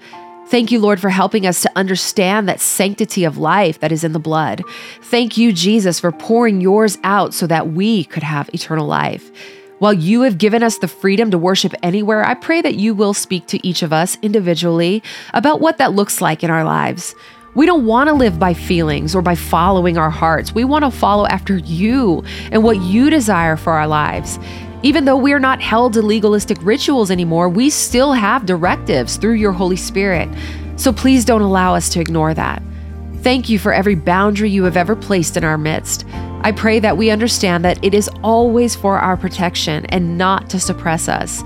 Thank 0.51 0.73
you, 0.73 0.81
Lord, 0.81 0.99
for 0.99 1.11
helping 1.11 1.47
us 1.47 1.63
to 1.63 1.71
understand 1.77 2.49
that 2.49 2.61
sanctity 2.61 3.23
of 3.23 3.39
life 3.39 3.79
that 3.79 3.93
is 3.93 4.03
in 4.03 4.13
the 4.13 4.19
blood. 4.19 4.65
Thank 5.01 5.37
you, 5.37 5.53
Jesus, 5.53 6.01
for 6.01 6.11
pouring 6.11 6.61
yours 6.61 6.99
out 7.05 7.33
so 7.35 7.47
that 7.47 7.69
we 7.69 8.03
could 8.03 8.25
have 8.25 8.53
eternal 8.53 8.89
life. 8.89 9.31
While 9.79 9.93
you 9.93 10.23
have 10.23 10.39
given 10.39 10.65
us 10.65 10.79
the 10.79 10.89
freedom 10.89 11.31
to 11.31 11.39
worship 11.39 11.73
anywhere, 11.85 12.27
I 12.27 12.35
pray 12.35 12.61
that 12.63 12.75
you 12.75 12.95
will 12.97 13.15
speak 13.15 13.47
to 13.47 13.65
each 13.65 13.83
of 13.85 13.93
us 13.93 14.19
individually 14.23 15.05
about 15.35 15.61
what 15.61 15.79
that 15.79 15.93
looks 15.93 16.21
like 16.21 16.43
in 16.43 16.51
our 16.51 16.65
lives. 16.65 17.15
We 17.55 17.65
don't 17.65 17.87
want 17.87 18.09
to 18.09 18.15
live 18.15 18.41
by 18.41 18.53
feelings 18.53 19.15
or 19.15 19.23
by 19.23 19.37
following 19.37 19.99
our 19.99 20.11
hearts. 20.11 20.53
We 20.53 20.65
want 20.65 20.85
to 20.85 20.91
follow 20.91 21.27
after 21.29 21.59
you 21.59 22.25
and 22.51 22.65
what 22.65 22.81
you 22.81 23.09
desire 23.09 23.57
for 23.57 23.73
our 23.75 23.87
lives. 23.87 24.41
Even 24.83 25.05
though 25.05 25.17
we 25.17 25.33
are 25.33 25.41
not 25.41 25.61
held 25.61 25.93
to 25.93 26.03
legalistic 26.03 26.57
rituals 26.63 27.11
anymore, 27.11 27.49
we 27.49 27.69
still 27.69 28.13
have 28.13 28.47
directives 28.47 29.17
through 29.17 29.35
your 29.35 29.53
Holy 29.53 29.77
Spirit. 29.77 30.29
So 30.77 30.93
please 30.93 31.27
don't 31.27 31.43
allow 31.43 31.75
us 31.75 31.91
to 31.91 32.01
ignore 32.01 32.33
that. 32.33 32.63
Thank 33.19 33.51
you 33.51 33.59
for 33.59 33.75
every 33.75 33.95
boundary 33.95 34.49
you 34.49 34.65
have 34.65 34.79
ever 34.79 34.97
placed 34.97 35.37
in 35.37 35.45
our 35.45 35.59
midst. 35.59 36.07
I 36.43 36.53
pray 36.53 36.79
that 36.79 36.97
we 36.97 37.11
understand 37.11 37.63
that 37.67 37.85
it 37.85 37.93
is 37.93 38.09
always 38.23 38.75
for 38.75 38.99
our 38.99 39.19
protection 39.19 39.85
and 39.87 40.17
not 40.17 40.49
to 40.49 40.59
suppress 40.59 41.07
us. 41.07 41.43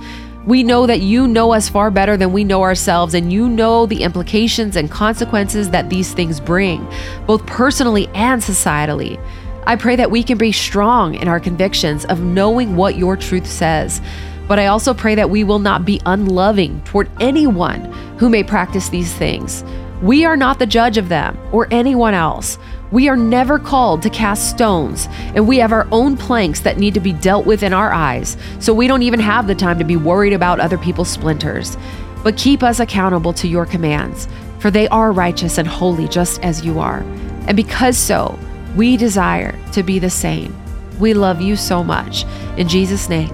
We 0.46 0.62
know 0.62 0.86
that 0.86 1.00
you 1.00 1.26
know 1.26 1.52
us 1.52 1.68
far 1.68 1.90
better 1.90 2.16
than 2.16 2.32
we 2.32 2.44
know 2.44 2.62
ourselves, 2.62 3.14
and 3.14 3.32
you 3.32 3.48
know 3.48 3.86
the 3.86 4.02
implications 4.02 4.76
and 4.76 4.90
consequences 4.90 5.70
that 5.70 5.90
these 5.90 6.12
things 6.12 6.38
bring, 6.38 6.86
both 7.26 7.44
personally 7.46 8.08
and 8.14 8.40
societally. 8.40 9.18
I 9.66 9.76
pray 9.76 9.96
that 9.96 10.10
we 10.10 10.22
can 10.22 10.38
be 10.38 10.52
strong 10.52 11.14
in 11.14 11.28
our 11.28 11.40
convictions 11.40 12.04
of 12.04 12.20
knowing 12.20 12.76
what 12.76 12.96
your 12.96 13.16
truth 13.16 13.46
says. 13.46 14.00
But 14.46 14.58
I 14.58 14.66
also 14.66 14.92
pray 14.92 15.14
that 15.14 15.30
we 15.30 15.42
will 15.42 15.58
not 15.58 15.84
be 15.86 16.02
unloving 16.04 16.82
toward 16.84 17.10
anyone 17.20 17.90
who 18.18 18.28
may 18.28 18.42
practice 18.42 18.90
these 18.90 19.12
things. 19.12 19.64
We 20.02 20.26
are 20.26 20.36
not 20.36 20.58
the 20.58 20.66
judge 20.66 20.98
of 20.98 21.08
them 21.08 21.38
or 21.50 21.66
anyone 21.70 22.12
else. 22.12 22.58
We 22.90 23.08
are 23.08 23.16
never 23.16 23.58
called 23.58 24.02
to 24.02 24.10
cast 24.10 24.50
stones, 24.50 25.08
and 25.34 25.48
we 25.48 25.56
have 25.58 25.72
our 25.72 25.88
own 25.90 26.16
planks 26.16 26.60
that 26.60 26.78
need 26.78 26.94
to 26.94 27.00
be 27.00 27.14
dealt 27.14 27.46
with 27.46 27.62
in 27.62 27.72
our 27.72 27.92
eyes, 27.92 28.36
so 28.60 28.74
we 28.74 28.86
don't 28.86 29.02
even 29.02 29.18
have 29.18 29.46
the 29.46 29.54
time 29.54 29.78
to 29.78 29.84
be 29.84 29.96
worried 29.96 30.34
about 30.34 30.60
other 30.60 30.78
people's 30.78 31.08
splinters. 31.08 31.78
But 32.22 32.36
keep 32.36 32.62
us 32.62 32.80
accountable 32.80 33.32
to 33.32 33.48
your 33.48 33.66
commands, 33.66 34.28
for 34.58 34.70
they 34.70 34.88
are 34.88 35.10
righteous 35.10 35.58
and 35.58 35.66
holy 35.66 36.06
just 36.06 36.40
as 36.42 36.64
you 36.64 36.78
are. 36.78 37.00
And 37.46 37.56
because 37.56 37.96
so, 37.96 38.38
we 38.76 38.96
desire 38.96 39.58
to 39.72 39.82
be 39.82 39.98
the 39.98 40.10
same. 40.10 40.54
We 40.98 41.14
love 41.14 41.40
you 41.40 41.56
so 41.56 41.82
much. 41.82 42.24
In 42.56 42.68
Jesus' 42.68 43.08
name, 43.08 43.32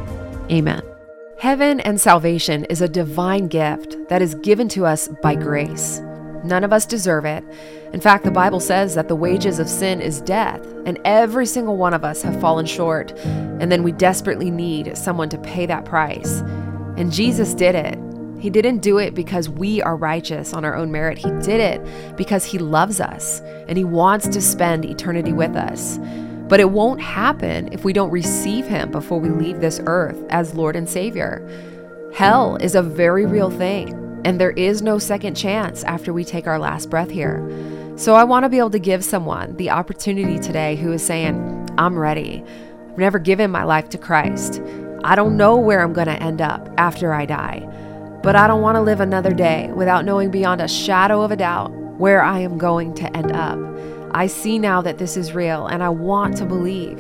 amen. 0.51 0.83
Heaven 1.39 1.81
and 1.81 2.01
salvation 2.01 2.65
is 2.67 2.83
a 2.83 2.89
divine 2.89 3.49
gift 3.49 3.97
that 4.09 4.21
is 4.21 4.35
given 4.37 4.69
to 4.71 4.85
us 4.85 5.09
by 5.23 5.35
grace. 5.35 6.01
None 6.45 6.65
of 6.65 6.73
us 6.73 6.87
deserve 6.87 7.25
it. 7.25 7.45
In 7.93 8.01
fact, 8.01 8.25
the 8.25 8.31
Bible 8.31 8.61
says 8.61 8.95
that 8.95 9.09
the 9.09 9.17
wages 9.17 9.59
of 9.59 9.69
sin 9.69 10.01
is 10.01 10.21
death, 10.21 10.65
and 10.87 10.99
every 11.05 11.47
single 11.47 11.77
one 11.77 11.95
of 11.95 12.05
us 12.05 12.23
have 12.23 12.41
fallen 12.41 12.67
short. 12.67 13.13
And 13.21 13.71
then 13.71 13.83
we 13.83 13.93
desperately 13.93 14.51
need 14.51 14.97
someone 14.97 15.29
to 15.31 15.39
pay 15.39 15.67
that 15.67 15.85
price. 15.85 16.41
And 16.97 17.13
Jesus 17.13 17.55
did 17.55 17.75
it. 17.75 17.99
He 18.41 18.51
didn't 18.51 18.79
do 18.79 18.99
it 18.99 19.15
because 19.15 19.49
we 19.49 19.83
are 19.83 19.97
righteous 19.97 20.55
on 20.55 20.65
our 20.65 20.75
own 20.75 20.91
merit. 20.91 21.19
He 21.19 21.31
did 21.43 21.61
it 21.61 22.17
because 22.17 22.45
He 22.45 22.59
loves 22.59 23.01
us 23.01 23.41
and 23.69 23.77
He 23.77 23.85
wants 23.85 24.29
to 24.29 24.41
spend 24.41 24.85
eternity 24.85 25.33
with 25.33 25.55
us. 25.57 25.99
But 26.49 26.59
it 26.59 26.71
won't 26.71 27.01
happen 27.01 27.73
if 27.73 27.85
we 27.85 27.93
don't 27.93 28.11
receive 28.11 28.67
Him 28.67 28.91
before 28.91 29.21
we 29.21 29.29
leave 29.29 29.61
this 29.61 29.81
earth 29.87 30.21
as 30.31 30.55
Lord 30.55 30.75
and 30.75 30.89
Savior. 30.89 31.47
Hell 32.15 32.57
is 32.57 32.75
a 32.75 32.83
very 32.83 33.25
real 33.25 33.51
thing, 33.51 34.21
and 34.25 34.41
there 34.41 34.51
is 34.51 34.83
no 34.83 34.99
second 34.99 35.37
chance 35.37 35.85
after 35.85 36.13
we 36.13 36.25
take 36.25 36.47
our 36.49 36.59
last 36.59 36.91
breath 36.91 37.11
here. 37.11 37.47
So 37.97 38.15
I 38.15 38.25
want 38.25 38.45
to 38.45 38.49
be 38.49 38.59
able 38.59 38.71
to 38.71 38.79
give 38.79 39.05
someone 39.05 39.57
the 39.59 39.71
opportunity 39.71 40.39
today 40.39 40.75
who 40.77 40.93
is 40.93 41.05
saying, 41.05 41.69
I'm 41.77 41.97
ready. 41.97 42.43
I've 42.91 42.99
never 42.99 43.19
given 43.19 43.51
my 43.51 43.63
life 43.63 43.91
to 43.91 43.99
Christ. 43.99 44.61
I 45.05 45.15
don't 45.15 45.37
know 45.37 45.57
where 45.57 45.83
I'm 45.83 45.93
going 45.93 46.09
to 46.09 46.23
end 46.23 46.41
up 46.41 46.69
after 46.79 47.13
I 47.13 47.27
die, 47.27 47.69
but 48.23 48.37
I 48.37 48.47
don't 48.47 48.61
want 48.61 48.77
to 48.77 48.81
live 48.83 49.01
another 49.01 49.33
day 49.33 49.71
without 49.75 50.05
knowing 50.05 50.31
beyond 50.31 50.61
a 50.61 50.69
shadow 50.69 51.23
of 51.23 51.31
a 51.31 51.37
doubt 51.37 51.73
where 51.99 52.23
I 52.23 52.41
am 52.41 52.59
going 52.59 52.95
to 52.95 53.17
end 53.17 53.33
up. 53.33 53.59
I 54.13 54.27
see 54.27 54.59
now 54.59 54.83
that 54.83 54.99
this 54.99 55.17
is 55.17 55.33
real 55.33 55.67
and 55.67 55.83
I 55.83 55.89
want 55.89 56.37
to 56.39 56.45
believe. 56.45 56.99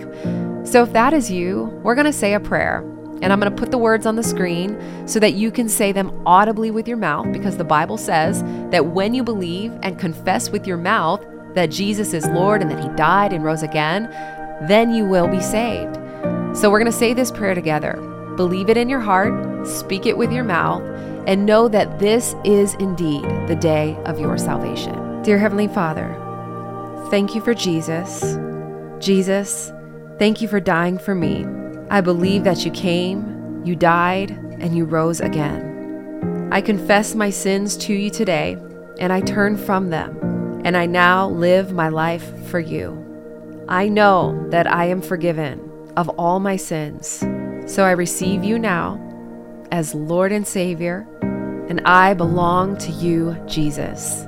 So 0.64 0.82
if 0.82 0.92
that 0.92 1.12
is 1.12 1.30
you, 1.30 1.64
we're 1.82 1.94
going 1.94 2.06
to 2.06 2.12
say 2.12 2.34
a 2.34 2.40
prayer. 2.40 2.80
And 3.22 3.32
I'm 3.32 3.40
going 3.40 3.54
to 3.54 3.58
put 3.58 3.70
the 3.70 3.78
words 3.78 4.06
on 4.06 4.16
the 4.16 4.22
screen 4.22 4.80
so 5.06 5.20
that 5.20 5.34
you 5.34 5.50
can 5.50 5.68
say 5.68 5.92
them 5.92 6.22
audibly 6.26 6.70
with 6.70 6.88
your 6.88 6.96
mouth 6.96 7.30
because 7.32 7.58
the 7.58 7.64
Bible 7.64 7.98
says 7.98 8.42
that 8.70 8.86
when 8.86 9.12
you 9.12 9.22
believe 9.22 9.72
and 9.82 9.98
confess 9.98 10.48
with 10.48 10.66
your 10.66 10.78
mouth 10.78 11.22
that 11.54 11.70
Jesus 11.70 12.14
is 12.14 12.26
Lord 12.28 12.62
and 12.62 12.70
that 12.70 12.82
He 12.82 12.88
died 12.96 13.32
and 13.34 13.44
rose 13.44 13.62
again, 13.62 14.04
then 14.68 14.94
you 14.94 15.04
will 15.04 15.28
be 15.28 15.40
saved. 15.40 15.96
So 16.56 16.70
we're 16.70 16.78
going 16.78 16.90
to 16.90 16.96
say 16.96 17.12
this 17.12 17.30
prayer 17.30 17.54
together. 17.54 17.94
Believe 18.36 18.70
it 18.70 18.76
in 18.76 18.88
your 18.88 19.00
heart, 19.00 19.66
speak 19.66 20.06
it 20.06 20.16
with 20.16 20.32
your 20.32 20.44
mouth, 20.44 20.82
and 21.30 21.46
know 21.46 21.68
that 21.68 22.00
this 22.00 22.34
is 22.44 22.74
indeed 22.74 23.24
the 23.46 23.56
day 23.56 23.96
of 24.04 24.18
your 24.18 24.36
salvation. 24.36 25.22
Dear 25.22 25.38
Heavenly 25.38 25.68
Father, 25.68 26.20
Thank 27.10 27.34
you 27.34 27.40
for 27.40 27.54
Jesus. 27.54 28.36
Jesus, 29.00 29.72
thank 30.20 30.40
you 30.40 30.46
for 30.46 30.60
dying 30.60 30.96
for 30.96 31.12
me. 31.12 31.44
I 31.90 32.00
believe 32.00 32.44
that 32.44 32.64
you 32.64 32.70
came, 32.70 33.64
you 33.64 33.74
died, 33.74 34.30
and 34.60 34.76
you 34.76 34.84
rose 34.84 35.20
again. 35.20 36.48
I 36.52 36.60
confess 36.60 37.16
my 37.16 37.30
sins 37.30 37.76
to 37.78 37.92
you 37.92 38.10
today, 38.10 38.56
and 39.00 39.12
I 39.12 39.22
turn 39.22 39.56
from 39.56 39.90
them, 39.90 40.60
and 40.64 40.76
I 40.76 40.86
now 40.86 41.30
live 41.30 41.72
my 41.72 41.88
life 41.88 42.46
for 42.46 42.60
you. 42.60 42.96
I 43.68 43.88
know 43.88 44.48
that 44.50 44.68
I 44.68 44.84
am 44.84 45.02
forgiven 45.02 45.68
of 45.96 46.08
all 46.10 46.38
my 46.38 46.54
sins, 46.54 47.24
so 47.66 47.82
I 47.82 47.90
receive 47.90 48.44
you 48.44 48.56
now 48.56 49.09
as 49.70 49.94
Lord 49.94 50.32
and 50.32 50.46
Savior, 50.46 51.06
and 51.68 51.80
I 51.84 52.14
belong 52.14 52.76
to 52.78 52.90
you, 52.90 53.36
Jesus. 53.46 54.26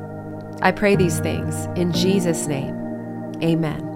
I 0.62 0.70
pray 0.70 0.97
these 0.97 1.18
things 1.20 1.66
in 1.76 1.93
Jesus' 1.93 2.47
name. 2.47 2.74
Amen. 3.43 3.91